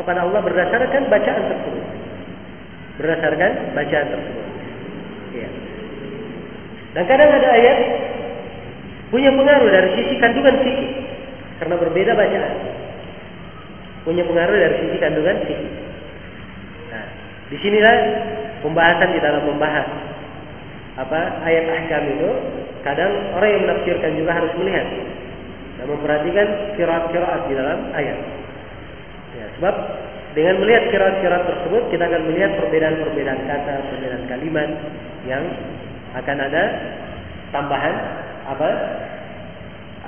kepada 0.00 0.24
Allah 0.24 0.40
berdasarkan 0.40 1.02
bacaan 1.12 1.42
tersebut. 1.52 1.84
Berdasarkan 2.96 3.50
bacaan 3.76 4.06
tersebut. 4.08 4.46
Ya. 5.36 5.48
Dan 6.96 7.04
kadang 7.04 7.28
ada 7.28 7.48
ayat 7.52 7.78
punya 9.12 9.28
pengaruh 9.36 9.68
dari 9.68 9.90
sisi 10.00 10.16
kandungan 10.16 10.56
fikih 10.64 10.90
karena 11.60 11.76
berbeda 11.76 12.12
bacaan. 12.16 12.54
Punya 14.08 14.24
pengaruh 14.24 14.56
dari 14.56 14.76
sisi 14.80 14.96
kandungan 14.96 15.36
fikih. 15.44 15.72
Nah, 16.88 17.06
di 17.52 17.56
sinilah 17.60 17.96
pembahasan 18.64 19.12
di 19.12 19.20
dalam 19.20 19.44
membahas 19.44 19.88
apa 20.96 21.44
ayat 21.44 21.68
ahkam 21.68 22.02
itu 22.16 22.30
kadang 22.80 23.12
orang 23.36 23.50
yang 23.52 23.62
menafsirkan 23.68 24.16
juga 24.16 24.32
harus 24.32 24.52
melihat 24.56 24.86
dan 25.76 25.86
memperhatikan 25.86 26.48
kiraat-kiraat 26.76 27.42
di 27.48 27.54
dalam 27.54 27.78
ayat. 27.92 28.18
Ya, 29.36 29.46
sebab 29.60 29.74
dengan 30.32 30.54
melihat 30.60 30.84
kiraat-kiraat 30.92 31.44
tersebut 31.48 31.82
kita 31.92 32.04
akan 32.08 32.22
melihat 32.28 32.56
perbedaan-perbedaan 32.60 33.40
kata, 33.44 33.72
perbedaan 33.92 34.24
kalimat 34.28 34.68
yang 35.28 35.44
akan 36.16 36.36
ada 36.40 36.62
tambahan 37.52 37.94
apa 38.46 38.68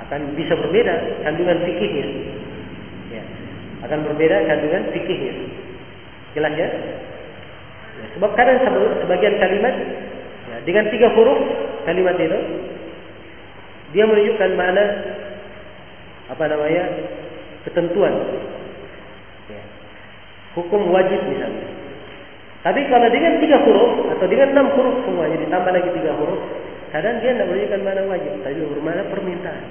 akan 0.09 0.33
bisa 0.33 0.57
berbeda 0.57 1.21
kandungan 1.25 1.61
fikihnya. 1.65 2.07
Ya, 3.13 3.23
akan 3.85 3.99
berbeda 4.09 4.37
kandungan 4.49 4.83
fikihnya. 4.89 5.33
Jelas 6.33 6.53
ya? 6.57 6.69
Ya, 7.99 8.05
sebab 8.17 8.31
kadang 8.33 8.57
sebagian 9.05 9.35
kalimat 9.37 9.75
ya, 10.49 10.57
dengan 10.65 10.87
tiga 10.93 11.09
huruf 11.13 11.39
kalimat 11.83 12.15
itu 12.15 12.39
dia 13.89 14.05
menunjukkan 14.05 14.51
mana 14.53 14.83
apa 16.29 16.43
namanya 16.45 16.83
ketentuan 17.65 18.13
ya, 19.49 19.61
hukum 20.53 20.93
wajib 20.93 21.19
misalnya. 21.25 21.67
Tapi 22.59 22.91
kalau 22.91 23.07
dengan 23.07 23.39
tiga 23.39 23.57
huruf 23.63 24.13
atau 24.13 24.25
dengan 24.27 24.51
enam 24.51 24.67
huruf 24.75 24.99
semuanya 25.07 25.39
ditambah 25.39 25.71
lagi 25.71 25.89
tiga 25.95 26.11
huruf, 26.19 26.41
kadang 26.91 27.23
dia 27.23 27.31
tidak 27.31 27.47
menunjukkan 27.47 27.81
mana 27.87 28.01
wajib, 28.11 28.33
tapi 28.43 28.59
bermana 28.59 29.01
permintaan. 29.07 29.65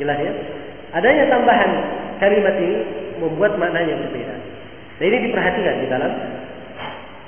Jelas 0.00 0.18
ya? 0.20 0.32
Adanya 0.96 1.24
tambahan 1.28 1.70
kalimat 2.16 2.56
ini 2.56 2.78
membuat 3.20 3.60
maknanya 3.60 4.00
berbeda. 4.08 4.36
Dan 4.96 5.04
ini 5.12 5.18
diperhatikan 5.28 5.74
di 5.84 5.86
dalam 5.92 6.12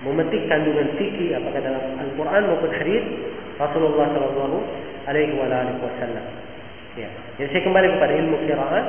memetik 0.09 0.49
kandungan 0.49 0.97
fikih 0.97 1.37
apakah 1.37 1.61
dalam 1.61 1.85
Al-Quran 2.01 2.43
maupun 2.49 2.71
hadis 2.73 3.05
Rasulullah 3.61 4.07
Shallallahu 4.17 4.59
Alaihi 5.05 5.37
Wasallam. 5.37 6.48
Ya. 6.99 7.09
Jadi 7.39 7.49
saya 7.55 7.63
kembali 7.63 7.87
kepada 7.95 8.13
ilmu 8.19 8.37
qiraat. 8.43 8.87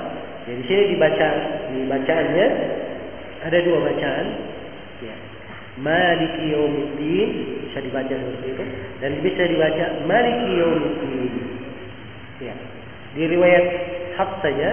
Jadi 0.49 0.57
di 0.57 0.65
sini 0.65 0.83
dibaca 0.97 1.27
di 1.69 1.79
bacaannya 1.85 2.47
ada 3.45 3.57
dua 3.61 3.77
bacaan. 3.85 4.25
Ya. 5.05 5.15
Maliki 5.79 6.51
yaumiddin 6.51 7.29
bisa 7.69 7.79
dibaca 7.79 8.11
seperti 8.11 8.47
itu 8.51 8.63
dan 8.99 9.11
bisa 9.21 9.41
dibaca 9.45 9.85
Maliki 10.09 10.51
yaumiddin. 10.57 11.23
Ya. 12.41 12.55
Di 13.13 13.23
riwayat 13.29 13.65
Hafs 14.17 14.41
saja 14.41 14.69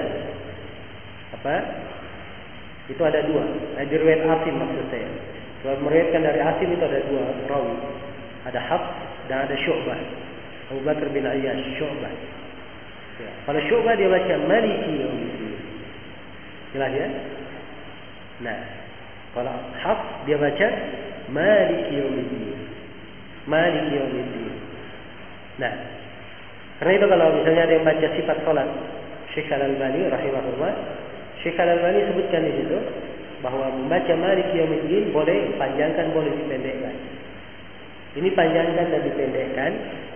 apa? 1.37 1.55
Itu 2.89 3.03
ada 3.05 3.21
dua. 3.27 3.45
Nah, 3.77 3.85
di 3.85 3.95
riwayat 3.95 4.23
Asim 4.25 4.57
maksud 4.57 4.87
saya. 4.89 5.11
Kalau 5.61 5.83
meriwayatkan 5.85 6.23
dari 6.25 6.41
Asim 6.41 6.69
itu 6.73 6.85
ada 6.87 7.01
dua 7.11 7.25
rawi. 7.51 7.77
Ada 8.47 8.61
Hafs 8.63 8.91
dan 9.27 9.45
ada 9.45 9.57
Syu'bah. 9.59 9.99
Abu 10.71 10.81
Bakar 10.87 11.11
bin 11.11 11.27
Ayyash, 11.27 11.79
Syu'bah. 11.79 12.15
Ya. 13.17 13.33
Kalau 13.49 13.61
Syu'bah 13.65 13.97
dia 13.97 14.13
baca 14.13 14.35
Maliki 14.45 14.93
Yawmiddin. 15.01 15.55
Jelas 16.77 16.93
ya? 16.93 17.09
Nah, 18.45 18.59
kalau 19.33 19.57
Hafs 19.81 20.29
dia 20.29 20.37
baca 20.37 20.69
Maliki 21.33 21.97
Yawmiddin. 21.97 22.45
Maliki 23.49 23.93
Yawmiddin. 23.97 24.55
Nah, 25.57 25.73
karena 26.77 26.93
itu 27.01 27.07
kalau 27.09 27.27
misalnya 27.33 27.63
ada 27.65 27.75
yang 27.81 27.87
baca 27.89 28.07
sifat 28.21 28.37
salat 28.45 28.69
Syekh 29.33 29.49
Al-Albani 29.49 30.13
rahimahullah, 30.13 30.73
Syekh 31.41 31.57
Al-Albani 31.57 32.13
sebutkan 32.13 32.45
di 32.45 32.53
situ 32.61 32.79
bahwa 33.41 33.73
membaca 33.73 34.13
Malik 34.13 34.53
Yaumiddin 34.53 35.13
boleh 35.17 35.57
panjangkan 35.57 36.13
boleh 36.13 36.33
dipendekkan. 36.37 37.16
Ini 38.17 38.29
panjangkan 38.33 38.87
dan 38.89 39.01
dipendekkan 39.05 39.73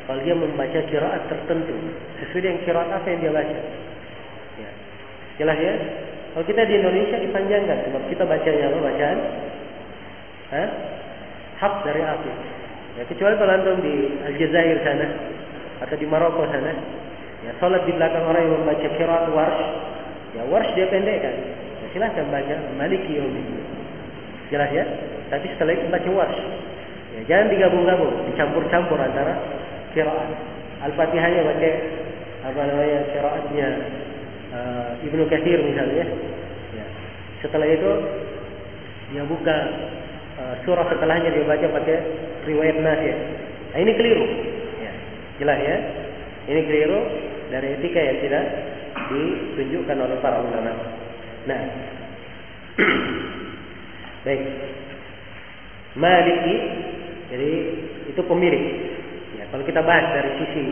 kalau 0.09 0.21
dia 0.25 0.33
membaca 0.33 0.81
kiraat 0.89 1.23
tertentu 1.29 1.77
sesuai 2.19 2.43
dengan 2.43 2.59
kiraat 2.65 2.89
apa 2.89 3.07
yang 3.13 3.21
dia 3.21 3.33
baca. 3.37 3.59
Ya. 4.57 4.71
Jelas 5.37 5.59
ya? 5.61 5.75
Kalau 6.33 6.45
kita 6.49 6.63
di 6.65 6.75
Indonesia 6.81 7.17
dipanjangkan 7.21 7.79
sebab 7.91 8.03
kita 8.09 8.23
bacanya 8.25 8.65
apa 8.73 8.79
bacaan? 8.81 9.19
Hah? 10.51 10.69
Hak 11.61 11.75
dari 11.85 12.01
api. 12.01 12.33
Ya, 12.99 13.03
kecuali 13.07 13.35
kalau 13.37 13.53
antum 13.53 13.79
di 13.85 13.95
Aljazair 14.27 14.81
sana 14.83 15.07
atau 15.85 15.95
di 15.95 16.07
Maroko 16.09 16.43
sana, 16.49 16.73
ya 17.47 17.53
salat 17.61 17.85
di 17.85 17.93
belakang 17.95 18.25
orang 18.27 18.43
yang 18.49 18.57
membaca 18.65 18.89
kiraat 18.97 19.27
warsh, 19.31 19.63
ya 20.35 20.43
warsh 20.49 20.73
dia 20.73 20.89
pendekkan. 20.89 21.37
Ya, 21.85 21.87
silahkan 21.93 22.27
baca 22.33 22.57
Maliki 22.81 23.21
Yaumiddin. 23.21 23.63
Jelas 24.51 24.71
ya? 24.75 24.85
Tapi 25.31 25.47
setelah 25.55 25.77
itu 25.77 25.87
baca 25.87 26.11
warsh. 26.11 26.41
Ya, 27.21 27.37
jangan 27.37 27.47
digabung-gabung, 27.53 28.33
dicampur-campur 28.33 28.97
antara 28.97 29.37
kiraat. 29.93 30.31
Al-Fatihahnya 30.81 31.45
pakai 31.45 31.73
apa 32.41 32.61
namanya 32.65 33.01
kiraatnya 33.13 33.69
uh, 34.57 34.91
Ibnu 35.05 35.29
Katsir 35.29 35.61
misalnya. 35.61 36.09
Ya. 36.73 36.87
Setelah 37.45 37.69
itu 37.69 37.93
dia 39.13 39.29
buka 39.29 39.57
uh, 40.41 40.55
surah 40.65 40.89
setelahnya 40.89 41.29
dia 41.29 41.45
baca 41.45 41.67
pakai 41.69 41.97
riwayat 42.49 42.77
Nasir. 42.81 43.17
Nah, 43.77 43.79
ini 43.85 43.93
keliru. 43.93 44.27
Ya. 44.81 44.93
Jelas 45.45 45.59
ya? 45.61 45.77
Ini 46.49 46.61
keliru 46.65 47.01
dari 47.53 47.69
etika 47.77 48.01
yang 48.01 48.19
tidak 48.25 48.45
ditunjukkan 49.13 49.97
oleh 50.01 50.17
para 50.25 50.41
ulama. 50.41 50.73
Nah, 51.45 51.61
baik. 54.25 54.43
Maliki, 55.99 56.57
jadi 57.31 57.51
itu 58.11 58.21
pemilik. 58.27 58.65
Ya, 59.39 59.47
kalau 59.55 59.63
kita 59.63 59.81
bahas 59.87 60.11
dari 60.11 60.31
sisi 60.43 60.65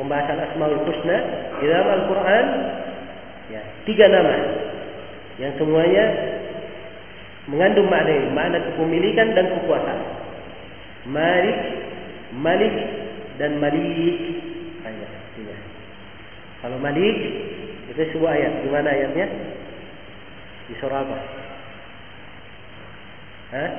pembahasan 0.00 0.40
Asmaul 0.40 0.80
Husna 0.88 1.16
di 1.60 1.64
dalam 1.68 1.88
Al-Quran, 2.00 2.44
ya, 3.52 3.62
tiga 3.84 4.08
nama 4.08 4.34
yang 5.36 5.52
semuanya 5.60 6.04
mengandung 7.52 7.92
makna 7.92 8.10
ini, 8.10 8.28
makna 8.32 8.58
kepemilikan 8.72 9.36
dan 9.36 9.46
kekuasaan. 9.52 10.00
Malik, 11.12 11.58
Malik 12.40 12.74
dan 13.36 13.60
Malik. 13.60 14.16
Ayat 14.88 15.10
tiga. 15.36 15.56
Kalau 16.64 16.80
Malik 16.80 17.16
itu 17.92 18.00
sebuah 18.16 18.32
ayat. 18.32 18.52
Di 18.64 18.68
mana 18.72 18.88
ayatnya? 18.92 19.26
Di 20.68 20.74
surah 20.80 21.00
apa? 21.04 21.18
Hah? 23.48 23.70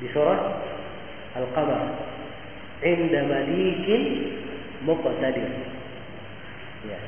Di 0.00 0.08
surah 0.16 0.40
Al-Qamar. 1.36 1.84
Inda 2.80 3.20
malikin 3.28 4.02
muqtadir. 4.88 5.48
Ya. 6.88 7.00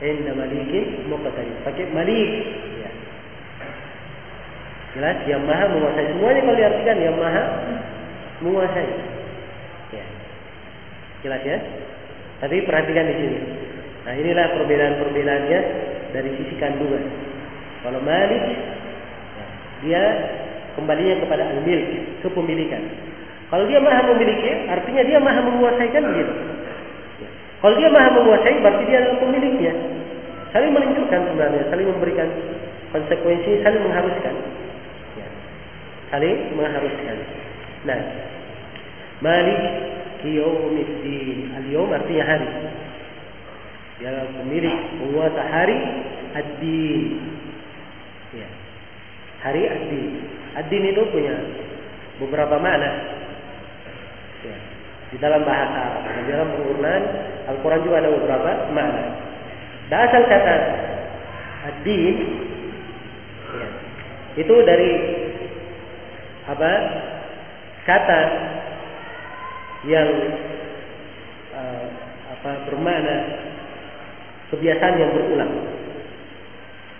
Inda 0.00 0.32
malikin 0.32 1.04
muqtadir. 1.12 1.56
Pakai 1.62 1.92
malik. 1.92 2.30
Ya. 2.80 2.90
Jelas 4.96 5.18
yang 5.28 5.44
maha 5.44 5.68
menguasai 5.68 6.08
semuanya 6.16 6.40
kalau 6.40 6.56
diartikan 6.56 6.98
yang 7.04 7.16
maha 7.20 7.44
menguasai. 8.40 8.88
Ya. 9.92 10.06
Jelas 11.20 11.42
ya? 11.44 11.58
Tapi 12.40 12.64
perhatikan 12.64 13.12
di 13.12 13.16
sini. 13.20 13.38
Nah 14.08 14.14
inilah 14.16 14.46
perbedaan-perbedaannya 14.56 15.60
dari 16.14 16.30
sisi 16.40 16.54
kandungan. 16.62 17.04
Kalau 17.82 18.00
Malik, 18.00 18.42
ya, 19.36 19.46
dia 19.82 20.04
kembalinya 20.76 21.16
kepada 21.24 21.42
al-milk, 21.56 22.20
kepemilikan. 22.22 22.82
Kalau 23.48 23.64
dia 23.64 23.80
maha 23.80 24.04
memiliki, 24.12 24.68
artinya 24.68 25.02
dia 25.06 25.18
maha 25.18 25.40
menguasai 25.42 25.90
kan 25.90 26.04
begitu. 26.04 26.34
Kalau 27.64 27.74
dia 27.80 27.88
maha 27.88 28.08
menguasai, 28.12 28.60
berarti 28.60 28.82
dia 28.84 28.98
adalah 29.00 29.18
pemiliknya. 29.22 29.72
Saling 30.52 30.70
menunjukkan 30.70 31.20
sebenarnya, 31.32 31.62
saling 31.72 31.86
memberikan 31.88 32.28
konsekuensi, 32.92 33.64
saling 33.64 33.82
mengharuskan. 33.82 34.34
Ya. 35.18 35.28
Saling 36.12 36.36
mengharuskan. 36.54 37.16
Nah, 37.86 38.00
Malik 39.24 39.62
Yaumiddin. 40.26 41.54
Al-Yawm 41.54 41.90
artinya 41.92 42.24
hari. 42.24 42.50
Dia 43.96 44.28
pemilik 44.28 44.76
penguasa 45.00 45.42
hari 45.48 45.76
ad-din. 46.36 47.02
Ya. 48.36 48.48
Hari 49.40 49.62
ad-din. 49.64 50.35
Ad-din 50.56 50.88
itu 50.88 51.02
punya 51.12 51.36
beberapa 52.16 52.56
makna. 52.56 52.90
Ya. 54.40 54.56
Di 55.12 55.16
dalam 55.20 55.44
bahasa 55.44 55.76
Arab, 55.76 56.02
di 56.24 56.32
dalam 56.32 56.48
penggunaan 56.56 57.04
Al-Quran 57.46 57.84
juga 57.84 57.96
ada 58.00 58.10
beberapa 58.10 58.50
makna. 58.72 59.04
Dasar 59.86 60.22
kata 60.26 60.56
ad-din 61.70 62.16
ya. 63.52 63.68
itu 64.40 64.54
dari 64.66 64.90
apa? 66.48 66.72
Kata 67.86 68.20
yang 69.86 70.10
uh, 71.54 71.86
apa 72.34 72.50
bermakna 72.66 73.16
kebiasaan 74.50 74.98
yang 74.98 75.10
berulang. 75.14 75.52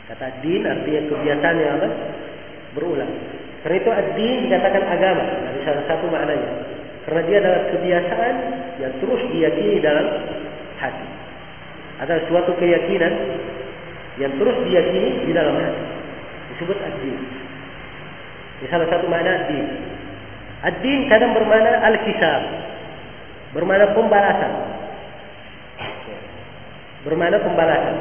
Kata 0.07 0.27
din 0.47 0.63
artinya 0.63 1.03
kebiasaan 1.11 1.57
yang 1.59 1.73
apa? 1.83 1.89
Berulang. 2.79 3.13
Karena 3.65 3.77
itu 3.81 3.91
ad-din 3.93 4.37
dikatakan 4.49 4.83
agama 4.85 5.25
dari 5.25 5.61
salah 5.65 5.85
satu 5.89 6.05
maknanya. 6.11 6.51
Karena 7.07 7.21
dia 7.31 7.37
adalah 7.39 7.63
kebiasaan 7.71 8.35
yang 8.83 8.93
terus 8.99 9.23
diyakini 9.31 9.79
dalam 9.79 10.07
hati. 10.83 11.09
Ada 12.03 12.29
suatu 12.29 12.53
keyakinan 12.59 13.13
yang 14.21 14.33
terus 14.37 14.57
diyakini 14.67 15.29
di 15.29 15.33
dalam 15.33 15.55
hati. 15.55 15.85
Disebut 16.57 16.79
ad-din. 16.83 17.21
Ini 18.61 18.67
salah 18.73 18.89
satu 18.89 19.07
makna 19.07 19.45
ad-din. 19.45 19.67
Ad-din 20.65 21.01
kadang 21.13 21.37
bermakna 21.37 21.85
al-hisab. 21.85 22.43
Bermakna 23.53 23.93
pembalasan. 23.93 24.53
Bermakna 27.07 27.39
pembalasan. 27.39 27.97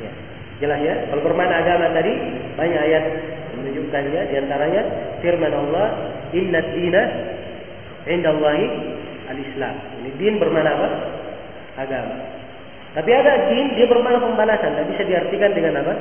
Ya. 0.00 0.12
Jelas 0.64 0.80
ya? 0.80 0.94
Kalau 1.12 1.22
bermakna 1.26 1.60
agama 1.60 1.92
tadi 1.92 2.14
banyak 2.56 2.80
ayat 2.88 3.04
menunjukkannya 3.86 4.22
di 4.30 4.34
antaranya 4.42 4.82
firman 5.22 5.52
Allah, 5.54 5.86
"Inna 6.34 6.60
dina 6.74 7.02
indallahi 8.10 8.66
al-Islam." 9.30 9.74
Ini 10.02 10.10
din 10.18 10.34
bermakna 10.42 10.70
apa? 10.74 10.88
Agama. 11.86 12.16
Tapi 12.96 13.10
ada 13.12 13.52
din 13.52 13.76
dia 13.76 13.86
bermakna 13.86 14.18
pembalasan, 14.24 14.74
tidak 14.74 14.88
bisa 14.96 15.02
diartikan 15.04 15.52
dengan 15.52 15.84
apa? 15.84 15.94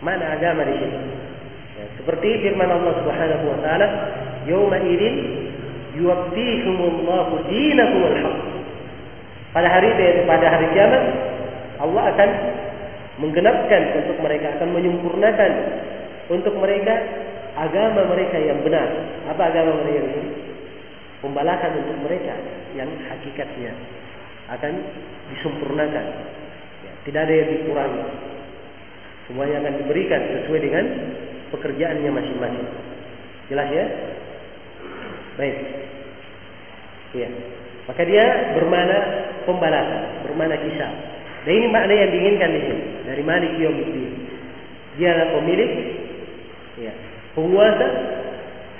Mana 0.00 0.34
agama 0.34 0.64
di 0.64 0.74
sini? 0.80 0.98
Ya, 1.76 1.84
seperti 2.00 2.28
firman 2.48 2.72
Allah 2.72 2.92
Subhanahu 3.04 3.44
wa 3.52 3.58
taala, 3.60 3.86
"Yauma 4.48 4.80
idzin 4.80 5.14
yuwaffihimullahu 6.00 7.44
dinakumul 7.46 8.16
haqq." 8.18 8.38
Pada 9.50 9.68
hari 9.68 9.92
pada 10.24 10.46
hari 10.46 10.66
kiamat 10.72 11.02
Allah 11.82 12.02
akan 12.14 12.30
menggenapkan 13.20 13.82
untuk 14.00 14.16
mereka 14.24 14.56
akan 14.56 14.68
menyempurnakan 14.72 15.52
untuk 16.30 16.54
mereka 16.56 16.94
agama 17.58 18.06
mereka 18.06 18.38
yang 18.38 18.62
benar. 18.62 18.86
Apa 19.34 19.50
agama 19.50 19.82
mereka 19.82 20.00
ini? 20.06 20.22
Pembalasan 21.20 21.84
untuk 21.84 21.98
mereka 22.06 22.32
yang 22.78 22.88
hakikatnya 23.10 23.74
akan 24.48 24.72
disempurnakan. 25.34 26.06
Ya, 26.86 26.92
tidak 27.04 27.20
ada 27.28 27.34
yang 27.34 27.48
dikurangi. 27.60 28.04
Semuanya 29.28 29.56
akan 29.62 29.74
diberikan 29.84 30.20
sesuai 30.40 30.60
dengan 30.64 30.84
pekerjaannya 31.52 32.10
masing-masing. 32.10 32.68
Jelas 33.52 33.68
ya? 33.70 33.86
Baik. 35.36 35.56
Ya. 37.14 37.28
Maka 37.90 38.02
dia 38.06 38.54
bermana 38.54 38.96
pembalasan, 39.44 40.24
bermana 40.26 40.54
kisah. 40.62 40.92
Dan 41.42 41.52
ini 41.56 41.66
makna 41.72 41.94
yang 41.94 42.10
diinginkan 42.14 42.50
di 42.54 42.60
sini 42.64 42.84
dari 43.06 43.22
Malik. 43.26 43.52
Dia 44.98 45.08
adalah 45.14 45.30
pemilik, 45.40 45.70
penguasa 47.34 47.88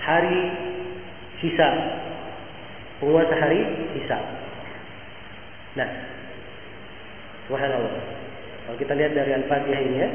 hari 0.03 0.39
hisab. 1.45 1.75
Penguasa 3.01 3.35
hari 3.39 3.61
hisab. 3.97 4.25
Nah, 5.79 5.89
subhanallah. 7.47 7.95
Kalau 8.67 8.77
kita 8.79 8.93
lihat 8.95 9.13
dari 9.15 9.33
Al-Fatihah 9.35 9.81
ini 9.83 9.99
ya, 9.99 10.09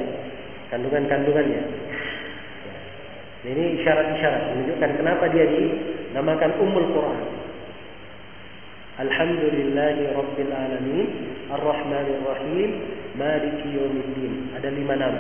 kandungan-kandungannya. 0.72 1.62
Ya. 2.64 2.76
Ini 3.46 3.64
isyarat-isyarat 3.82 4.42
menunjukkan 4.54 4.92
kenapa 5.00 5.26
dia 5.30 5.46
dinamakan 5.48 6.52
Ummul 6.60 6.90
Quran. 6.92 7.36
Alhamdulillahi 8.96 10.08
Rabbil 10.16 10.54
Alamin 10.56 11.08
Ar-Rahmanir 11.52 12.24
Rahim 12.24 12.70
Maliki 13.20 13.76
Yawmiddin 13.76 14.56
Ada 14.56 14.72
lima 14.72 14.96
nama 14.96 15.20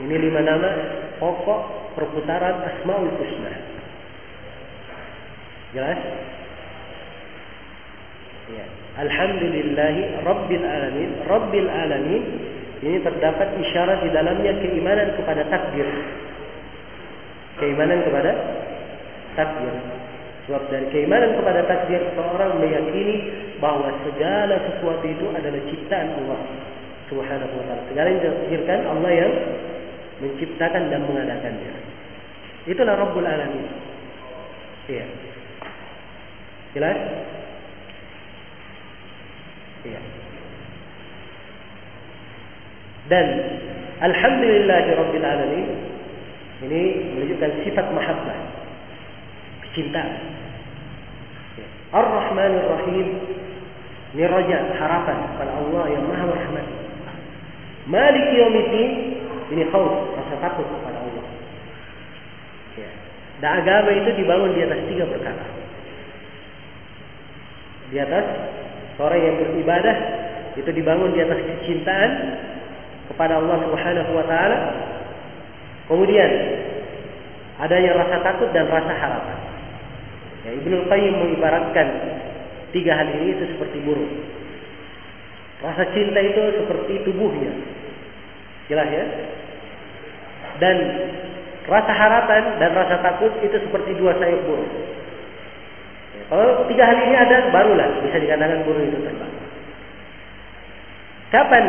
Ini 0.00 0.14
lima 0.16 0.40
nama 0.40 0.70
pokok 1.20 1.60
perputaran 2.00 2.64
Asmaul 2.64 3.12
Husna. 3.20 3.52
Jelas? 5.76 6.00
Ya. 8.52 8.64
Alhamdulillahi 8.92 10.24
Rabbil 10.24 10.64
Alamin 10.64 11.10
Rabbil 11.28 11.68
Alamin. 11.68 12.22
Ini 12.82 12.98
terdapat 13.06 13.54
isyarat 13.62 14.02
di 14.02 14.10
dalamnya 14.10 14.52
keimanan 14.58 15.14
kepada 15.14 15.46
takdir. 15.46 15.86
Keimanan 17.60 18.00
kepada 18.02 18.32
takdir. 19.38 19.74
Sebab 20.42 20.62
dari 20.74 20.90
keimanan 20.90 21.38
kepada 21.38 21.62
takdir 21.70 22.02
Seorang 22.18 22.58
meyakini 22.58 23.30
bahwa 23.62 23.94
segala 24.02 24.58
sesuatu 24.66 25.06
itu 25.06 25.30
adalah 25.30 25.62
ciptaan 25.70 26.08
Allah 26.18 26.40
Subhanahu 27.06 27.54
wa 27.54 27.64
ta'ala. 27.70 27.82
Segala 27.86 28.06
yang 28.10 28.18
ditakdirkan 28.18 28.80
Allah 28.90 29.10
yang 29.14 29.32
menciptakan 30.22 30.88
dan 30.88 31.02
mengadakannya 31.02 31.74
Itulah 32.70 32.94
Rabbul 32.94 33.26
Alamin 33.26 33.66
Iya 34.86 35.06
Jelas? 36.72 36.96
Iya. 39.82 40.00
Dan 43.10 43.26
Alhamdulillahirabbil 44.02 45.26
alamin 45.26 45.66
ini 46.62 46.82
menunjukkan 47.14 47.50
sifat 47.66 47.86
mahabbah, 47.90 48.38
kecintaan. 49.68 50.14
Ya. 51.58 51.66
Ar-Rahmanir 51.92 52.66
Rahim 52.66 53.06
ini 54.14 54.24
raja 54.26 54.58
harapan 54.78 55.18
kepada 55.34 55.52
Allah 55.54 55.84
yang 55.90 56.04
Maha 56.06 56.24
Rahman. 56.30 56.66
Malik 57.90 58.26
Yaumiddin 58.36 58.90
ini 59.52 59.64
khauf, 59.70 60.14
rasa 60.16 60.34
takut 60.38 60.66
kepada 60.66 60.98
Allah. 61.02 61.26
Ya. 62.78 62.90
Dan 63.42 63.50
agama 63.62 63.90
itu 63.90 64.10
dibangun 64.16 64.54
di 64.54 64.60
atas 64.62 64.80
tiga 64.86 65.04
perkara. 65.10 65.44
Di 67.92 67.96
atas 68.00 68.26
Seorang 68.96 69.20
yang 69.24 69.36
beribadah 69.40 69.96
itu 70.52 70.68
dibangun 70.68 71.16
di 71.16 71.20
atas 71.24 71.40
kecintaan 71.40 72.10
kepada 73.08 73.40
Allah 73.40 73.56
Subhanahu 73.64 74.10
wa 74.12 74.24
taala. 74.28 74.58
Kemudian 75.88 76.30
adanya 77.56 77.96
rasa 77.96 78.20
takut 78.20 78.52
dan 78.52 78.68
rasa 78.68 78.92
harapan. 78.92 79.38
Ya, 80.44 80.50
Ibnu 80.60 80.76
Qayyim 80.92 81.14
mengibaratkan 81.18 81.88
tiga 82.76 83.00
hal 83.00 83.08
ini 83.16 83.32
itu 83.32 83.44
seperti 83.56 83.80
burung. 83.80 84.12
Rasa 85.62 85.88
cinta 85.94 86.20
itu 86.20 86.42
seperti 86.62 87.06
tubuhnya. 87.08 87.52
Jelas 88.70 88.88
ya? 88.90 89.04
Dan 90.62 90.76
rasa 91.66 91.92
harapan 91.94 92.42
dan 92.58 92.70
rasa 92.74 92.98
takut 93.02 93.32
itu 93.42 93.56
seperti 93.58 93.94
dua 93.98 94.14
sayap 94.18 94.42
burung. 94.46 94.70
Kalau 96.32 96.64
tiga 96.68 96.84
hal 96.88 96.96
ini 96.96 97.14
ada, 97.16 97.52
barulah 97.52 97.88
bisa 98.02 98.16
dikatakan 98.16 98.64
burung 98.64 98.88
itu 98.88 98.98
terbang. 99.00 99.32
Kapan 101.32 101.64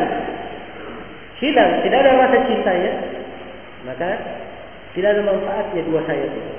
hilang, 1.39 1.71
tidak 1.83 1.97
ada 2.03 2.11
rasa 2.19 2.37
cintanya, 2.47 2.91
maka 3.87 4.09
tidak 4.95 5.09
ada 5.17 5.21
manfaatnya 5.23 5.81
dua 5.87 6.01
sayap 6.07 6.31
itu. 6.31 6.51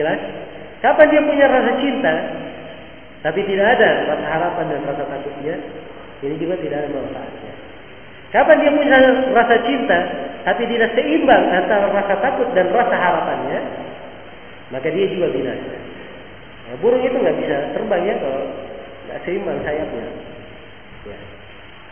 Jelas? 0.00 0.20
Kapan 0.80 1.06
dia 1.12 1.22
punya 1.22 1.46
rasa 1.46 1.72
cinta, 1.78 2.14
tapi 3.22 3.40
tidak 3.46 3.66
ada 3.78 3.88
rasa 4.08 4.26
harapan 4.26 4.64
dan 4.72 4.80
rasa 4.88 5.04
takutnya, 5.06 5.56
ini 6.24 6.34
juga 6.40 6.56
tidak 6.58 6.86
ada 6.86 6.90
manfaatnya. 6.90 7.51
Kapan 8.32 8.64
dia 8.64 8.72
punya 8.72 8.96
rasa 9.36 9.60
cinta, 9.68 9.98
tapi 10.48 10.64
tidak 10.64 10.96
seimbang 10.96 11.52
antara 11.52 11.92
rasa 11.92 12.16
takut 12.16 12.48
dan 12.56 12.72
rasa 12.72 12.96
harapannya, 12.96 13.60
maka 14.72 14.88
dia 14.88 15.04
juga 15.12 15.28
binasa. 15.28 15.76
Nah, 16.72 16.76
burung 16.80 17.04
itu 17.04 17.12
nggak 17.12 17.36
bisa 17.36 17.56
terbang 17.76 18.02
ya 18.08 18.14
kalau 18.16 18.42
nggak 19.04 19.20
seimbang 19.28 19.60
sayapnya. 19.60 20.08
Ya. 21.04 21.18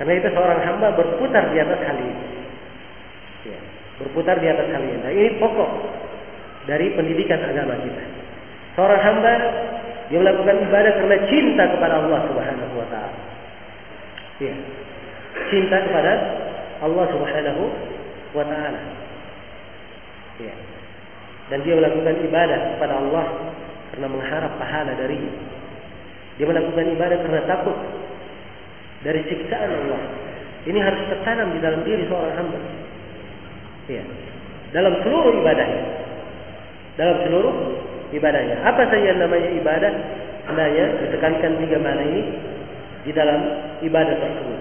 Karena 0.01 0.13
itu 0.17 0.29
seorang 0.33 0.61
hamba 0.65 0.89
berputar 0.97 1.45
di 1.53 1.61
atas 1.61 1.81
hal 1.85 1.97
ini. 2.01 2.25
Ya. 3.45 3.61
Berputar 4.01 4.41
di 4.41 4.49
atas 4.49 4.65
hal 4.73 4.81
ini. 4.81 4.97
Nah, 4.97 5.13
ini 5.13 5.37
pokok 5.37 5.71
dari 6.65 6.89
pendidikan 6.97 7.45
agama 7.45 7.77
kita. 7.85 8.05
Seorang 8.81 9.01
hamba 9.05 9.33
dia 10.09 10.19
melakukan 10.25 10.57
ibadah 10.65 10.93
karena 11.05 11.19
cinta 11.29 11.65
kepada 11.69 12.01
Allah 12.01 12.21
Subhanahu 12.33 12.75
wa 12.81 12.89
taala. 12.89 13.21
Ya. 14.41 14.57
Cinta 15.49 15.81
kepada 15.89 16.13
Allah 16.85 17.07
Subhanahu 17.09 17.63
wa 18.37 18.45
taala. 18.45 18.81
Ya 20.37 20.55
dan 21.51 21.67
dia 21.67 21.75
melakukan 21.75 22.15
ibadah 22.23 22.79
kepada 22.79 22.95
Allah 22.95 23.27
karena 23.91 24.07
mengharap 24.07 24.53
pahala 24.57 24.95
darinya. 24.95 25.35
Dia 26.39 26.47
melakukan 26.47 26.87
ibadah 26.95 27.19
karena 27.27 27.43
takut 27.51 27.75
dari 29.03 29.21
siksaan 29.27 29.71
Allah. 29.85 30.03
Ini 30.65 30.79
harus 30.79 31.03
tertanam 31.11 31.51
di 31.53 31.59
dalam 31.59 31.83
diri 31.83 32.07
seorang 32.07 32.35
hamba. 32.39 32.59
Ya. 33.91 34.07
Dalam 34.71 34.95
seluruh 35.03 35.43
ibadahnya. 35.43 35.85
Dalam 36.95 37.17
seluruh 37.27 37.55
ibadahnya. 38.15 38.57
Apa 38.63 38.87
saja 38.87 39.19
namanya 39.19 39.51
ibadah? 39.51 39.93
Sebenarnya 40.47 40.87
ditekankan 41.03 41.53
tiga 41.63 41.79
mana 41.83 42.03
ini 42.07 42.23
di 43.03 43.11
dalam 43.11 43.41
ibadah 43.83 44.15
tersebut. 44.15 44.59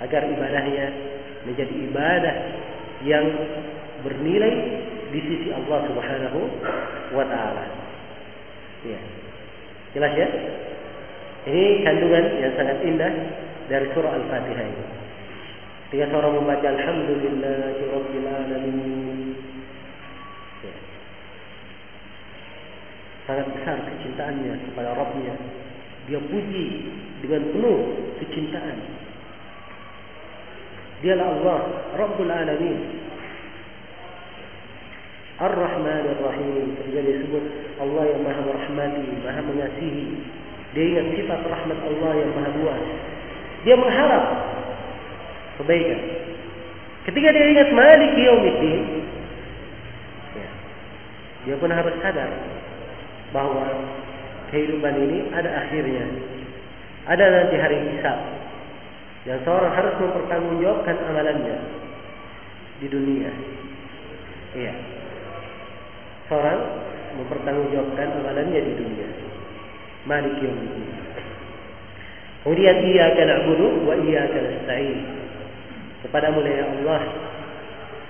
Agar 0.00 0.24
ibadahnya 0.24 0.86
menjadi 1.44 1.74
ibadah 1.88 2.36
yang 3.04 3.26
bernilai 4.04 4.54
di 5.10 5.20
sisi 5.26 5.48
Allah 5.52 5.84
Subhanahu 5.88 6.40
wa 7.16 7.24
taala. 7.26 7.64
Ya. 8.86 9.00
Jelas 9.92 10.12
ya? 10.14 10.28
Ini 11.50 11.82
kandungan 11.82 12.24
yang 12.40 12.52
sangat 12.54 12.78
indah 12.84 13.12
dari 13.66 13.86
surah 13.96 14.12
Al-Fatihah 14.12 14.66
ini. 14.66 14.84
Ketika 15.90 16.06
seorang 16.14 16.38
membaca 16.38 16.66
Alhamdulillahirabbil 16.70 18.28
alamin. 18.28 19.34
Ya. 20.62 20.74
Sangat 23.26 23.46
besar 23.56 23.76
kecintaannya 23.88 24.54
kepada 24.70 24.94
Rabbnya. 24.94 25.34
Dia 26.06 26.20
puji 26.22 26.66
dengan 27.24 27.42
penuh 27.50 27.78
kecintaan. 28.22 28.99
Dialah 31.00 31.26
Allah, 31.32 31.60
Rabbul 31.96 32.28
Alamin. 32.28 32.78
Ar-Rahman 35.40 36.04
Ar-Rahim 36.04 36.76
ketika 36.76 37.00
disebut 37.00 37.44
Allah 37.80 38.12
yang 38.12 38.20
maha 38.20 38.40
merahmati, 38.44 39.08
maha 39.24 39.40
mengasihi. 39.40 40.20
Dia 40.76 40.84
ingat 40.84 41.06
sifat 41.16 41.40
rahmat 41.48 41.78
Allah 41.80 42.12
yang 42.20 42.30
maha 42.36 42.50
luas. 42.60 42.84
Dia 43.64 43.74
mengharap 43.80 44.24
kebaikan. 45.56 46.00
Ketika 47.08 47.28
dia 47.32 47.44
ingat 47.56 47.68
Malik 47.72 48.12
Yaumiddin, 48.20 48.80
ya, 50.36 50.48
dia 51.48 51.56
pun 51.56 51.72
harus 51.72 51.96
sadar 52.04 52.28
bahwa 53.32 53.64
kehidupan 54.52 54.94
ini 55.08 55.32
ada 55.32 55.64
akhirnya. 55.64 56.04
Ada 57.08 57.24
nanti 57.24 57.56
hari 57.56 57.80
hisab. 57.96 58.18
Yang 59.28 59.44
seorang 59.44 59.72
harus 59.76 59.94
mempertanggungjawabkan 60.00 60.96
amalannya 61.08 61.56
di 62.80 62.86
dunia. 62.88 63.30
Iya 64.56 65.00
seorang 66.30 66.62
mempertanggungjawabkan 67.18 68.08
amalannya 68.22 68.60
di 68.62 68.72
dunia. 68.78 69.08
Malik 70.06 70.38
yaumiddin. 70.38 70.88
Kemudian 72.40 72.76
iyyaka 72.86 73.20
na'budu 73.26 73.84
wa 73.84 73.98
iyyaka 73.98 74.38
nasta'in. 74.38 74.98
Kepadamu 76.06 76.40
ya 76.46 76.64
Allah 76.64 77.02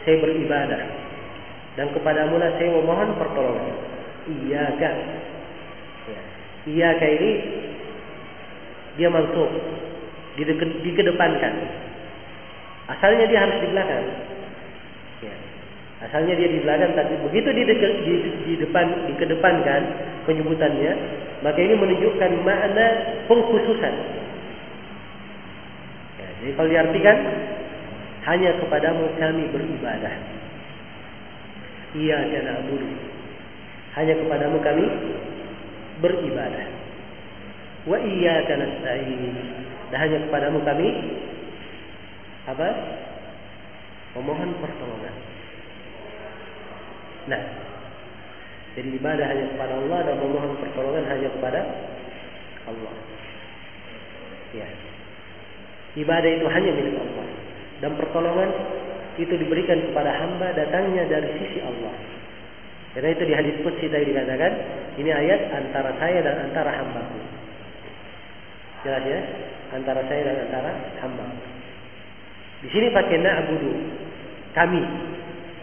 saya 0.07 0.17
beribadah 0.23 0.83
dan 1.75 1.91
kepadamu 1.97 2.39
lah 2.39 2.55
saya 2.61 2.69
memohon 2.71 3.11
pertolongan. 3.19 3.77
Iyyaka. 4.29 4.91
Ya. 6.07 6.21
Iyyaka 6.69 7.07
ini 7.09 7.33
dia 9.01 9.09
mansub 9.09 9.51
dikedepankan. 10.37 11.55
Asalnya 12.91 13.25
dia 13.31 13.39
harus 13.43 13.57
di 13.63 13.69
belakang. 13.71 14.07
Asalnya 16.01 16.33
dia 16.33 16.49
di 16.49 16.65
belakang, 16.65 16.97
tapi 16.97 17.13
begitu 17.29 17.53
di, 17.53 17.63
di, 17.69 18.17
di 18.49 18.55
depan, 18.57 19.05
dikedepankan 19.13 19.83
penyebutannya, 20.25 20.93
maka 21.45 21.61
ini 21.61 21.77
menunjukkan 21.77 22.41
makna 22.41 22.87
pengkhususan. 23.29 23.95
Ya, 26.17 26.29
jadi 26.41 26.53
kalau 26.57 26.69
diartikan, 26.73 27.17
hanya 28.33 28.51
kepadamu 28.65 29.13
kami 29.21 29.45
beribadah. 29.53 30.15
Iya 31.93 32.17
karena 32.33 32.53
abudu. 32.65 32.89
Hanya 34.01 34.15
kepadamu 34.25 34.57
kami 34.65 34.85
beribadah. 36.01 36.67
Wa 37.85 37.99
iyyaka 38.01 38.57
nasta'in. 38.57 39.37
Dan 39.91 39.99
hanya 39.99 40.19
kepadamu 40.27 40.59
kami 40.63 40.89
apa? 42.47 42.69
Memohon 44.19 44.51
pertolongan. 44.59 45.15
Nah, 47.31 47.43
jadi 48.75 48.89
ibadah 48.97 49.27
hanya 49.27 49.45
kepada 49.55 49.73
Allah 49.77 49.99
dan 50.07 50.17
memohon 50.19 50.55
pertolongan 50.59 51.05
hanya 51.11 51.29
kepada 51.31 51.61
Allah. 52.71 52.95
Ya. 54.55 54.67
Ibadah 55.95 56.31
itu 56.31 56.47
hanya 56.47 56.71
milik 56.75 56.97
Allah 56.99 57.27
dan 57.83 57.93
pertolongan 57.97 58.51
itu 59.19 59.35
diberikan 59.37 59.91
kepada 59.91 60.13
hamba 60.23 60.55
datangnya 60.55 61.09
dari 61.09 61.29
sisi 61.41 61.59
Allah. 61.65 61.93
Karena 62.95 63.09
itu 63.15 63.23
di 63.27 63.35
hadis 63.35 63.55
qudsi 63.63 63.87
tadi 63.87 64.11
dikatakan, 64.11 64.53
ini 64.99 65.11
ayat 65.11 65.51
antara 65.55 65.95
saya 65.99 66.19
dan 66.23 66.51
antara 66.51 66.71
hambaku. 66.75 67.19
Jelas 68.85 69.05
ya? 69.05 69.21
Antara 69.77 70.01
saya 70.09 70.21
dan 70.27 70.37
antara 70.49 70.71
hamba. 71.05 71.25
Di 72.61 72.69
sini 72.73 72.93
pakai 72.93 73.21
na'budu. 73.21 73.73
Kami. 74.57 74.83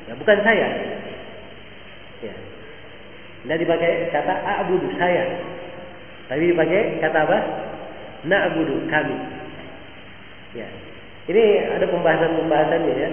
Ya, 0.08 0.14
bukan 0.16 0.38
saya. 0.42 0.68
Ya. 2.24 2.36
Tidak 3.44 3.58
dipakai 3.62 4.10
kata 4.14 4.34
a'budu 4.34 4.88
saya. 4.96 5.24
Tapi 6.32 6.56
dipakai 6.56 7.04
kata 7.04 7.18
apa? 7.28 7.40
Na'budu 8.26 8.88
kami. 8.90 9.18
Ya. 10.56 10.68
Ini 11.28 11.76
ada 11.76 11.86
pembahasan-pembahasannya 11.92 12.96
ya. 12.96 13.10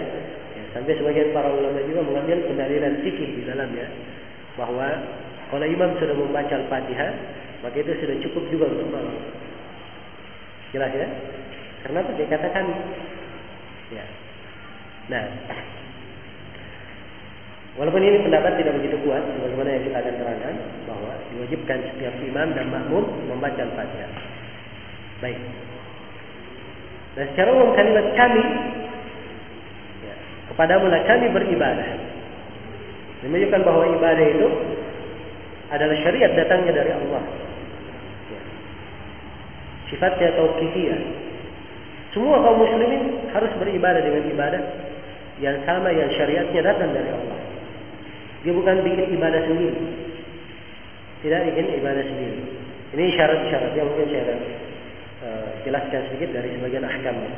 Sampai 0.75 0.99
sebagian 0.99 1.31
para 1.31 1.55
ulama 1.55 1.79
juga 1.87 2.03
mengambil 2.03 2.51
pendalilan 2.51 2.99
fikih 3.07 3.39
di 3.39 3.43
dalamnya 3.47 3.87
bahwa 4.59 4.87
kalau 5.51 5.67
imam 5.71 5.95
sudah 6.03 6.19
membaca 6.19 6.51
Al-Fatihah, 6.51 7.11
maka 7.63 7.79
itu 7.79 7.95
sudah 8.03 8.17
cukup 8.27 8.43
juga 8.51 8.67
untuk 8.75 8.91
malam. 8.91 9.15
Jelas 10.75 10.91
ya? 10.91 11.09
Karena 11.87 12.03
apa? 12.03 12.11
Dia 12.19 12.27
katakan 12.27 12.65
ya. 13.95 14.05
Nah, 15.05 15.25
walaupun 17.79 18.03
ini 18.03 18.25
pendapat 18.27 18.59
tidak 18.59 18.75
begitu 18.83 18.97
kuat, 19.07 19.23
sebagaimana 19.23 19.71
yang 19.71 19.85
kita 19.87 19.97
akan 20.03 20.15
terangkan 20.19 20.55
bahwa 20.91 21.13
diwajibkan 21.31 21.79
setiap 21.95 22.15
imam 22.19 22.49
dan 22.59 22.67
makmum 22.75 23.05
membaca 23.31 23.61
Al-Fatihah. 23.63 24.13
Baik. 25.23 25.39
Dan 27.15 27.25
secara 27.31 27.49
umum 27.55 27.71
kalimat 27.79 28.07
kami 28.19 28.45
Kepadamu 30.55 30.87
lah 30.93 31.03
kami 31.09 31.27
beribadah. 31.33 31.91
Menunjukkan 33.27 33.63
bahwa 33.65 33.85
ibadah 33.97 34.27
itu 34.29 34.49
adalah 35.73 35.97
syariat 36.05 36.31
datangnya 36.37 36.73
dari 36.77 36.93
Allah. 36.93 37.23
Ya. 39.85 39.91
Sifatnya 39.93 40.29
tauqifiyah. 40.41 41.01
Semua 42.17 42.39
kaum 42.41 42.63
muslimin 42.63 43.29
harus 43.35 43.53
beribadah 43.59 44.01
dengan 44.01 44.23
ibadah 44.31 44.63
yang 45.43 45.59
sama 45.67 45.91
yang 45.91 46.07
syariatnya 46.15 46.63
datang 46.63 46.95
dari 46.95 47.11
Allah. 47.11 47.39
Dia 48.47 48.53
bukan 48.55 48.87
bikin 48.87 49.19
ibadah 49.19 49.41
sendiri. 49.51 49.81
Tidak 51.27 51.41
bikin 51.51 51.67
ibadah 51.81 52.05
sendiri. 52.07 52.41
Ini 52.95 53.05
syarat-syarat 53.19 53.73
yang 53.75 53.91
mungkin 53.91 54.07
saya 54.15 54.37
uh, 55.27 55.47
jelaskan 55.67 56.01
sedikit 56.13 56.39
dari 56.39 56.55
sebagian 56.55 56.87
ahkamnya. 56.87 57.33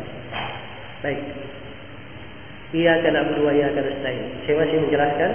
Baik. 1.01 1.22
Ia 2.76 3.01
akan 3.01 3.12
na'budu 3.14 3.47
wa 3.47 3.53
iyyaka 3.55 3.80
nasta'in. 3.80 4.44
Saya 4.44 4.55
masih 4.61 4.76
menjelaskan 4.84 5.30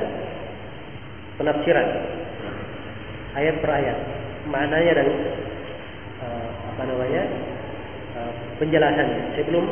penafsiran 1.39 1.88
ayat 3.39 3.55
per 3.64 3.72
ayat, 3.72 3.97
maknanya 4.51 4.91
dan 4.99 5.07
uh, 6.20 6.47
apa 6.76 6.82
namanya 6.86 7.24
uh, 8.20 8.51
penjelasannya. 8.62 9.34
Saya 9.34 9.43
belum 9.49 9.66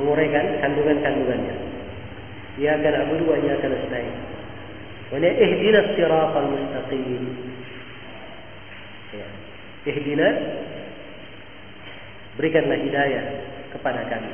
menguraikan 0.00 0.64
kandungan-kandungannya. 0.64 1.54
Ia 2.56 2.80
akan 2.80 2.92
na'budu 2.96 3.24
wa 3.28 3.36
iyyaka 3.36 3.68
nasta'in. 3.68 4.16
Wa 5.12 5.18
la 5.20 5.30
ihdinas 5.36 5.88
siratal 5.92 6.48
mustaqim. 6.48 7.24
Ya. 9.12 9.28
Ihdina 9.84 10.28
berikanlah 12.40 12.80
hidayah 12.80 13.24
kepada 13.76 14.08
kami. 14.08 14.32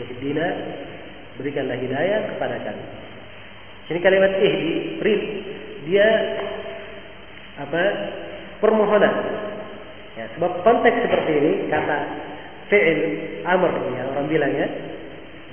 Ihdina 0.00 0.46
berikanlah 1.36 1.76
hidayah 1.76 2.20
kepada 2.34 2.56
kami. 2.64 2.84
Ini 3.90 3.98
kalimat 3.98 4.32
ihdi, 4.38 5.02
rid, 5.02 5.22
dia 5.90 6.08
apa? 7.58 7.82
permohonan. 8.62 9.14
Ya, 10.18 10.24
sebab 10.34 10.66
konteks 10.66 11.06
seperti 11.06 11.32
ini 11.38 11.52
kata 11.70 11.98
fi'il 12.66 12.98
amr 13.46 13.72
ya 13.94 14.02
orang 14.10 14.26
bilangnya 14.26 14.66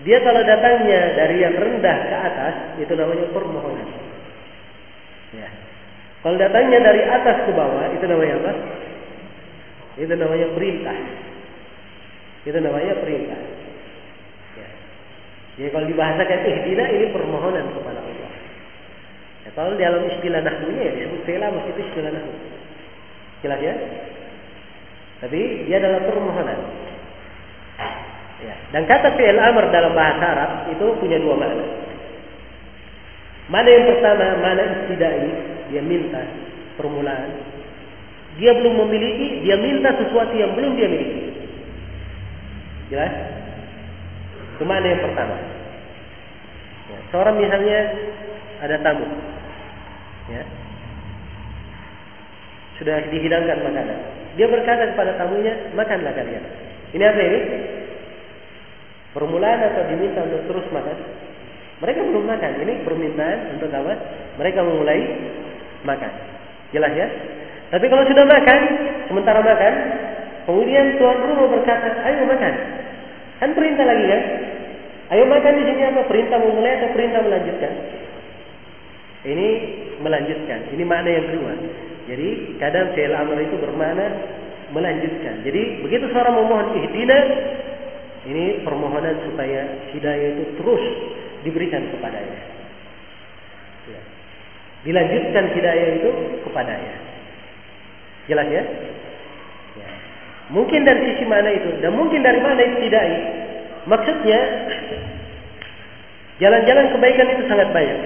dia 0.01 0.17
kalau 0.21 0.41
datangnya 0.41 1.13
dari 1.13 1.41
yang 1.41 1.57
rendah 1.57 1.97
ke 2.09 2.15
atas 2.15 2.55
itu 2.81 2.93
namanya 2.93 3.25
permohonan. 3.33 3.89
Ya. 5.33 5.49
Kalau 6.21 6.37
datangnya 6.39 6.79
dari 6.81 7.01
atas 7.05 7.45
ke 7.45 7.51
bawah 7.53 7.91
itu 7.93 8.05
namanya 8.05 8.35
apa? 8.41 8.53
Itu 9.97 10.13
namanya 10.13 10.47
perintah. 10.53 10.97
Itu 12.45 12.57
namanya 12.61 12.93
perintah. 13.01 13.41
Jadi 15.57 15.73
kalau 15.73 15.89
dibahasakan 15.89 16.39
ihdina 16.45 16.85
ini 16.85 17.09
permohonan 17.09 17.65
kepada 17.73 17.97
Allah. 17.97 18.31
Ya, 19.41 19.49
kalau 19.57 19.73
dalam 19.73 20.05
istilah 20.05 20.45
nahwunya 20.45 20.81
ya 20.85 20.91
disebut 21.01 21.21
fi'la 21.25 21.49
itu 21.49 21.81
istilah 21.81 22.11
nahwu. 22.13 22.33
Jelas 23.41 23.59
ya? 23.65 23.73
Tapi 25.17 25.65
dia 25.65 25.81
adalah 25.81 26.01
permohonan. 26.05 26.59
Ya. 28.37 28.53
Dan 28.69 28.85
kata 28.85 29.17
fi'il 29.17 29.39
amr 29.41 29.73
dalam 29.73 29.97
bahasa 29.97 30.23
Arab 30.23 30.51
itu 30.69 30.85
punya 31.01 31.17
dua 31.17 31.35
makna. 31.41 31.65
Mana 33.47 33.69
yang 33.71 33.85
pertama, 33.87 34.25
mana 34.43 34.63
istidai, 34.83 35.29
dia 35.71 35.81
minta 35.81 36.21
permulaan. 36.75 37.31
Dia 38.37 38.53
belum 38.53 38.85
memiliki, 38.85 39.41
dia 39.41 39.57
minta 39.57 39.89
sesuatu 39.97 40.35
yang 40.37 40.53
belum 40.53 40.77
dia 40.77 40.85
miliki. 40.85 41.21
Jelas? 42.93 43.13
Itu 44.53 44.63
mana 44.67 44.85
yang 44.85 45.01
pertama. 45.01 45.37
Ya, 46.87 46.97
seorang 47.09 47.35
misalnya 47.41 47.79
ada 48.61 48.75
tamu. 48.85 49.07
Ya. 50.29 50.43
Sudah 52.77 52.97
dihidangkan 53.09 53.57
makanan. 53.65 53.99
Dia 54.37 54.47
berkata 54.49 54.93
kepada 54.93 55.17
tamunya, 55.17 55.53
makanlah 55.73 56.13
kalian. 56.13 56.43
Ini 56.93 57.03
apa 57.03 57.21
ini? 57.21 57.39
Permulaan 59.17 59.59
atau 59.65 59.81
diminta 59.89 60.21
untuk 60.29 60.45
terus 60.45 60.67
makan? 60.69 60.97
Mereka 61.81 61.99
belum 62.05 62.25
makan. 62.29 62.51
Ini 62.61 62.73
permintaan 62.85 63.39
untuk 63.57 63.73
apa? 63.73 63.93
Mereka 64.37 64.59
memulai 64.61 65.01
makan. 65.81 66.11
Jelas 66.69 66.93
ya? 66.93 67.07
Tapi 67.73 67.85
kalau 67.89 68.05
sudah 68.05 68.25
makan, 68.29 68.59
sementara 69.09 69.39
makan, 69.41 69.73
kemudian 70.45 71.01
tuan 71.01 71.17
rumah 71.25 71.47
berkata, 71.49 71.89
ayo 72.05 72.29
makan. 72.29 72.53
Kan 73.41 73.49
perintah 73.57 73.85
lagi 73.85 74.05
kan? 74.05 74.21
Ayo 75.17 75.23
makan 75.25 75.53
di 75.57 75.63
sini 75.65 75.81
apa? 75.81 76.01
Perintah 76.05 76.37
memulai 76.37 76.77
atau 76.77 76.89
perintah 76.93 77.21
melanjutkan? 77.25 77.73
Ini 79.27 79.47
melanjutkan. 79.99 80.59
Ini 80.77 80.83
makna 80.85 81.09
yang 81.09 81.25
kedua. 81.31 81.53
Jadi 82.07 82.55
kadang 82.55 82.95
fi'il 82.95 83.11
amr 83.11 83.37
itu 83.43 83.55
bermakna 83.59 84.07
melanjutkan. 84.71 85.43
Jadi 85.43 85.83
begitu 85.83 86.07
seorang 86.11 86.39
memohon 86.39 86.67
ihdina, 86.79 87.19
ini 88.27 88.63
permohonan 88.63 89.23
supaya 89.27 89.91
hidayah 89.91 90.35
itu 90.35 90.43
terus 90.59 90.83
diberikan 91.43 91.83
kepadanya. 91.91 92.39
Ya. 93.87 94.01
Dilanjutkan 94.83 95.45
hidayah 95.55 95.87
itu 95.99 96.09
kepadanya. 96.47 96.95
Jelas 98.27 98.47
ya? 98.51 98.63
ya? 99.79 99.87
Mungkin 100.51 100.83
dari 100.83 101.11
sisi 101.11 101.23
mana 101.27 101.47
itu 101.51 101.79
dan 101.79 101.95
mungkin 101.95 102.23
dari 102.23 102.39
mana 102.43 102.59
itu 102.59 102.77
tidak 102.87 103.03
Maksudnya 103.87 104.39
jalan-jalan 106.43 106.91
kebaikan 106.91 107.27
itu 107.31 107.43
sangat 107.47 107.71
banyak. 107.71 107.99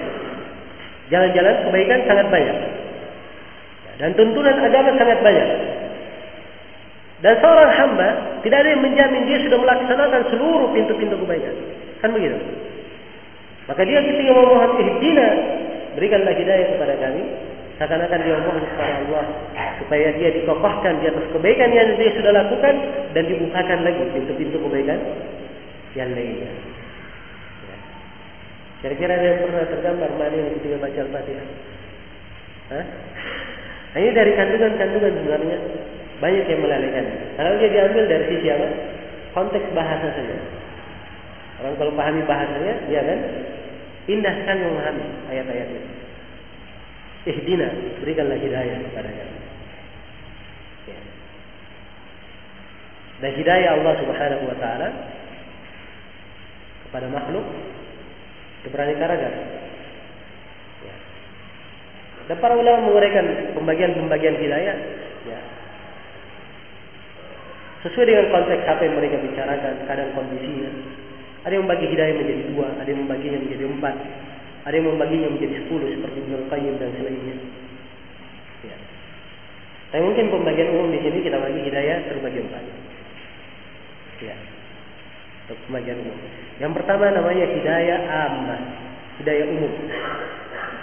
Jalan-jalan 1.10 1.54
kebaikan 1.66 2.00
sangat 2.06 2.26
banyak. 2.30 2.58
Dan 4.02 4.18
tuntunan 4.18 4.58
agama 4.58 4.98
sangat 4.98 5.22
banyak. 5.22 5.48
Dan 7.22 7.38
seorang 7.38 7.70
hamba 7.70 8.08
tidak 8.42 8.66
ada 8.66 8.68
yang 8.74 8.82
menjamin 8.82 9.30
dia 9.30 9.38
sudah 9.46 9.62
melaksanakan 9.62 10.26
seluruh 10.26 10.74
pintu-pintu 10.74 11.14
kebaikan. 11.22 11.54
Kan 12.02 12.10
begitu? 12.10 12.34
Maka 13.70 13.86
dia 13.86 14.02
ketika 14.02 14.32
memohon 14.34 14.74
ihdina, 14.82 15.28
berikanlah 15.94 16.34
hidayah 16.34 16.66
kepada 16.74 16.98
kami. 16.98 17.22
Seakan-akan 17.78 18.20
dia 18.26 18.34
memohon 18.42 18.66
kepada 18.74 18.92
Allah 19.06 19.24
supaya 19.78 20.08
dia 20.18 20.34
dikokohkan 20.34 20.98
di 20.98 21.06
atas 21.06 21.26
kebaikan 21.30 21.70
yang 21.70 21.94
dia 21.94 22.10
sudah 22.18 22.32
lakukan 22.34 22.74
dan 23.14 23.22
dibukakan 23.30 23.78
lagi 23.86 24.02
pintu-pintu 24.18 24.58
kebaikan 24.58 24.98
yang 25.94 26.10
lainnya. 26.10 26.50
Ya. 27.70 27.76
Kira-kira 28.82 29.14
ada 29.14 29.26
yang 29.30 29.40
pernah 29.46 29.64
tergambar 29.70 30.10
mana 30.18 30.34
yang 30.34 30.50
ketika 30.58 30.76
baca 30.82 30.98
Al-Fatihah? 31.06 31.46
Hah? 32.74 32.86
Ini 33.92 34.10
dari 34.16 34.32
kandungan-kandungan 34.32 35.12
sebenarnya 35.20 35.58
banyak 36.22 36.44
yang 36.48 36.60
melalaikan. 36.64 37.04
Kalau 37.36 37.58
dia 37.60 37.68
diambil 37.68 38.04
dari 38.08 38.24
sisi 38.30 38.48
apa? 38.48 38.68
Konteks 39.36 39.68
bahasa 39.76 40.06
saja. 40.16 40.36
Orang 41.60 41.74
kalau 41.76 41.92
pahami 41.98 42.22
bahasanya, 42.24 42.74
dia 42.88 43.00
kan 43.04 43.18
indah 44.08 44.36
kan 44.48 44.56
memahami 44.62 45.06
ayat-ayat 45.30 45.68
itu. 45.68 45.90
Ihdina, 47.22 47.68
berikanlah 48.02 48.34
hidayah 48.34 48.82
kepada 48.82 49.10
kami. 49.12 49.38
Ya. 50.90 51.00
Dan 53.22 53.30
hidayah 53.38 53.70
Allah 53.78 53.94
Subhanahu 54.02 54.44
wa 54.50 54.56
taala 54.58 54.88
kepada 56.88 57.06
makhluk 57.12 57.46
itu 58.62 58.68
beraneka 58.74 59.06
ragam. 59.06 59.34
Dan 62.30 62.36
para 62.38 62.54
ulama 62.54 62.86
menguraikan 62.86 63.54
pembagian-pembagian 63.58 64.36
hidayah 64.38 64.76
ya. 65.26 65.40
Sesuai 67.82 68.06
dengan 68.06 68.30
konteks 68.30 68.62
apa 68.62 68.82
yang 68.86 68.94
mereka 68.94 69.18
bicarakan, 69.18 69.74
kadang 69.90 70.14
kondisinya. 70.14 70.70
Ada 71.42 71.58
yang 71.58 71.66
membagi 71.66 71.90
hidayah 71.90 72.14
menjadi 72.14 72.42
dua, 72.54 72.68
ada 72.78 72.86
yang 72.86 73.02
membaginya 73.02 73.38
menjadi 73.42 73.64
empat, 73.66 73.96
ada 74.62 74.74
yang 74.78 74.86
membaginya 74.94 75.28
menjadi 75.34 75.54
sepuluh 75.66 75.90
seperti 75.90 76.22
Ibnu 76.22 76.46
Qayyim 76.46 76.74
dan 76.78 76.90
selainnya. 76.94 77.36
Ya. 78.62 78.76
Tapi 79.90 80.02
mungkin 80.06 80.30
pembagian 80.30 80.68
umum 80.78 80.94
di 80.94 81.02
sini 81.02 81.18
kita 81.26 81.42
bagi 81.42 81.60
hidayah 81.66 82.06
terbagi 82.06 82.38
empat. 82.46 82.64
Ya. 84.22 84.36
Pembagian 85.66 85.98
umum. 86.06 86.18
Yang 86.62 86.72
pertama 86.78 87.10
namanya 87.10 87.46
hidayah 87.50 87.98
ammah, 88.06 88.62
hidayah 89.18 89.46
umum. 89.50 89.72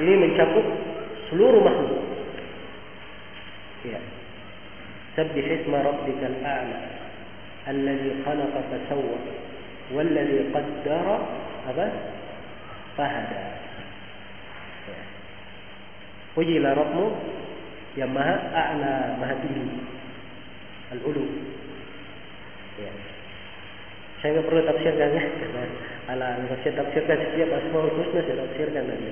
Ini 0.03 0.13
mencakup 0.19 0.67
seluruh 1.29 1.61
makhluk. 1.61 2.03
Ya. 3.87 4.01
Sabbih 5.15 5.45
isma 5.45 5.79
rabbika 5.81 6.27
فلور 6.29 6.35
محمود 6.35 6.39
يعني 6.39 6.39
سبح 6.39 6.45
اسم 6.45 6.45
ربك 6.45 6.45
qaddara 6.45 6.79
الذي 7.69 8.09
خلق 8.25 8.55
Puji 16.37 16.61
lah 16.61 16.77
قدر 16.77 17.09
yang 17.97 18.13
maha 18.13 18.37
a'la 18.53 19.17
maha 19.17 19.35
tinggi 19.41 19.81
al-ulu. 20.93 21.25
Ya. 22.77 22.91
saya 24.19 24.35
nggak 24.35 24.45
perlu 24.51 24.61
tafsirkan 24.67 25.09
ya. 25.15 25.23
ala 26.11 26.27
tafsir 26.51 26.75
tafsirkan 26.75 27.17
setiap 27.23 27.49
asmaul 27.55 27.91
husna 27.97 28.19
saya 28.23 28.43
tafsirkan 28.43 28.83
nanti 28.87 29.11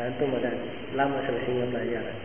Cantum 0.00 0.32
ada 0.32 0.48
lama 0.96 1.20
selesainya 1.28 1.68
pelajaran. 1.68 2.16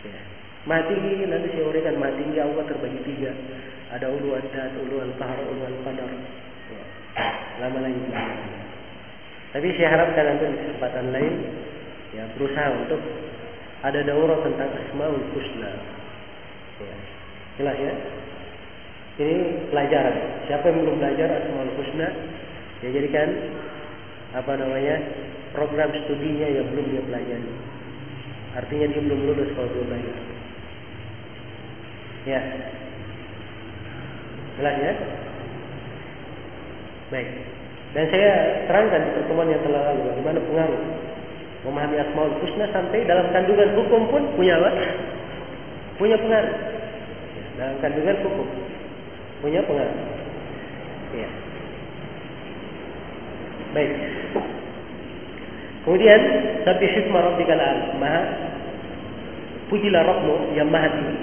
Ya. 0.00 0.20
Maha 0.64 0.88
tinggi 0.88 1.28
nanti 1.28 1.52
saya 1.52 1.68
uraikan 1.68 2.00
maha 2.00 2.16
tinggi 2.16 2.40
Allah 2.40 2.64
terbagi 2.64 3.04
tiga. 3.04 3.36
Ada 3.92 4.08
ulu 4.08 4.32
adat, 4.32 4.72
ulu 4.80 4.96
al-qahar, 5.04 5.36
ulu 5.44 5.60
al-qadar. 5.60 6.08
Ya. 6.08 6.84
Lama 7.60 7.84
lagi. 7.84 8.00
Tapi 9.52 9.68
saya 9.76 9.88
harapkan 9.92 10.24
nanti 10.24 10.44
di 10.48 10.56
kesempatan 10.64 11.06
lain 11.12 11.34
ya 12.16 12.24
berusaha 12.32 12.80
untuk 12.80 13.00
ada 13.84 14.00
daurah 14.08 14.40
tentang 14.48 14.72
asmaul 14.72 15.20
husna. 15.36 15.72
Ya. 16.80 16.96
Jelas 17.60 17.76
ya? 17.76 17.92
Ini 19.20 19.68
pelajaran. 19.68 20.48
Siapa 20.48 20.64
yang 20.64 20.80
belum 20.80 20.96
belajar 20.96 21.28
asmaul 21.28 21.76
husna, 21.76 22.08
ya 22.80 22.88
jadikan 22.88 23.28
apa 24.32 24.52
namanya 24.56 24.96
program 25.52 25.92
studinya 25.92 26.48
yang 26.48 26.66
belum 26.72 26.86
dia 26.88 27.02
pelajari. 27.04 27.52
Artinya 28.52 28.86
dia 28.92 29.00
belum 29.04 29.20
lulus 29.32 29.48
kalau 29.56 29.68
belum 29.72 29.86
belajar. 29.88 30.16
Ya. 32.28 32.40
Jelas 34.56 34.76
ya? 34.80 34.92
Baik. 37.12 37.28
Dan 37.92 38.04
saya 38.08 38.32
terangkan 38.68 39.00
di 39.04 39.10
pertemuan 39.20 39.52
yang 39.52 39.62
telah 39.68 39.92
lalu 39.92 40.00
bagaimana 40.08 40.40
pengaruh 40.48 40.82
memahami 41.62 41.96
asmaul 42.00 42.36
husna 42.40 42.66
sampai 42.72 43.04
dalam 43.04 43.28
kandungan 43.36 43.76
hukum 43.76 44.08
pun 44.08 44.22
punya 44.32 44.56
apa? 44.56 44.70
Punya 46.00 46.16
pengaruh. 46.16 46.56
Dalam 47.60 47.76
kandungan 47.84 48.16
hukum 48.24 48.48
punya 49.44 49.60
pengaruh. 49.68 49.98
Ya. 51.12 51.41
Baik. 53.72 53.92
Kemudian 55.82 56.20
tapi 56.62 56.84
hikmah 56.86 57.20
rabbikal 57.32 57.62
maha 57.98 58.22
pujilah 59.72 60.04
Rabbmu 60.04 60.54
yang 60.54 60.68
maha 60.68 60.92
tinggi. 60.92 61.18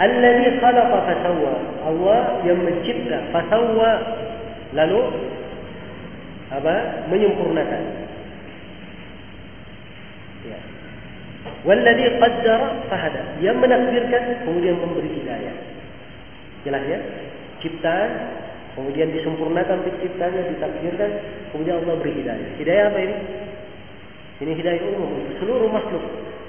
Alladzi 0.00 0.48
khalaqa 0.58 0.98
fasawwa. 1.06 1.54
Allah 1.86 2.20
yang 2.42 2.58
mencipta 2.60 3.30
fasawwa 3.30 3.90
lalu 4.74 5.00
apa? 6.50 7.06
menyempurnakan. 7.06 7.82
Ya. 10.50 10.58
Walladzi 11.62 12.06
qaddara 12.18 12.84
fahada. 12.90 13.38
Yang 13.38 13.56
menakdirkan 13.62 14.22
kemudian 14.44 14.76
memberi 14.82 15.10
hidayah. 15.22 15.56
Jelas 16.66 16.82
ya? 16.90 16.98
Ciptaan 17.62 18.10
kemudian 18.80 19.12
disempurnakan 19.12 19.84
penciptanya, 19.84 20.40
ditakdirkan, 20.56 21.10
kemudian 21.52 21.84
Allah 21.84 22.00
beri 22.00 22.16
hidayah. 22.24 22.48
Hidayah 22.56 22.84
apa 22.88 22.98
ini? 23.04 23.16
Ini 24.40 24.52
hidayah 24.56 24.82
umum 24.96 25.20
untuk 25.20 25.36
seluruh 25.36 25.68
makhluk, 25.68 26.00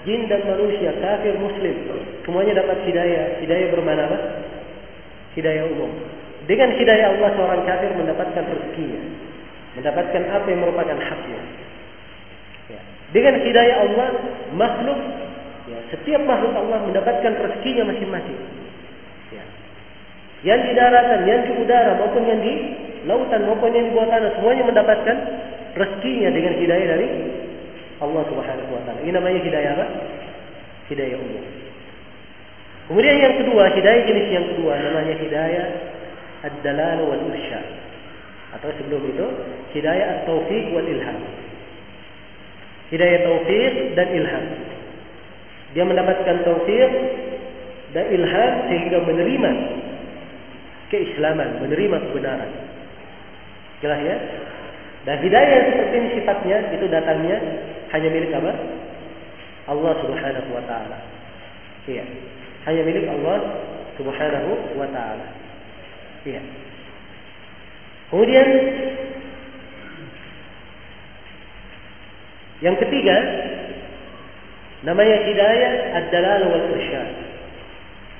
jin 0.07 0.31
dan 0.31 0.47
manusia, 0.47 0.95
kafir, 1.03 1.35
muslim, 1.35 1.75
semuanya 2.23 2.63
dapat 2.63 2.87
hidayah. 2.87 3.43
Hidayah 3.43 3.67
bermana 3.75 4.01
apa? 4.07 4.17
Hidayah 5.35 5.67
umum. 5.75 5.91
Dengan 6.47 6.71
hidayah 6.79 7.19
Allah 7.19 7.29
seorang 7.35 7.61
kafir 7.67 7.91
mendapatkan 7.99 8.43
rezekinya, 8.47 9.01
mendapatkan 9.75 10.23
apa 10.31 10.47
yang 10.47 10.59
merupakan 10.63 10.97
haknya. 11.03 11.41
Ya. 12.71 12.81
Dengan 13.11 13.43
hidayah 13.43 13.77
Allah, 13.91 14.07
makhluk, 14.55 14.99
ya, 15.67 15.79
setiap 15.91 16.23
makhluk 16.23 16.55
Allah 16.55 16.79
mendapatkan 16.87 17.31
rezekinya 17.43 17.91
masing-masing. 17.91 18.39
Ya. 20.41 20.57
Yang 20.57 20.59
di 20.65 20.71
daratan, 20.73 21.19
yang 21.29 21.41
di 21.45 21.51
udara, 21.61 21.91
maupun 22.01 22.23
yang 22.25 22.41
di 22.41 22.53
lautan, 23.05 23.45
maupun 23.45 23.69
yang 23.73 23.85
di 23.89 23.93
bawah 23.93 24.09
tanah, 24.09 24.31
semuanya 24.37 24.63
mendapatkan 24.65 25.17
rezekinya 25.77 26.29
dengan 26.33 26.53
hidayah 26.57 26.87
dari 26.97 27.07
Allah 28.01 28.23
Subhanahu 28.25 28.71
wa 28.73 28.81
taala. 28.85 28.99
Ini 29.05 29.11
namanya 29.13 29.39
hidayah 29.45 29.71
apa? 29.77 29.85
Hidayah 30.89 31.17
umum. 31.21 31.45
Kemudian 32.89 33.17
yang 33.21 33.35
kedua, 33.39 33.63
hidayah 33.77 34.01
jenis 34.03 34.27
yang 34.33 34.45
kedua 34.51 34.73
namanya 34.81 35.15
hidayah 35.15 35.65
ad-dalal 36.43 36.99
wal 37.07 37.23
irsyad. 37.31 37.65
Atau 38.57 38.67
sebelum 38.81 39.05
itu, 39.07 39.27
hidayah 39.77 40.21
at-taufiq 40.21 40.75
wal 40.75 40.83
ilham. 40.83 41.21
Hidayah 42.91 43.19
taufik 43.23 43.95
dan 43.95 44.07
ilham. 44.11 44.45
Dia 45.71 45.87
mendapatkan 45.87 46.43
taufik 46.43 46.91
dan 47.95 48.05
ilham 48.11 48.53
sehingga 48.67 48.99
menerima 49.07 49.51
keislaman, 50.91 51.63
menerima 51.63 51.97
kebenaran. 52.11 52.51
Jelas 53.79 53.99
ya? 54.03 54.17
Dan 55.07 55.17
hidayah 55.25 55.49
yang 55.49 55.67
seperti 55.73 55.95
ini 55.97 56.09
sifatnya 56.21 56.57
itu 56.77 56.85
datangnya 56.91 57.37
hanya 57.89 58.09
milik 58.13 58.29
apa? 58.37 58.53
Allah 59.71 59.93
Subhanahu 60.05 60.49
wa 60.53 60.63
taala. 60.69 60.97
Iya. 61.89 62.05
Hanya 62.69 62.81
milik 62.85 63.09
Allah 63.09 63.39
Subhanahu 63.97 64.77
wa 64.77 64.87
taala. 64.93 65.27
Iya. 66.21 66.41
Kemudian 68.13 68.47
yang 72.61 72.77
ketiga 72.77 73.17
namanya 74.85 75.17
hidayah 75.25 75.71
ad-dalal 75.97 76.41
wal 76.51 76.67
irsyad. 76.77 77.09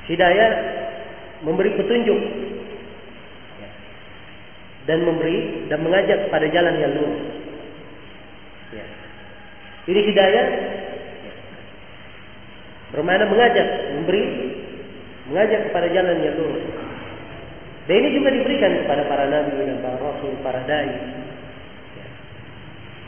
Hidayah 0.09 0.49
memberi 1.45 1.77
petunjuk 1.77 2.19
dan 4.89 5.05
memberi 5.05 5.69
dan 5.69 5.79
mengajak 5.85 6.29
pada 6.33 6.47
jalan 6.49 6.75
yang 6.81 6.91
lurus. 6.97 7.21
Ya. 8.73 8.85
Ini 9.85 9.99
hidayah 10.09 10.45
bermakna 12.91 13.25
mengajak, 13.29 13.67
memberi, 14.01 14.23
mengajak 15.29 15.69
kepada 15.69 15.87
jalan 15.93 16.17
yang 16.21 16.35
lurus. 16.37 16.65
Dan 17.89 17.95
ini 17.97 18.09
juga 18.13 18.29
diberikan 18.29 18.71
kepada 18.85 19.09
para 19.09 19.25
nabi 19.25 19.57
dan 19.57 19.77
para 19.81 19.97
rasul, 19.97 20.33
para 20.45 20.61
dai. 20.65 20.89
Ya. 21.97 22.07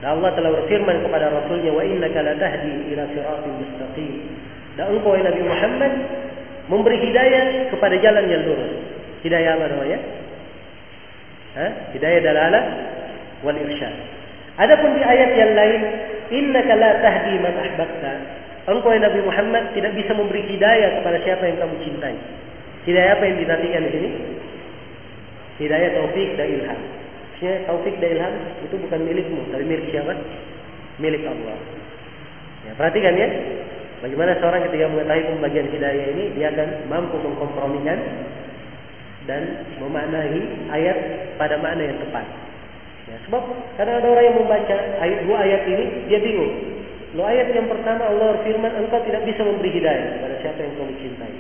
Dan 0.02 0.10
Allah 0.20 0.32
telah 0.34 0.52
berfirman 0.62 0.98
kepada 1.06 1.32
Rasulnya, 1.32 1.72
Wa 1.72 1.84
innaka 1.86 2.20
la 2.26 2.34
tahdi 2.36 2.91
ila 2.91 3.04
siratin 3.14 3.54
mustaqim. 3.64 4.14
Dan 4.74 4.90
engkau 4.90 5.14
Nabi 5.14 5.41
Muhammad 5.45 5.94
memberi 6.66 6.98
hidayah 7.06 7.70
kepada 7.70 7.95
jalan 8.02 8.26
yang 8.26 8.41
lurus. 8.50 8.74
Hidayah 9.22 9.62
apa 9.62 9.66
namanya? 9.70 10.23
Hidayah 11.53 12.21
dalalah 12.25 12.63
wal 13.45 13.57
irsyad. 13.57 13.93
Adapun 14.57 14.97
di 14.97 15.01
ayat 15.05 15.31
yang 15.38 15.51
lain, 15.53 15.81
innaka 16.34 16.73
la 16.77 16.91
tahdi 17.01 17.35
man 17.41 17.53
ahbabta. 17.57 18.13
engkau 18.69 18.93
Nabi 18.95 19.19
Muhammad 19.21 19.75
tidak 19.77 19.93
bisa 19.93 20.17
memberi 20.17 20.45
hidayah 20.49 21.01
kepada 21.01 21.17
siapa 21.21 21.43
yang 21.45 21.57
kamu 21.61 21.75
cintai. 21.85 22.17
Hidayah 22.89 23.11
apa 23.17 23.23
yang 23.27 23.38
dinantikan 23.41 23.81
di 23.85 23.91
sini? 23.91 24.09
Hidayah 25.61 25.89
taufik 25.93 26.30
dan 26.38 26.47
ilham. 26.49 26.80
Maksudnya 27.34 27.55
taufik 27.69 27.95
dan 28.01 28.09
ilham 28.17 28.34
itu 28.65 28.75
bukan 28.77 28.99
milikmu, 29.03 29.41
tapi 29.53 29.63
milik 29.67 29.88
siapa? 29.93 30.13
Milik 30.97 31.21
Allah. 31.27 31.57
Ya, 32.63 32.71
perhatikan 32.77 33.13
ya. 33.13 33.30
Bagaimana 34.03 34.35
seorang 34.39 34.67
ketika 34.67 34.85
mengetahui 34.91 35.23
pembagian 35.38 35.67
hidayah 35.71 36.05
ini, 36.11 36.25
dia 36.35 36.51
akan 36.51 36.69
mampu 36.91 37.15
mengkompromikan 37.23 37.99
dan 39.24 39.64
memaknai 39.80 40.41
ayat 40.72 40.98
pada 41.40 41.56
makna 41.60 41.88
yang 41.88 42.00
tepat. 42.04 42.26
Ya, 43.04 43.18
sebab 43.28 43.44
kadang 43.76 44.00
ada 44.00 44.08
orang 44.08 44.26
yang 44.32 44.38
membaca 44.40 44.76
ayat 45.04 45.20
dua 45.28 45.38
ayat 45.44 45.62
ini, 45.68 45.86
dia 46.08 46.20
bingung. 46.24 46.54
Lo 47.14 47.28
ayat 47.28 47.54
yang 47.54 47.68
pertama 47.70 48.10
Allah 48.10 48.40
berfirman, 48.40 48.72
engkau 48.84 49.00
tidak 49.06 49.22
bisa 49.28 49.45
memberi 49.45 49.70
hidayah 49.70 50.18
kepada 50.18 50.36
siapa 50.41 50.60
yang 50.66 50.74
kau 50.80 50.90
cintai. 50.98 51.34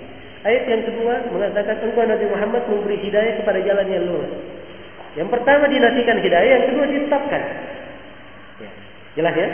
Ayat 0.43 0.63
yang 0.67 0.83
kedua 0.85 1.13
mengatakan 1.31 1.75
engkau 1.81 2.03
Nabi 2.03 2.25
Muhammad 2.27 2.63
memberi 2.67 2.97
hidayah 2.99 3.33
kepada 3.41 3.59
jalan 3.63 3.87
yang 3.89 4.03
lurus. 4.05 4.33
Yang 5.17 5.29
pertama 5.33 5.65
dinasikan 5.71 6.17
hidayah, 6.19 6.51
yang 6.61 6.65
kedua 6.69 6.85
ditetapkan. 6.89 7.41
Ya, 8.59 8.71
jelas 9.17 9.35
ya? 9.39 9.49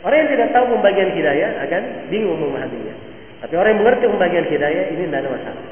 Orang 0.00 0.16
yang 0.16 0.30
tidak 0.32 0.48
tahu 0.56 0.64
pembagian 0.76 1.10
hidayah 1.12 1.50
akan 1.66 1.82
bingung 2.08 2.38
memahaminya. 2.40 2.94
Tapi 3.40 3.54
orang 3.56 3.70
yang 3.74 3.80
mengerti 3.80 4.04
pembagian 4.06 4.46
hidayah 4.48 4.82
ini 4.92 5.02
tidak 5.08 5.20
ada 5.24 5.30
masalah. 5.32 5.64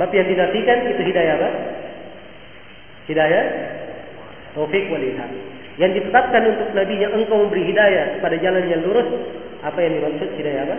Sebab 0.00 0.16
yang 0.16 0.32
dinafikan 0.32 0.88
itu 0.88 1.02
hidayah 1.12 1.36
apa? 1.36 1.50
Hidayah 3.04 3.44
taufik 4.56 4.88
wal 4.88 5.04
ilham. 5.04 5.28
Yang 5.76 6.00
ditetapkan 6.00 6.40
untuk 6.56 6.72
nabinya 6.72 7.12
engkau 7.12 7.44
memberi 7.44 7.68
hidayah 7.68 8.16
pada 8.24 8.40
jalan 8.40 8.64
yang 8.64 8.80
lurus, 8.80 9.04
apa 9.60 9.76
yang 9.84 10.00
dimaksud 10.00 10.32
hidayah 10.40 10.64
apa? 10.64 10.76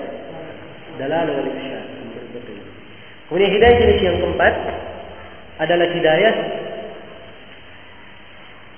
Dalal 1.06 1.38
wal 1.38 1.50
irsyad. 1.54 1.86
Kemudian 3.30 3.52
hidayah 3.62 3.78
jenis 3.78 4.00
yang 4.02 4.18
keempat 4.26 4.54
adalah 5.70 5.88
hidayah 5.94 6.34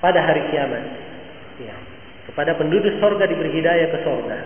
pada 0.04 0.28
hari 0.28 0.44
kiamat. 0.52 0.84
Ya. 1.64 1.76
Kepada 2.28 2.60
penduduk 2.60 3.00
sorga 3.00 3.32
diberi 3.32 3.64
hidayah 3.64 3.96
ke 3.96 3.98
sorga. 4.04 4.44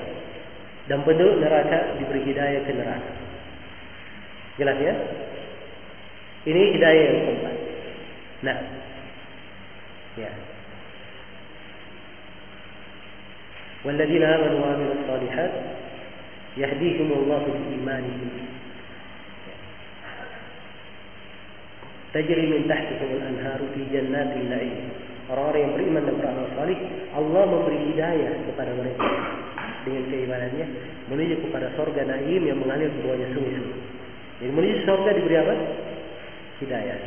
Dan 0.94 1.02
penduduk 1.02 1.42
neraka 1.42 1.98
diberi 1.98 2.22
hidayah 2.22 2.62
ke 2.62 2.72
neraka. 2.78 3.12
Jelas 4.62 4.78
ya? 4.78 4.94
Ini 6.47 6.63
hidayah 6.75 7.05
yang 7.07 7.19
keempat. 7.27 7.57
Nah. 8.43 8.59
Ya. 10.19 10.33
والذين 13.83 14.23
آمنوا 14.23 14.61
وعملوا 14.63 14.95
الصالحات 14.95 15.53
يهديهم 16.57 17.09
الله 17.13 17.43
بإيمانهم 17.51 18.31
تجري 22.15 22.47
من 22.47 22.63
تحتهم 22.69 23.11
الأنهار 23.19 23.61
في 23.75 23.81
جنات 23.91 24.31
النعيم 24.39 24.83
Orang-orang 25.23 25.65
yang 25.65 25.75
beriman 25.79 26.03
dan 26.03 26.15
beramal 26.19 26.47
salih, 26.59 26.77
Allah 27.15 27.43
memberi 27.47 27.79
hidayah 27.95 28.43
kepada 28.53 28.75
mereka 28.75 29.07
dengan 29.87 30.05
keimanannya 30.11 30.67
menuju 31.09 31.47
kepada 31.47 31.73
sorga 31.79 32.03
naim 32.05 32.43
yang 32.43 32.59
mengalir 32.59 32.91
di 32.91 33.01
bawahnya 33.07 33.31
sungai-sungai. 33.31 33.81
Jadi 34.43 34.51
menuju 34.51 34.77
sorga 34.83 35.11
diberi 35.15 35.37
apa? 35.39 35.55
Hidayah. 36.58 36.98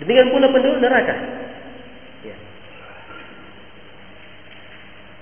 Demikian 0.00 0.32
pula 0.32 0.48
penduduk 0.48 0.80
neraka. 0.80 1.14
Ya. 2.24 2.36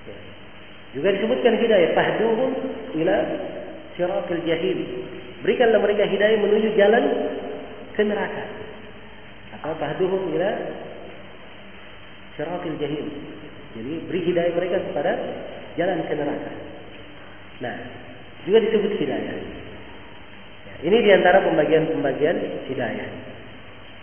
Ya. 0.07 0.19
Juga 0.95 1.09
disebutkan 1.19 1.59
hidayah. 1.59 1.91
Fahduhum 1.97 2.51
ila 3.01 3.17
siratil 3.99 4.43
jahil. 4.47 4.79
Berikanlah 5.43 5.81
mereka 5.83 6.07
hidayah 6.07 6.39
menuju 6.39 6.69
jalan 6.79 7.05
ke 7.97 8.03
neraka. 8.07 8.45
Atau 9.59 9.75
fahduhum 9.83 10.31
ila 10.37 10.51
siratil 12.39 12.79
jahil. 12.79 13.07
Jadi 13.75 13.93
beri 14.07 14.21
hidayah 14.31 14.53
mereka 14.55 14.79
kepada 14.85 15.13
jalan 15.75 16.07
ke 16.07 16.15
neraka. 16.15 16.53
Nah, 17.59 17.77
juga 18.47 18.59
disebut 18.63 18.95
hidayah. 19.01 19.35
Ya, 20.79 20.87
ini 20.87 20.99
di 21.03 21.11
antara 21.11 21.43
pembagian-pembagian 21.43 22.37
hidayah. 22.71 23.09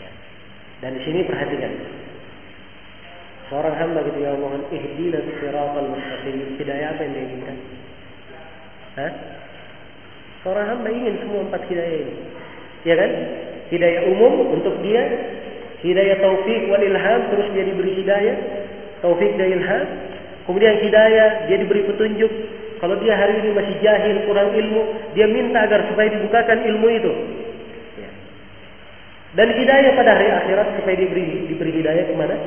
Ya. 0.03 0.11
Dan 0.83 0.99
di 0.99 1.01
sini 1.07 1.23
perhatikan. 1.23 1.71
Seorang 3.47 3.77
hamba 3.77 4.01
ketika 4.03 4.35
mohon 4.41 4.65
ihdina 4.73 5.21
siratal 5.37 5.87
mustaqim, 5.93 6.57
hidayah 6.57 6.97
apa 6.97 7.01
yang 7.05 7.11
dia 7.13 7.23
inginkan? 7.29 7.57
Hah? 8.97 9.11
Seorang 10.41 10.65
hamba 10.65 10.87
ingin 10.89 11.15
semua 11.21 11.45
empat 11.47 11.61
hidayah 11.69 11.97
ini. 12.03 12.15
Ya 12.83 12.95
kan? 12.97 13.11
Hidayah 13.69 14.01
umum 14.13 14.53
untuk 14.59 14.77
dia 14.81 15.03
hidayah 15.85 16.17
taufik 16.17 16.61
wal 16.69 16.81
ilham 16.81 17.21
terus 17.29 17.47
dia 17.53 17.63
diberi 17.69 17.91
hidayah 18.01 18.37
taufik 19.05 19.37
dan 19.37 19.53
ilham 19.53 19.85
kemudian 20.49 20.81
hidayah 20.81 21.45
dia 21.45 21.57
diberi 21.61 21.85
petunjuk 21.85 22.31
kalau 22.85 23.01
dia 23.01 23.17
hari 23.17 23.41
ini 23.41 23.49
masih 23.57 23.81
jahil 23.81 24.29
kurang 24.29 24.53
ilmu 24.53 24.81
dia 25.17 25.25
minta 25.25 25.65
agar 25.65 25.89
supaya 25.89 26.05
dibukakan 26.13 26.61
ilmu 26.69 26.87
itu 26.93 27.11
ya. 27.97 28.09
dan 29.33 29.49
hidayah 29.57 29.91
pada 29.97 30.13
hari 30.13 30.29
akhirat 30.29 30.67
supaya 30.77 30.93
diberi 30.93 31.49
diberi 31.49 31.81
hidayah 31.81 32.05
ke 32.05 32.13
mana 32.13 32.37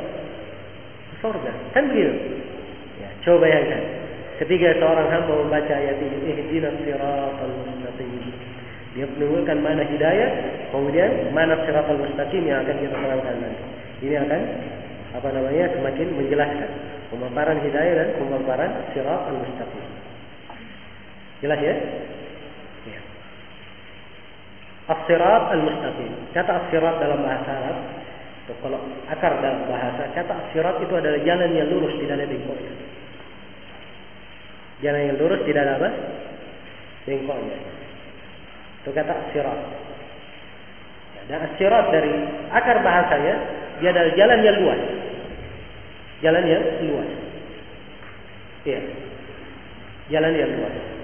ke 1.11 1.15
surga 1.19 1.51
kan 1.75 1.91
begitu 1.91 2.15
ya, 3.03 3.11
coba 3.27 3.51
bayangkan 3.51 3.83
ketika 4.39 4.79
seorang 4.79 5.11
hamba 5.11 5.35
membaca 5.43 5.75
ayat 5.75 5.99
ini 5.99 6.31
ihdinas 6.31 6.79
siratal 6.87 7.55
mustaqim 7.67 8.31
dia 8.97 9.05
menunjukkan 9.05 9.59
mana 9.61 9.87
hidayah, 9.87 10.31
kemudian 10.73 11.31
mana 11.31 11.61
siratal 11.63 12.01
mustaqim 12.01 12.43
yang 12.43 12.65
akan 12.65 12.77
kita 12.81 12.97
terangkan 12.97 13.37
nanti. 13.37 13.65
Ini 14.03 14.15
akan 14.27 14.41
apa 15.19 15.29
namanya 15.35 15.65
semakin 15.71 16.09
menjelaskan 16.19 16.71
pemaparan 17.13 17.59
hidayah 17.63 17.95
dan 17.95 18.09
pemaparan 18.17 18.71
siratal 18.91 19.39
mustaqim. 19.39 19.98
Jelas 21.39 21.61
ya? 21.63 21.75
Ya. 22.91 23.01
As-sirat 24.91 25.45
al-mustaqim. 25.55 26.13
Kata 26.35 26.51
as-sirat 26.67 26.99
dalam 26.99 27.23
bahasa 27.23 27.51
Arab, 27.53 27.79
atau 28.49 28.55
kalau 28.65 28.81
akar 29.07 29.33
dalam 29.39 29.69
bahasa, 29.71 30.09
kata 30.17 30.33
as-sirat 30.35 30.83
itu 30.83 30.95
adalah 30.97 31.21
jalan 31.23 31.51
yang 31.55 31.69
lurus, 31.71 31.95
tidak 32.01 32.19
ada 32.19 32.27
bengkoknya. 32.27 32.73
Jalan 34.83 35.03
yang 35.11 35.17
lurus 35.19 35.41
tidak 35.47 35.63
ada 35.63 35.75
apa? 35.79 35.91
Bengkoknya. 37.07 37.59
Itu 38.83 38.91
kata 38.95 39.15
sirat. 39.31 39.61
Dan 41.29 41.45
sirat 41.61 41.93
dari 41.93 42.15
akar 42.49 42.81
bahasanya 42.81 43.35
dia 43.79 43.93
adalah 43.93 44.13
jalan 44.17 44.41
yang 44.41 44.57
luas. 44.65 44.81
Jalan 46.25 46.45
yang 46.49 46.65
luas. 46.89 47.11
Iya. 48.67 48.81
Jalan 50.09 50.33
yang 50.35 50.51
luas. 50.57 50.98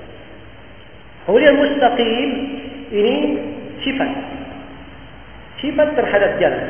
Kemudian 1.24 1.56
mustaqim 1.56 2.30
ini 2.92 3.14
sifat. 3.80 4.10
Sifat 5.64 5.88
terhadap 5.96 6.36
jalan. 6.36 6.64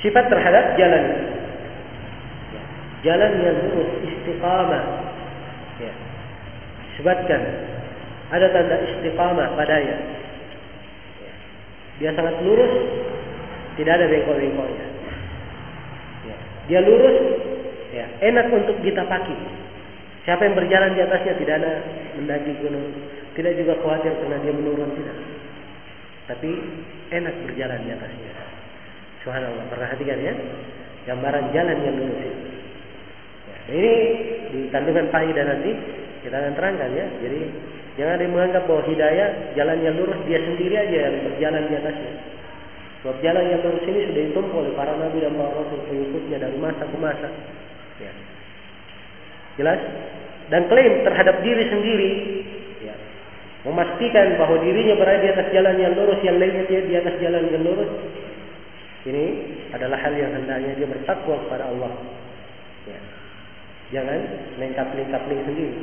Sifat 0.00 0.24
terhadap 0.32 0.64
jalan. 0.80 1.04
Jalan 3.04 3.32
yang 3.44 3.56
lurus, 3.68 3.90
istiqamah. 4.08 4.84
Ya. 5.78 5.92
Sebutkan 6.98 7.42
ada 8.32 8.46
tanda 8.50 8.76
istiqamah 8.88 9.54
padanya. 9.54 9.96
Dia 12.02 12.14
sangat 12.14 12.40
lurus, 12.42 12.72
tidak 13.76 14.00
ada 14.00 14.06
bengkok-bengkoknya. 14.10 14.86
Ya. 16.26 16.36
Dia 16.72 16.80
lurus, 16.82 17.18
ya, 17.92 18.06
enak 18.22 18.50
untuk 18.50 18.80
ditapaki. 18.82 19.34
Siapa 20.28 20.44
yang 20.44 20.56
berjalan 20.60 20.92
di 20.92 21.00
atasnya 21.00 21.40
tidak 21.40 21.54
ada 21.64 21.72
mendaki 22.20 22.52
gunung, 22.60 22.92
tidak 23.32 23.56
juga 23.56 23.80
khawatir 23.80 24.12
karena 24.12 24.36
dia 24.44 24.52
menurun 24.52 24.92
tidak. 24.92 25.16
Tapi 26.28 26.50
enak 27.16 27.34
berjalan 27.48 27.80
di 27.80 27.90
atasnya. 27.96 28.32
Subhanallah, 29.24 29.64
perhatikan 29.72 30.20
ya, 30.20 30.36
gambaran 31.08 31.48
jalan 31.56 31.76
yang 31.80 31.96
lurus. 31.96 32.36
Ya, 33.48 33.56
ini 33.72 33.94
di 34.52 34.60
kandungan 34.68 35.08
faedah 35.08 35.44
nanti 35.48 35.72
kita 36.20 36.36
akan 36.36 36.52
terangkan 36.52 36.92
ya. 36.92 37.06
Jadi 37.24 37.40
Jangan 37.98 38.14
ada 38.14 38.22
yang 38.22 38.34
menganggap 38.38 38.62
bahwa 38.70 38.82
hidayah 38.86 39.28
jalan 39.58 39.78
yang 39.82 39.94
lurus 39.98 40.22
dia 40.30 40.38
sendiri 40.38 40.74
aja 40.78 40.98
yang 41.10 41.14
berjalan 41.26 41.62
di 41.66 41.74
atasnya. 41.82 42.12
Sebab 43.02 43.16
jalan 43.26 43.44
yang 43.50 43.60
lurus 43.66 43.84
ini 43.90 44.00
sudah 44.06 44.22
ditempuh 44.30 44.58
oleh 44.62 44.72
para 44.78 44.94
nabi 44.94 45.18
dan 45.18 45.34
para 45.34 45.50
rasul 45.50 45.82
pengikutnya 45.90 46.38
dari 46.38 46.56
masa 46.62 46.86
ke 46.86 46.98
masa. 47.02 47.28
Jelas? 49.58 49.80
Dan 50.48 50.64
klaim 50.72 51.04
terhadap 51.04 51.44
diri 51.44 51.68
sendiri, 51.68 52.10
ya. 52.80 52.94
memastikan 53.68 54.40
bahwa 54.40 54.56
dirinya 54.64 54.96
berada 54.96 55.20
di 55.20 55.28
atas 55.28 55.52
jalan 55.52 55.76
yang 55.76 55.92
lurus, 55.92 56.16
yang 56.24 56.40
lainnya 56.40 56.64
dia 56.64 56.80
di 56.88 56.94
atas 56.96 57.20
jalan 57.20 57.52
yang 57.52 57.62
lurus. 57.68 57.90
Ini 59.04 59.24
adalah 59.76 60.00
hal 60.00 60.16
yang 60.16 60.32
hendaknya 60.32 60.72
dia 60.72 60.88
bertakwa 60.88 61.36
kepada 61.44 61.68
Allah. 61.68 61.92
Ya. 62.88 63.00
Jangan 63.92 64.20
main 64.56 64.72
kapling-kapling 64.72 65.42
sendiri. 65.44 65.76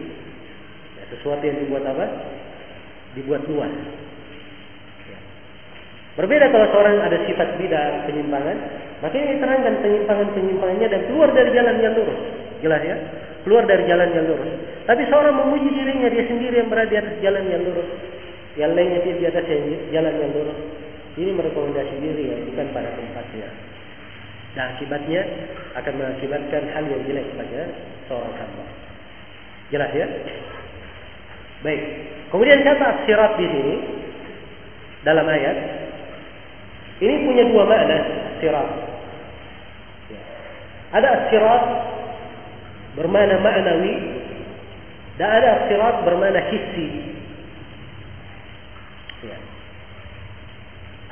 Ya, 0.97 1.03
sesuatu 1.13 1.45
yang 1.45 1.61
dibuat 1.61 1.85
apa? 1.85 2.05
Dibuat 3.13 3.45
luas. 3.45 3.73
Ya. 6.15 6.23
Berbeda 6.23 6.47
kalau 6.47 6.67
seorang 6.71 6.95
ada 7.03 7.17
sifat 7.27 7.59
bid'ah 7.59 8.07
penyimpangan, 8.07 8.57
maka 9.03 9.15
ini 9.19 9.35
terangkan 9.35 9.75
penyimpangan-penyimpangannya 9.83 10.87
dan 10.87 11.01
keluar 11.11 11.29
dari 11.35 11.51
jalan 11.51 11.75
yang 11.83 11.91
lurus. 11.91 12.19
Jelas 12.63 12.81
ya? 12.87 12.95
Keluar 13.43 13.67
dari 13.67 13.83
jalan 13.83 14.09
yang 14.15 14.25
lurus. 14.31 14.51
Tapi 14.87 15.03
seorang 15.11 15.35
memuji 15.35 15.69
dirinya 15.75 16.07
dia 16.07 16.23
sendiri 16.23 16.55
yang 16.63 16.71
berada 16.71 16.87
di 16.87 16.97
atas 16.97 17.15
jalan 17.19 17.43
yang 17.51 17.61
lurus. 17.67 17.89
Yang 18.55 18.71
lainnya 18.79 18.99
dia 19.03 19.15
di 19.19 19.25
atas 19.27 19.45
jalan 19.91 20.13
yang 20.15 20.31
lurus. 20.31 20.59
Ini 21.15 21.31
merekomendasi 21.35 21.95
diri 21.99 22.23
yang 22.31 22.41
bukan 22.47 22.67
pada 22.71 22.89
tempatnya. 22.95 23.47
Dan 24.55 24.65
akibatnya 24.71 25.21
akan 25.75 25.93
mengakibatkan 25.99 26.63
hal 26.71 26.83
yang 26.87 27.01
jelek 27.03 27.27
pada 27.35 27.61
seorang 28.07 28.33
hamba. 28.39 28.65
Jelas 29.67 29.91
ya? 29.91 30.07
Baik. 31.59 31.81
Kemudian 32.31 32.63
kata 32.63 33.03
sirat 33.03 33.35
di 33.35 33.47
sini 33.51 33.75
dalam 35.03 35.27
ayat 35.27 35.57
ini 37.03 37.15
punya 37.27 37.43
dua 37.51 37.63
makna 37.67 37.97
sirat. 38.39 38.69
Ya. 40.07 40.21
Ada 40.95 41.09
sirat 41.27 41.63
bermakna 42.95 43.35
maknawi 43.43 43.93
dan 45.19 45.27
ada 45.27 45.67
sirat 45.67 45.95
bermakna 46.07 46.39
hissi. 46.47 46.87
Ya. 49.27 49.37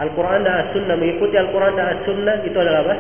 Al-Quran 0.08 0.42
dan 0.42 0.56
As-Sunnah 0.68 0.98
mengikuti 0.98 1.36
Al-Quran 1.38 1.76
dan 1.76 1.88
As-Sunnah 2.00 2.36
itu 2.48 2.58
adalah 2.58 2.82
apa? 2.88 2.96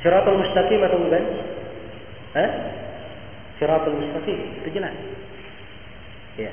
Siratul 0.00 0.38
mustaqim 0.38 0.80
atau 0.80 0.98
bukan? 1.02 1.24
Hah? 2.38 2.50
Siratul 3.58 3.98
mustaqim, 3.98 4.38
itu 4.62 4.68
jelas. 4.72 4.94
Ya. 6.38 6.52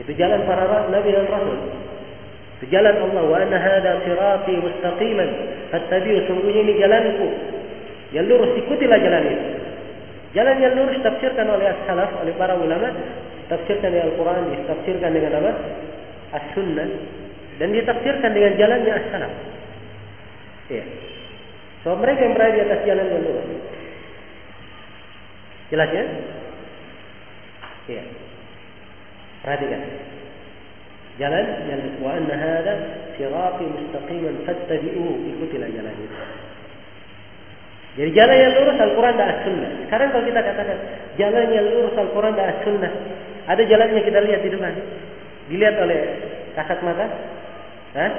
Itu 0.00 0.10
jalan 0.18 0.42
para 0.48 0.88
nabi 0.90 1.14
dan 1.14 1.30
rasul. 1.30 1.58
Jalan 2.70 2.94
Allah. 3.10 3.24
Wa 3.26 3.36
anna 3.42 3.58
hadha 3.58 3.90
sirati 4.06 4.54
mustaqiman. 4.60 5.30
Fattabi'u 5.74 6.18
sungguhnya 6.30 6.60
ini 6.62 6.74
jalanku. 6.78 7.26
Yang 8.12 8.26
lurus 8.28 8.52
ikutilah 8.60 8.98
jalan 9.00 9.24
itu. 9.24 9.46
Jalan 10.32 10.56
yang 10.60 10.72
lurus 10.76 10.96
tafsirkan 11.04 11.44
oleh 11.48 11.66
as-salaf, 11.68 12.08
oleh 12.24 12.32
para 12.40 12.56
ulama, 12.56 12.88
tafsirkan 13.52 13.92
dengan 13.92 14.12
Al-Quran, 14.12 14.42
ditafsirkan 14.52 15.10
dengan 15.12 15.32
apa? 15.42 15.52
As-Sunnah. 16.40 16.88
Dan 17.60 17.68
ditafsirkan 17.72 18.30
dengan 18.32 18.52
jalannya 18.56 18.92
as-salaf. 18.96 19.32
Ya. 20.72 20.84
So 21.82 21.98
mereka 21.98 22.20
yang 22.24 22.34
berada 22.38 22.54
di 22.54 22.60
atas 22.62 22.80
jalan 22.86 23.06
yang 23.10 23.22
lurus. 23.26 23.48
Jelas 25.72 25.88
ya? 25.88 26.04
Iya. 27.90 28.04
Perhatikan. 29.42 29.82
Jalan 31.20 31.44
yang 31.68 31.82
wa 32.00 32.16
anna 32.16 32.34
hadha 32.34 32.74
sirati 33.20 33.64
mustaqiman 33.68 34.48
fattabi'uhu 34.48 35.12
ikutilah 35.36 35.68
jalan 35.68 35.94
itu. 36.00 36.16
Jadi 37.92 38.10
jalan 38.16 38.36
yang 38.40 38.52
lurus 38.56 38.78
Al-Quran 38.80 39.14
dan 39.20 39.28
As-Sunnah. 39.36 39.70
Sekarang 39.84 40.08
kalau 40.16 40.24
kita 40.24 40.40
katakan 40.40 40.78
jalan 41.20 41.46
yang 41.52 41.66
lurus 41.68 41.92
Al-Quran 41.92 42.32
dan 42.32 42.46
As-Sunnah, 42.56 42.92
ada 43.44 43.62
jalannya 43.68 44.00
kita 44.00 44.18
lihat 44.24 44.40
di 44.40 44.48
depan. 44.48 44.72
Dilihat 45.52 45.76
oleh 45.76 46.00
kasat 46.56 46.80
mata. 46.80 47.04
Hah? 47.92 48.12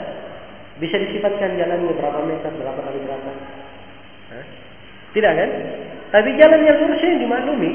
Bisa 0.77 1.01
disifatkan 1.01 1.57
jalannya 1.57 1.89
berapa 1.97 2.21
meter, 2.21 2.53
berapa 2.53 2.79
kali 2.85 2.99
berapa. 3.01 3.29
Hah? 4.37 4.45
Tidak 5.17 5.33
kan? 5.33 5.49
Tapi 6.13 6.29
jalan 6.37 6.61
yang 6.61 6.77
lurus 6.85 7.01
yang 7.01 7.17
dimaklumi. 7.17 7.71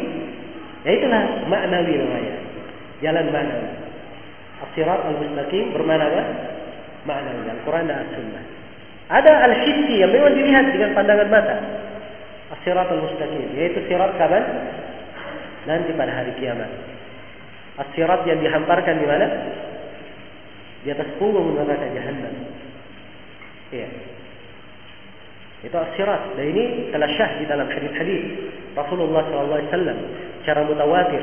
Ya 0.86 0.94
itulah 0.94 1.22
maknawi 1.50 1.98
namanya. 1.98 2.34
Jalan 3.02 3.26
maknawi. 3.34 3.87
As-sirat 4.58 5.00
al-mustaqim 5.06 5.70
bermakna 5.70 6.06
apa? 6.10 6.22
Maknawi. 7.06 7.46
Al-Quran 7.46 7.84
dan 7.86 7.96
As-Sunnah. 8.02 8.44
Ada 9.08 9.32
al-hissi 9.48 9.94
yang 10.02 10.10
memang 10.10 10.34
dilihat 10.34 10.66
dengan 10.74 10.90
pandangan 10.98 11.28
mata. 11.30 11.56
As-sirat 12.58 12.88
al-mustaqim. 12.90 13.54
Yaitu 13.54 13.86
sirat 13.86 14.18
kapan? 14.18 14.44
Nanti 15.70 15.94
pada 15.94 16.10
hari 16.10 16.34
kiamat. 16.42 16.70
As-sirat 17.78 18.26
yang 18.26 18.42
dihamparkan 18.42 18.94
di 18.98 19.06
mana? 19.06 19.26
Di 20.82 20.88
atas 20.90 21.08
punggung 21.22 21.54
neraka 21.54 21.86
jahannam. 21.94 22.34
Iya. 23.70 23.88
Itu 25.62 25.76
as-sirat. 25.78 26.34
Dan 26.34 26.44
ini 26.54 26.64
telah 26.90 27.08
syah 27.14 27.30
di 27.38 27.44
dalam 27.46 27.66
hadis-hadis 27.70 28.22
Rasulullah 28.74 29.22
SAW 29.26 29.98
secara 30.42 30.62
mutawatir. 30.66 31.22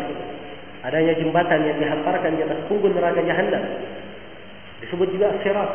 adanya 0.86 1.18
jembatan 1.18 1.66
yang 1.66 1.78
dihamparkan 1.82 2.38
di 2.38 2.42
atas 2.46 2.60
punggung 2.70 2.94
neraka 2.94 3.26
jahannam 3.26 3.64
disebut 4.86 5.10
juga 5.10 5.34
sirat 5.42 5.72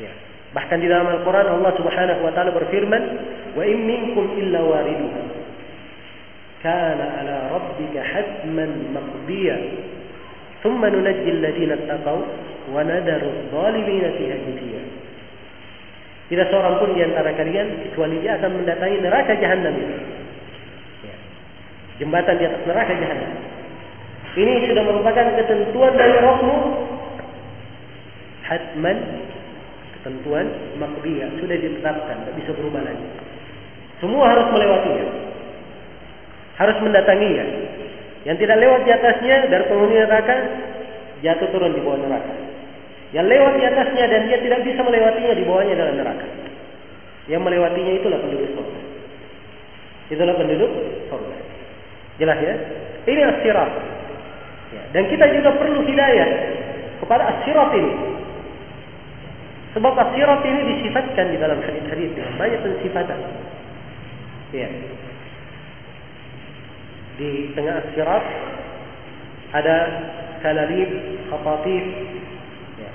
ya 0.00 0.12
bahkan 0.56 0.80
di 0.80 0.88
dalam 0.88 1.20
Al-Qur'an 1.20 1.44
Allah 1.44 1.72
Subhanahu 1.76 2.20
wa 2.24 2.32
taala 2.32 2.56
berfirman 2.56 3.02
wa 3.52 3.62
in 3.68 3.78
minkum 3.84 4.24
illa 4.40 4.64
wariduha 4.64 5.22
kana 6.64 7.06
ala 7.22 7.36
rabbika 7.52 8.00
hatman 8.00 8.96
maqdiya 8.96 9.56
thumma 10.64 10.88
nunajjil 10.88 11.38
ladina 11.44 11.76
taqaw 11.84 12.18
wa 12.72 12.80
nadaru 12.80 13.52
zalimina 13.52 14.08
fiha 14.16 14.36
jithiya 14.48 14.82
tidak 16.28 16.46
seorang 16.52 16.76
pun 16.76 16.92
di 16.92 17.00
antara 17.00 17.32
kalian 17.32 17.88
kecuali 17.88 18.20
dia 18.20 18.36
akan 18.36 18.60
mendatangi 18.60 19.00
neraka 19.00 19.32
jahannam 19.40 19.72
itu. 19.80 19.96
Ya. 21.08 21.16
Jembatan 22.04 22.36
di 22.36 22.44
atas 22.44 22.62
neraka 22.68 22.92
jahannam. 23.00 23.32
Ini 24.38 24.70
sudah 24.70 24.82
merupakan 24.86 25.26
ketentuan 25.34 25.92
dari 25.98 26.14
Rabbmu 26.22 26.56
hatman 28.46 28.98
ketentuan 29.98 30.46
makbiyah 30.78 31.26
sudah 31.42 31.56
ditetapkan, 31.58 32.16
tidak 32.22 32.34
bisa 32.38 32.50
berubah 32.54 32.86
lagi. 32.86 33.06
Semua 33.98 34.30
harus 34.30 34.46
melewatinya. 34.54 35.06
Harus 36.54 36.78
mendatanginya. 36.86 37.44
Yang 38.22 38.36
tidak 38.46 38.56
lewat 38.62 38.80
di 38.86 38.90
atasnya 38.94 39.36
dari 39.50 39.64
penghuni 39.66 39.94
neraka 39.98 40.34
jatuh 41.18 41.48
turun 41.50 41.74
di 41.74 41.82
bawah 41.82 41.98
neraka. 41.98 42.34
Yang 43.10 43.26
lewat 43.26 43.52
di 43.58 43.64
atasnya 43.66 44.04
dan 44.06 44.20
dia 44.30 44.38
tidak 44.38 44.60
bisa 44.62 44.80
melewatinya 44.86 45.34
di 45.34 45.44
bawahnya 45.44 45.74
dalam 45.74 45.94
neraka. 45.98 46.26
Yang 47.26 47.42
melewatinya 47.42 47.92
itulah 47.98 48.18
penduduk 48.22 48.48
surga. 48.54 48.80
Itulah 50.14 50.34
penduduk 50.38 50.70
surga. 51.10 51.36
Jelas 52.22 52.38
ya? 52.38 52.54
Ini 53.06 53.20
as-sirat. 53.34 53.72
Dan 54.96 55.04
kita 55.12 55.26
juga 55.36 55.52
perlu 55.60 55.84
hidayah 55.84 56.28
kepada 57.04 57.22
as-sirat 57.28 57.70
ini. 57.76 57.92
Sebab 59.76 59.92
as-sirat 59.92 60.40
ini 60.48 60.60
disifatkan 60.74 61.28
di 61.28 61.36
dalam 61.36 61.60
hadis-hadis 61.60 62.08
dengan 62.16 62.32
banyak 62.40 62.60
pensifatan. 62.64 63.20
Ya. 64.56 64.68
Di 67.20 67.52
tengah 67.52 67.84
as-sirat 67.84 68.24
ada 69.52 69.76
kalalib, 70.40 70.90
khafatif, 71.28 71.84
ya. 72.80 72.90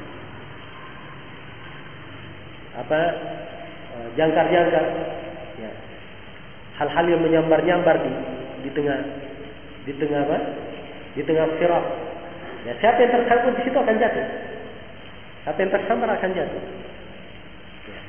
apa 2.82 2.99
jangkar-jangkar, 4.18 4.86
ya. 5.61 5.72
hal-hal 6.82 7.06
yang 7.06 7.22
menyambar-nyambar 7.22 8.02
di 8.02 8.11
di 8.65 8.70
tengah 8.74 8.99
di 9.84 9.94
tengah 9.99 10.20
apa? 10.26 10.40
Di 11.14 11.22
tengah 11.26 11.48
sirat. 11.61 11.85
Ya, 12.64 12.73
siapa 12.80 12.98
yang 13.03 13.11
tersangkut 13.11 13.53
di 13.60 13.61
situ 13.68 13.77
akan 13.77 13.95
jatuh. 13.99 14.27
Siapa 15.44 15.60
yang 15.60 15.72
tersambar 15.72 16.10
akan 16.15 16.31
jatuh. 16.31 16.64
Ya. 17.91 18.02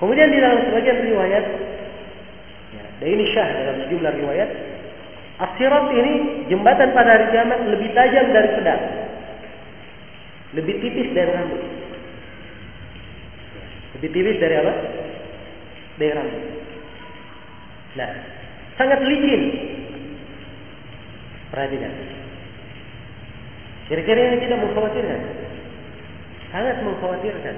Kemudian 0.00 0.28
di 0.32 0.38
dalam 0.40 0.60
sebagian 0.64 0.98
riwayat, 1.04 1.44
ya, 2.72 2.84
dan 2.98 3.08
ini 3.12 3.24
syah 3.30 3.48
dalam 3.52 3.76
sejumlah 3.84 4.12
riwayat, 4.24 4.50
Asirat 5.40 5.88
ini 5.96 6.44
jembatan 6.52 6.92
pada 6.92 7.16
hari 7.16 7.32
kiamat 7.32 7.64
lebih 7.64 7.88
tajam 7.96 8.28
dari 8.28 8.48
pedang. 8.60 8.82
Lebih 10.52 10.74
tipis 10.84 11.08
dari 11.16 11.32
rambut. 11.32 11.62
Lebih 13.96 14.08
tipis 14.12 14.36
dari 14.36 14.54
apa? 14.60 14.72
Dari 15.96 16.12
rambut. 16.12 16.44
Nah, 17.96 18.10
sangat 18.76 19.00
licin. 19.00 19.42
Perhatikan. 21.48 21.92
Kira-kira 23.90 24.18
ini 24.30 24.36
tidak 24.46 24.58
mengkhawatirkan. 24.62 25.20
Sangat 26.54 26.76
mengkhawatirkan. 26.86 27.56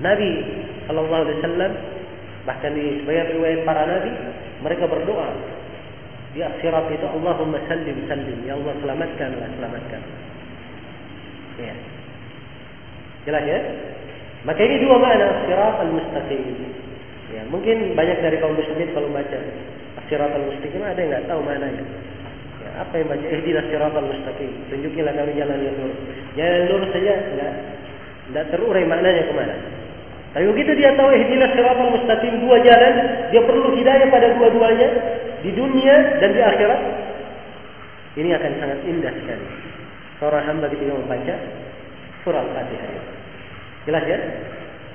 Nabi 0.00 0.30
Shallallahu 0.88 1.22
Alaihi 1.28 1.38
Wasallam 1.44 1.72
bahkan 2.48 2.72
di 2.72 3.04
sebagian 3.04 3.36
riwayat 3.36 3.60
para 3.68 3.84
nabi 3.84 4.16
mereka 4.64 4.88
berdoa 4.88 5.28
di 6.32 6.40
akhirat 6.40 6.88
itu 6.88 7.04
Allahumma 7.04 7.60
sallim 7.68 8.08
sallim 8.08 8.48
ya 8.48 8.56
Allah 8.56 8.72
selamatkanlah 8.80 9.48
selamatkan 9.60 10.02
ya 11.60 11.74
jelas 13.28 13.44
ya 13.44 13.60
maka 14.48 14.60
ini 14.64 14.80
dua 14.80 14.96
makna 15.04 15.26
akhirat 15.44 15.74
al-mustaqim 15.84 16.80
Ya, 17.30 17.46
mungkin 17.46 17.94
banyak 17.94 18.18
dari 18.26 18.42
kaum 18.42 18.58
muslimin 18.58 18.90
kalau 18.90 19.06
baca 19.14 19.38
As-Siratal 20.02 20.50
Mustaqim 20.50 20.82
ada 20.82 20.98
yang 20.98 21.10
nggak 21.14 21.26
tahu 21.30 21.40
mananya. 21.46 21.84
Apa 22.78 22.94
yang 23.00 23.08
baca 23.10 23.26
Ihdinas 23.26 23.66
Siratal 23.66 24.06
Mustaqim? 24.06 24.50
Tunjukilah 24.70 25.12
kami 25.16 25.32
jalan 25.34 25.58
yang 25.58 25.76
lurus. 25.80 25.98
Jalan 26.38 26.62
lurus 26.70 26.90
saja 26.94 27.14
enggak 27.18 27.52
enggak 28.30 28.44
terurai 28.54 28.84
maknanya 28.86 29.26
ke 29.26 29.34
mana. 29.34 29.54
Tapi 30.30 30.46
begitu 30.46 30.78
dia 30.78 30.94
tahu 30.94 31.10
ihdinas 31.10 31.50
siratal 31.58 31.90
mustaqim 31.90 32.38
dua 32.38 32.62
jalan, 32.62 32.94
dia 33.34 33.42
perlu 33.42 33.74
hidayah 33.74 34.06
pada 34.14 34.30
dua-duanya 34.38 34.88
di 35.42 35.50
dunia 35.50 36.22
dan 36.22 36.30
di 36.30 36.38
akhirat. 36.38 36.80
Ini 38.14 38.30
akan 38.38 38.52
sangat 38.62 38.78
indah 38.86 39.10
sekali. 39.10 39.46
Seorang 40.22 40.42
hamba 40.46 40.70
ketika 40.70 40.94
membaca 40.94 41.34
surah 42.22 42.42
Al-Fatihah. 42.46 42.90
Jelas 43.90 44.04
ya? 44.06 44.18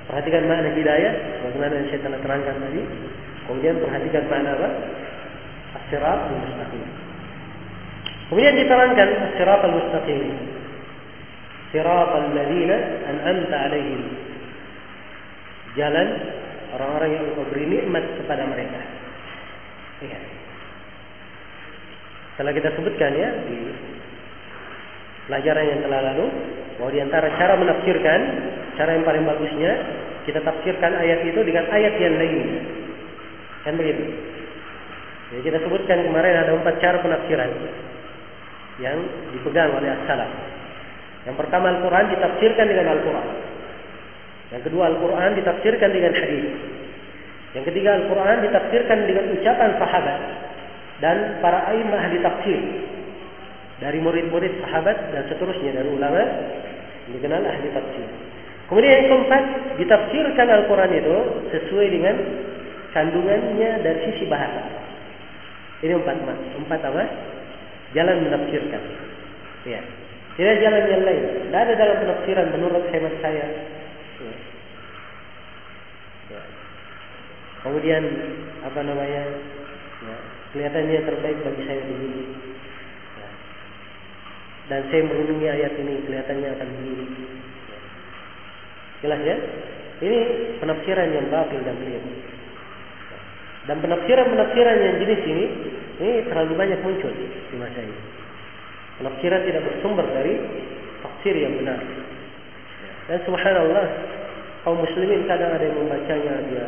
Perhatikan 0.06 0.46
makna 0.48 0.72
hidayah, 0.72 1.12
bagaimana 1.44 1.72
yang 1.82 1.86
saya 1.90 2.00
telah 2.06 2.20
terangkan 2.22 2.56
tadi. 2.56 2.82
Kemudian 3.44 3.76
perhatikan 3.82 4.24
makna 4.32 4.56
apa? 4.56 4.68
As-sirat 5.76 6.20
al-mustaqim. 6.32 7.05
Kemudian 8.26 8.58
diterangkan 8.58 9.08
as-sirat 9.30 9.62
al-mustaqim. 9.62 10.20
Sirat 11.70 12.10
al-ladina 12.10 12.76
an'amta 13.06 13.56
alaihim. 13.70 14.02
Jalan 15.78 16.08
orang-orang 16.74 17.10
yang 17.14 17.24
engkau 17.30 17.46
beri 17.54 17.64
nikmat 17.70 18.04
kepada 18.18 18.42
mereka. 18.50 18.80
Iya. 20.02 20.18
Telah 22.36 22.52
kita 22.52 22.68
sebutkan 22.74 23.12
ya 23.14 23.30
di 23.46 23.58
pelajaran 25.30 25.64
yang 25.70 25.80
telah 25.86 26.00
lalu 26.12 26.26
bahwa 26.76 26.90
di 26.92 27.00
antara 27.00 27.28
cara 27.38 27.54
menafsirkan, 27.56 28.20
cara 28.76 28.90
yang 28.98 29.04
paling 29.06 29.24
bagusnya 29.24 29.72
kita 30.26 30.42
tafsirkan 30.42 30.98
ayat 30.98 31.24
itu 31.30 31.40
dengan 31.46 31.64
ayat 31.70 31.94
yang 32.02 32.14
lain. 32.18 32.46
Kan 33.62 33.78
begitu? 33.78 34.04
Jadi 35.30 35.42
kita 35.42 35.58
sebutkan 35.62 36.06
kemarin 36.06 36.34
ada 36.42 36.52
empat 36.54 36.74
cara 36.82 36.98
penafsiran 37.02 37.50
yang 38.80 38.98
dipegang 39.32 39.72
oleh 39.72 39.88
as-salaf. 39.88 40.30
Yang 41.26 41.36
pertama 41.42 41.74
Al-Quran 41.74 42.06
ditafsirkan 42.12 42.66
dengan 42.70 42.86
Al-Quran. 42.96 43.28
Yang 44.54 44.62
kedua 44.70 44.82
Al-Quran 44.94 45.30
ditafsirkan 45.42 45.90
dengan 45.90 46.12
hadis. 46.14 46.46
Yang 47.56 47.64
ketiga 47.72 47.90
Al-Quran 47.98 48.36
ditafsirkan 48.46 48.98
dengan 49.08 49.24
ucapan 49.32 49.70
sahabat 49.80 50.20
dan 51.00 51.16
para 51.44 51.72
imam 51.76 51.92
ahli 51.92 52.16
tafsir 52.24 52.60
dari 53.80 54.00
murid-murid 54.00 54.64
sahabat 54.64 55.12
dan 55.12 55.22
seterusnya 55.28 55.76
dari 55.76 55.88
ulama 55.88 56.22
dikenal 57.10 57.42
ahli 57.44 57.68
tafsir. 57.72 58.06
Kemudian 58.66 58.92
yang 58.92 59.08
keempat 59.08 59.42
ditafsirkan 59.78 60.46
Al-Quran 60.46 60.90
itu 60.94 61.16
sesuai 61.54 61.86
dengan 61.90 62.16
kandungannya 62.90 63.70
dari 63.84 63.98
sisi 64.10 64.24
bahasa. 64.26 64.62
Ini 65.84 65.92
empat 65.92 66.16
empat 66.64 66.80
apa? 66.82 67.04
Jalan 67.96 68.28
menafsirkan. 68.28 68.82
Ya. 69.64 69.80
Tidak 70.36 70.56
jalan 70.60 70.84
yang 70.84 71.02
lain. 71.08 71.24
Tidak 71.48 71.60
ada 71.64 71.74
dalam 71.80 71.96
penafsiran 72.04 72.52
menurut 72.52 72.84
hemat 72.92 73.14
saya. 73.24 73.46
Ya. 74.20 74.36
Ya. 76.36 76.42
Kemudian 77.64 78.04
apa 78.60 78.80
namanya? 78.84 79.22
Ya. 80.04 80.16
Kelihatannya 80.52 81.08
terbaik 81.08 81.40
bagi 81.40 81.62
saya 81.64 81.80
begini. 81.88 82.24
Ya. 83.16 83.28
Dan 84.68 84.80
saya 84.92 85.02
merenungi 85.08 85.48
ayat 85.48 85.72
ini 85.80 85.94
kelihatannya 86.04 86.48
akan 86.52 86.68
begini. 86.76 87.04
Ya. 87.72 87.78
Jelas 89.00 89.20
ya? 89.24 89.36
Ini 90.04 90.18
penafsiran 90.60 91.16
yang 91.16 91.32
batil 91.32 91.64
dan 91.64 91.80
keliru. 91.80 92.12
Dan 93.66 93.76
penafsiran-penafsiran 93.80 94.76
yang 94.84 94.94
jenis 95.00 95.22
ini 95.24 95.46
ini 95.96 96.28
terlalu 96.28 96.52
banyak 96.56 96.80
muncul 96.84 97.12
di 97.12 97.56
masa 97.56 97.80
ini. 97.80 98.00
Penafsiran 99.00 99.40
tidak 99.44 99.62
bersumber 99.64 100.06
dari 100.12 100.34
tafsir 101.00 101.34
yang 101.36 101.56
benar. 101.60 101.80
Dan 103.06 103.18
subhanallah, 103.24 103.86
kaum 104.64 104.82
muslimin 104.82 105.24
kadang 105.28 105.52
ada 105.56 105.64
yang 105.64 105.76
membacanya 105.78 106.34
dia 106.48 106.66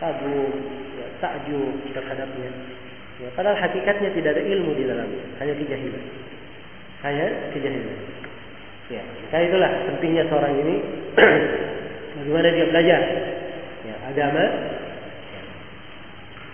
kagum, 0.00 0.52
ya, 0.96 1.06
takjub 1.20 1.76
terhadapnya. 1.92 2.50
Ya, 3.20 3.28
padahal 3.36 3.58
hakikatnya 3.58 4.10
tidak 4.12 4.36
ada 4.38 4.42
ilmu 4.42 4.74
di 4.76 4.84
dalamnya, 4.84 5.24
hanya 5.40 5.54
kejahilan. 5.56 6.04
Hanya 7.04 7.26
kejahilan. 7.52 7.98
Ya, 8.92 9.00
maka 9.00 9.38
itulah 9.40 9.70
pentingnya 9.88 10.24
seorang 10.28 10.52
ini 10.60 10.76
bagaimana 12.20 12.48
dia 12.52 12.66
belajar 12.68 13.00
ya, 13.88 13.94
agama 14.12 14.44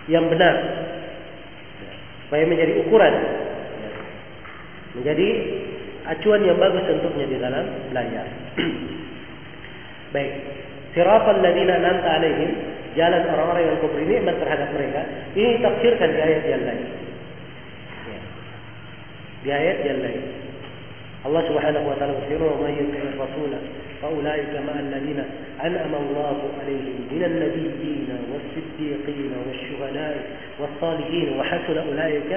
yang 0.07 0.25
benar 0.31 0.55
supaya 2.31 2.47
menjadi 2.47 2.79
ukuran. 2.79 3.11
Menjadi 4.95 5.27
acuan 6.07 6.47
yang 6.47 6.55
bagus 6.55 6.87
untuknya 6.87 7.27
di 7.27 7.35
dalam 7.35 7.91
belajar. 7.91 8.23
Baik. 10.15 10.31
Siratal 10.95 11.43
ladzina 11.43 11.75
an'amta 11.75 12.07
alaihim 12.07 12.51
jalan 12.95 13.27
orang-orang 13.35 13.63
yang 13.67 13.75
kau 13.83 13.91
beri 13.91 14.07
nikmat 14.07 14.39
terhadap 14.39 14.71
mereka 14.71 15.03
ini 15.35 15.59
tafsirkan 15.59 16.07
di 16.07 16.19
ayat 16.23 16.43
yang 16.47 16.63
lain. 16.63 16.85
Ya. 18.07 18.21
di 19.43 19.49
ayat 19.51 19.77
yang 19.91 19.99
lain. 19.99 20.23
Allah 21.27 21.43
Subhanahu 21.51 21.83
wa 21.83 21.95
taala 21.99 22.15
berfirman 22.15 22.47
wa 22.47 22.63
may 22.63 22.79
yuti'ir 22.79 23.11
rasula 23.19 23.59
فأولئك 24.02 24.52
مع 24.66 24.80
الذين 24.80 25.24
أنعم 25.64 25.94
الله 25.94 26.36
عليهم 26.60 26.96
من 27.10 27.22
النبيين 27.24 28.08
والصديقين 28.32 29.32
والشهداء 29.46 30.16
والصالحين 30.60 31.38
وحسن 31.38 31.78
أولئك 31.78 32.30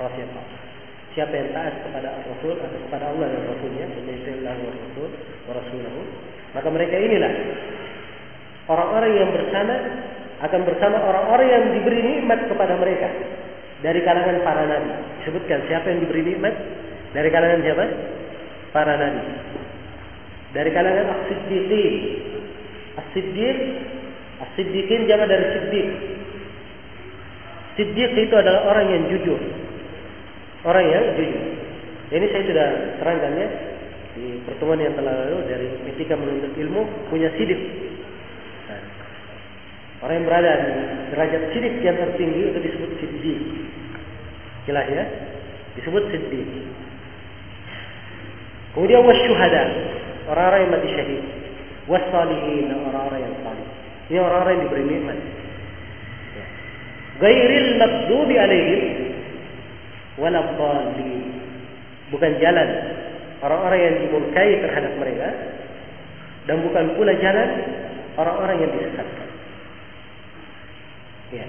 رفيقا 0.00 0.44
Siapa 1.10 1.34
yang 1.34 1.50
taat 1.50 1.74
kepada 1.82 2.22
Rasul 2.22 2.54
atau 2.54 2.78
kepada 2.86 3.10
Allah 3.10 3.34
dan 3.34 3.42
Rasulnya, 3.50 3.82
Allah 3.82 4.54
wa 4.62 4.70
Rasul 4.78 5.10
wa 5.42 5.52
Rasulahu, 5.58 6.00
maka 6.54 6.70
mereka 6.70 6.94
inilah 7.02 7.32
orang-orang 8.70 9.18
yang 9.18 9.30
bersama 9.34 9.74
akan 10.38 10.60
bersama 10.70 11.02
orang-orang 11.02 11.48
yang 11.50 11.64
diberi 11.74 11.98
nikmat 11.98 12.46
kepada 12.46 12.78
mereka 12.78 13.10
dari 13.82 14.06
kalangan 14.06 14.38
para 14.46 14.62
nabi. 14.70 14.90
Sebutkan 15.26 15.66
siapa 15.66 15.90
yang 15.90 15.98
diberi 15.98 16.22
nikmat 16.30 16.54
dari 17.10 17.26
kalangan 17.26 17.58
siapa? 17.58 17.84
Para 18.70 18.94
nabi 18.94 19.50
dari 20.55 20.71
kalangan 20.71 21.11
as-siddiqin. 21.11 21.95
As-siddiq, 22.95 23.57
as-siddiqin 24.39 25.01
jangan 25.03 25.27
dari 25.27 25.45
siddiq. 25.51 25.87
Siddiq 27.75 28.11
itu 28.15 28.35
adalah 28.39 28.71
orang 28.71 28.87
yang 28.87 29.03
jujur. 29.11 29.37
Orang 30.63 30.87
yang 30.87 31.11
jujur. 31.19 31.43
Ini 32.15 32.25
saya 32.31 32.43
sudah 32.47 32.67
terangkan 33.03 33.33
ya 33.35 33.47
di 34.15 34.39
pertemuan 34.47 34.79
yang 34.79 34.95
telah 34.95 35.27
lalu 35.27 35.43
dari 35.51 35.67
ketika 35.91 36.15
menuntut 36.15 36.55
ilmu 36.55 37.11
punya 37.11 37.27
sidik. 37.35 37.59
Nah, 38.71 38.81
orang 40.07 40.23
yang 40.23 40.25
berada 40.31 40.51
di 40.55 40.71
derajat 41.11 41.41
sidik 41.51 41.83
yang 41.83 41.99
tertinggi 41.99 42.41
itu 42.55 42.59
disebut 42.63 42.91
siddiq. 43.03 43.39
Jelas 44.71 44.87
ya? 44.87 45.03
Disebut 45.75 46.03
siddiq. 46.15 46.47
Kemudian 48.71 49.03
wasyuhada 49.03 49.63
orang-orang 50.29 50.59
yang 50.65 50.71
mati 50.73 50.89
syahid. 50.93 51.23
Wassalihin, 51.85 52.65
orang-orang 52.73 53.21
yang 53.21 53.35
salih. 53.45 53.67
Ini 54.09 54.17
orang-orang 54.21 54.53
yang 54.57 54.63
diberi 54.69 54.83
nikmat. 54.89 55.17
Gairil 57.15 57.69
maghdubi 57.79 58.35
alaihim 58.35 58.81
waladhdallin. 60.19 61.23
Bukan 62.11 62.31
jalan 62.43 62.69
orang-orang 63.39 63.79
yang 63.79 63.95
dimurkai 64.05 64.51
terhadap 64.61 64.93
mereka 64.99 65.27
dan 66.45 66.61
bukan 66.61 66.85
pula 66.93 67.13
jalan 67.17 67.49
orang-orang 68.19 68.57
yang 68.61 68.71
disesatkan. 68.77 69.29
Ya. 71.33 71.45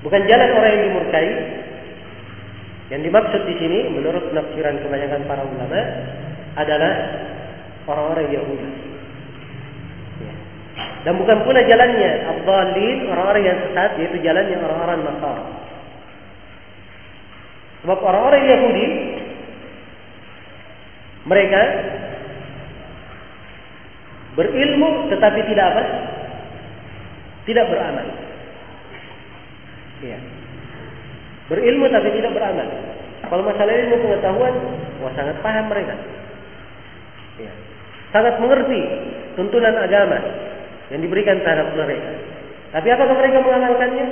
Bukan 0.00 0.20
jalan 0.24 0.48
orang 0.56 0.70
yang 0.72 0.84
dimurkai. 0.92 1.30
Yang 2.88 3.02
dimaksud 3.12 3.42
di 3.44 3.54
sini 3.60 3.78
menurut 3.92 4.32
penafsiran 4.32 4.80
kebanyakan 4.80 5.28
para 5.28 5.44
ulama 5.44 5.80
adalah 6.56 6.92
orang-orang 7.88 8.28
Yahudi. 8.28 8.68
Ya. 10.20 10.34
Dan 11.08 11.12
bukan 11.16 11.38
pula 11.48 11.60
jalannya 11.64 12.10
Abdalin 12.36 12.98
orang-orang 13.08 13.42
yang 13.48 13.58
sesat 13.64 13.90
yaitu 13.96 14.16
jalannya 14.20 14.56
orang-orang 14.60 14.98
Nasar. 15.08 15.38
Sebab 17.82 17.98
orang-orang 18.04 18.42
Yahudi 18.44 18.86
mereka 21.24 21.62
berilmu 24.36 25.08
tetapi 25.08 25.40
tidak 25.48 25.66
apa? 25.72 25.82
Tidak 27.48 27.64
beramal. 27.64 28.06
Ya. 30.04 30.18
Berilmu 31.48 31.88
tapi 31.88 32.12
tidak 32.12 32.36
beramal. 32.36 32.68
Kalau 33.18 33.42
masalah 33.42 33.72
ilmu 33.72 33.96
pengetahuan, 34.04 34.54
wah 35.00 35.12
sangat 35.16 35.36
paham 35.40 35.64
mereka. 35.72 35.96
Ya 37.40 37.67
sangat 38.14 38.34
mengerti 38.40 38.80
tuntunan 39.36 39.76
agama 39.76 40.18
yang 40.88 41.00
diberikan 41.04 41.38
terhadap 41.44 41.76
mereka. 41.76 42.12
Tapi 42.68 42.88
apakah 42.92 43.14
mereka 43.16 43.38
mengamalkannya? 43.40 44.06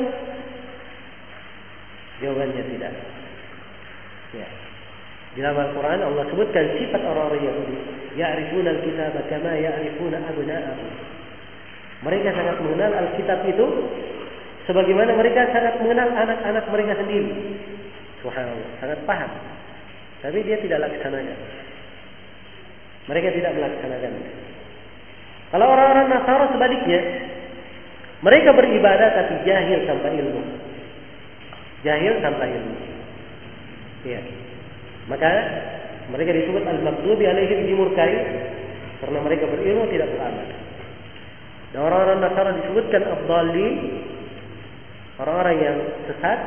Jawabannya 2.24 2.62
tidak. 2.72 2.92
Ya. 4.32 4.48
Di 5.36 5.44
dalam 5.44 5.60
Al-Quran 5.68 6.00
Allah 6.00 6.24
sebutkan 6.32 6.64
sifat 6.80 7.00
orang-orang 7.04 7.44
Yahudi. 7.44 7.76
Ya'rifuna 8.16 8.72
al-kitab 8.72 9.12
kama 9.28 9.52
ya'rifuna 9.60 10.16
abna'ahum. 10.24 10.90
Mereka 12.04 12.28
sangat 12.32 12.56
mengenal 12.60 12.92
Alkitab 12.92 13.40
itu 13.48 13.66
sebagaimana 14.68 15.16
mereka 15.16 15.48
sangat 15.52 15.80
mengenal 15.80 16.08
anak-anak 16.12 16.64
mereka 16.68 16.92
sendiri. 17.00 17.32
Subhanallah, 18.20 18.70
sangat 18.80 18.98
paham. 19.04 19.30
Tapi 20.24 20.38
dia 20.44 20.56
tidak 20.60 20.88
laksanakan. 20.88 21.38
Mereka 23.06 23.28
tidak 23.38 23.54
melaksanakan. 23.54 24.12
Kalau 25.54 25.66
orang-orang 25.70 26.06
Nasara 26.10 26.46
sebaliknya, 26.50 27.00
mereka 28.24 28.50
beribadah 28.50 29.08
tapi 29.14 29.46
jahil 29.46 29.86
tanpa 29.86 30.10
ilmu. 30.10 30.42
Jahil 31.86 32.18
tanpa 32.18 32.44
ilmu. 32.50 32.76
Iya. 34.02 34.20
Maka 35.06 35.30
mereka 36.10 36.34
disebut 36.34 36.62
al-maghdubi 36.66 37.24
alaihim 37.30 37.70
dimurkai 37.70 38.14
karena 39.02 39.18
mereka 39.22 39.44
berilmu 39.46 39.86
tidak 39.90 40.10
beramal. 40.10 40.46
Dan 41.70 41.80
orang-orang 41.82 42.18
Nasara 42.26 42.50
disebutkan 42.58 43.02
abdalin 43.06 43.74
orang-orang 45.22 45.56
yang 45.62 45.76
sesat 46.10 46.38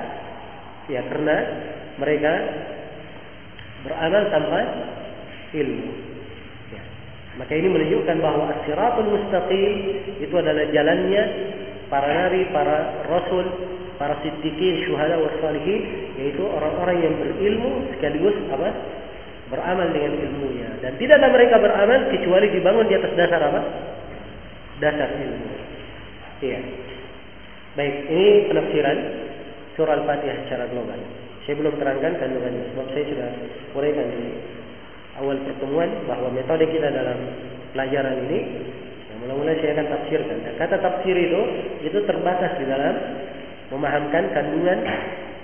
ya 0.89 1.01
karena 1.07 1.35
mereka 2.01 2.33
beramal 3.85 4.23
tanpa 4.27 4.59
ilmu. 5.55 6.08
Maka 7.39 7.55
ini 7.55 7.71
menunjukkan 7.71 8.19
bahwa 8.19 8.51
as-siratul 8.51 9.15
mustaqim 9.15 9.71
itu 10.19 10.35
adalah 10.35 10.67
jalannya 10.75 11.23
para 11.87 12.07
nabi, 12.11 12.43
para 12.51 13.07
rasul, 13.07 13.47
para 13.95 14.19
siddiqin, 14.19 14.83
syuhada 14.83 15.15
wa 15.15 15.31
salihin 15.39 16.11
yaitu 16.19 16.43
orang-orang 16.43 16.99
yang 16.99 17.13
berilmu 17.15 17.87
sekaligus 17.95 18.35
apa? 18.51 18.99
beramal 19.49 19.89
dengan 19.89 20.13
ilmunya 20.13 20.69
dan 20.77 20.93
tidaklah 21.01 21.33
mereka 21.33 21.57
beramal 21.57 21.99
kecuali 22.13 22.53
dibangun 22.53 22.85
di 22.85 22.95
atas 22.99 23.11
dasar 23.15 23.41
apa? 23.41 23.61
dasar 24.83 25.09
ilmu. 25.15 25.49
Iya. 26.39 26.59
Baik, 27.79 27.95
ini 28.11 28.27
penafsiran 28.51 28.97
surah 29.79 29.95
Al-Fatihah 30.03 30.37
secara 30.47 30.67
global. 30.67 30.99
Saya 31.47 31.55
belum 31.55 31.75
terangkan 31.79 32.19
kandungannya 32.19 32.63
sebab 32.75 32.87
saya 32.91 33.05
sudah 33.07 33.29
uraikan 33.73 34.07
di 34.11 34.23
awal 35.19 35.37
pertemuan 35.43 35.89
bahwa 36.07 36.31
metode 36.31 36.65
kita 36.71 36.87
dalam 36.89 37.19
pelajaran 37.75 38.25
ini 38.31 38.39
yang 39.11 39.17
mula-mula 39.21 39.53
saya 39.59 39.75
akan 39.75 39.87
tafsirkan. 39.91 40.37
Dan 40.47 40.53
kata 40.55 40.75
tafsir 40.79 41.15
itu 41.15 41.41
itu 41.83 41.99
terbatas 42.07 42.55
di 42.57 42.65
dalam 42.65 42.95
memahamkan 43.69 44.23
kandungan 44.33 44.79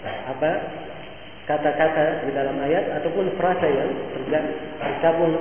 apa 0.06 0.52
kata-kata 1.46 2.26
di 2.26 2.32
dalam 2.34 2.58
ayat 2.58 2.90
ataupun 3.02 3.30
frasa 3.38 3.66
yang 3.70 3.90
tergabung 4.82 5.34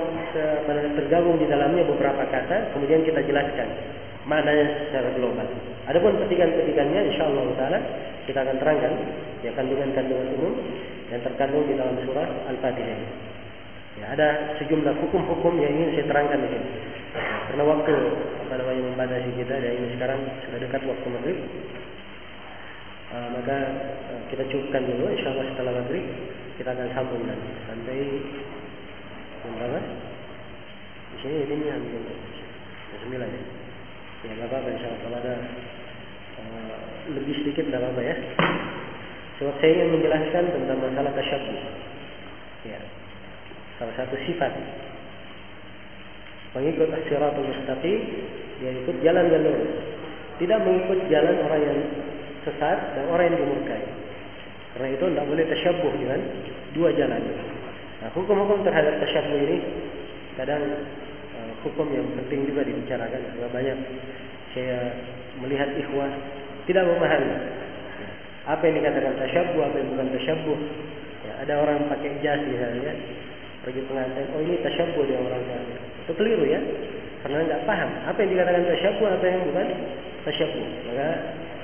tergabung 0.93 1.35
di 1.41 1.49
dalamnya 1.49 1.81
beberapa 1.81 2.29
kata 2.29 2.77
kemudian 2.77 3.01
kita 3.01 3.25
jelaskan 3.25 3.65
maknanya 4.29 4.89
secara 4.89 5.09
global. 5.17 5.45
Adapun 5.85 6.17
petikan-petikannya 6.21 7.13
insya 7.13 7.29
Allah 7.29 7.45
taala 7.57 7.79
kita 8.25 8.41
akan 8.41 8.57
terangkan 8.57 8.93
ya 9.45 9.51
kandungan-kandungan 9.53 10.27
umum 10.37 10.53
yang 11.13 11.21
terkandung 11.21 11.65
di 11.69 11.73
dalam 11.77 11.97
surah 12.05 12.29
Al-Fatihah. 12.53 12.99
Ya, 14.05 14.13
ada 14.13 14.53
sejumlah 14.61 15.01
hukum-hukum 15.01 15.57
yang 15.57 15.81
ingin 15.81 15.97
saya 15.97 16.05
terangkan 16.13 16.45
di 16.45 16.49
sini. 16.53 16.69
Karena 17.49 17.63
waktu 17.65 17.93
apa 18.45 18.53
namanya 18.53 18.81
membatasi 18.93 19.33
kita 19.33 19.55
dan 19.57 19.71
ini 19.81 19.97
sekarang 19.97 20.21
sudah 20.45 20.59
dekat 20.61 20.81
waktu 20.85 21.07
maghrib. 21.09 21.37
Uh, 23.09 23.27
maka 23.33 23.57
uh, 24.13 24.21
kita 24.29 24.45
cukupkan 24.45 24.85
dulu 24.85 25.09
insya 25.09 25.33
Allah 25.33 25.45
setelah 25.49 25.73
maghrib 25.81 26.05
kita 26.61 26.69
akan 26.69 26.89
sambung 26.93 27.23
nanti 27.25 27.49
sampai 27.65 27.97
berapa? 29.57 29.79
Di 31.09 31.17
sini 31.25 31.35
ini 31.49 31.65
jam 31.65 31.81
sembilan 33.09 33.29
ya. 33.33 33.41
Ya 34.21 34.31
nggak 34.37 34.49
apa-apa 34.53 34.69
insya 34.69 34.87
Allah 34.93 35.01
kalau 35.01 35.17
ada 35.17 35.35
uh, 36.45 36.77
lebih 37.09 37.33
sedikit 37.41 37.73
nggak 37.73 37.81
apa-apa 37.81 38.01
ya. 38.05 38.15
Sebab 39.41 39.55
saya 39.57 39.71
ingin 39.81 39.89
menjelaskan 39.97 40.43
tentang 40.53 40.77
masalah 40.77 41.09
tasyabuh. 41.17 41.74
Salah 43.75 43.95
satu 43.99 44.15
sifat 44.23 44.51
pengikut 46.55 46.87
as-siratul 46.87 47.43
mustaqim 47.51 47.99
ikut 48.63 48.95
jalan 49.03 49.25
yang 49.27 49.43
lurus. 49.43 49.71
Tidak 50.39 50.59
mengikut 50.63 50.99
jalan 51.11 51.35
orang 51.43 51.61
yang 51.63 51.79
sesat 52.47 52.77
dan 52.95 53.03
orang 53.11 53.31
yang 53.31 53.37
dimurkai. 53.43 53.83
Karena 54.75 54.87
itu 54.91 55.05
tidak 55.07 55.25
boleh 55.27 55.45
tasyabuh 55.47 55.91
dengan 55.95 56.19
dua 56.75 56.89
jalan. 56.95 57.21
Nah, 58.03 58.09
hukum-hukum 58.11 58.63
terhadap 58.67 58.99
tasyabuh 58.99 59.39
ini 59.39 59.57
kadang 60.35 60.63
uh, 61.39 61.51
hukum 61.63 61.87
yang 61.95 62.03
penting 62.19 62.43
juga 62.51 62.67
dibicarakan 62.67 63.23
karena 63.23 63.47
banyak 63.47 63.77
saya 64.51 64.79
melihat 65.39 65.71
ikhwah 65.79 66.11
tidak 66.67 66.83
memahami 66.83 67.31
apa 68.45 68.61
yang 68.67 68.75
dikatakan 68.83 69.13
tasyabuh, 69.19 69.61
apa 69.63 69.75
yang 69.79 69.89
bukan 69.95 70.07
tasyabuh. 70.11 70.59
Ya, 71.25 71.33
ada 71.41 71.53
orang 71.63 71.89
pakai 71.89 72.21
jas 72.21 72.43
misalnya 72.45 72.93
pergi 73.65 73.81
pengantin, 73.89 74.29
oh 74.37 74.41
ini 74.45 74.61
tasyabuh 74.61 75.03
dia 75.09 75.17
orang 75.17 75.41
kafir. 75.49 75.79
Itu 76.05 76.13
keliru 76.13 76.45
ya, 76.45 76.61
karena 77.25 77.49
nggak 77.49 77.61
paham 77.65 77.89
apa 78.05 78.17
yang 78.21 78.31
dikatakan 78.37 78.61
tasyabuh, 78.69 79.07
apa 79.09 79.25
yang 79.25 79.41
bukan 79.49 79.67
tasyabuh. 80.29 80.65
Maka 80.93 81.09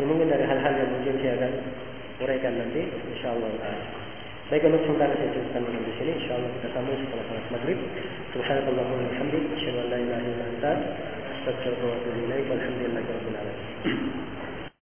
mungkin 0.02 0.28
dari 0.34 0.44
hal-hal 0.49 0.73
yang 0.73 0.90
mungkin 0.90 1.14
saya 1.22 1.34
akan 1.38 1.53
uraikan 2.26 2.53
nanti, 2.57 2.82
insya 3.14 3.38
Allah. 3.38 3.53
Baik 4.52 4.68
untuk 4.68 4.84
sementara 4.84 5.15
saya 5.15 5.32
cukupkan 5.32 5.64
di 5.64 5.94
sini. 5.95 6.11
Insya 6.19 6.36
Allah 6.36 6.52
kita 6.60 6.68
sambung 6.76 6.99
setelah 6.99 7.23
salat 7.32 7.45
maghrib. 7.56 7.80
Subhanallah 8.36 8.84
wa 8.84 8.99
bihamdik. 8.99 9.44
Asyhadu 11.41 11.88
an 11.88 12.11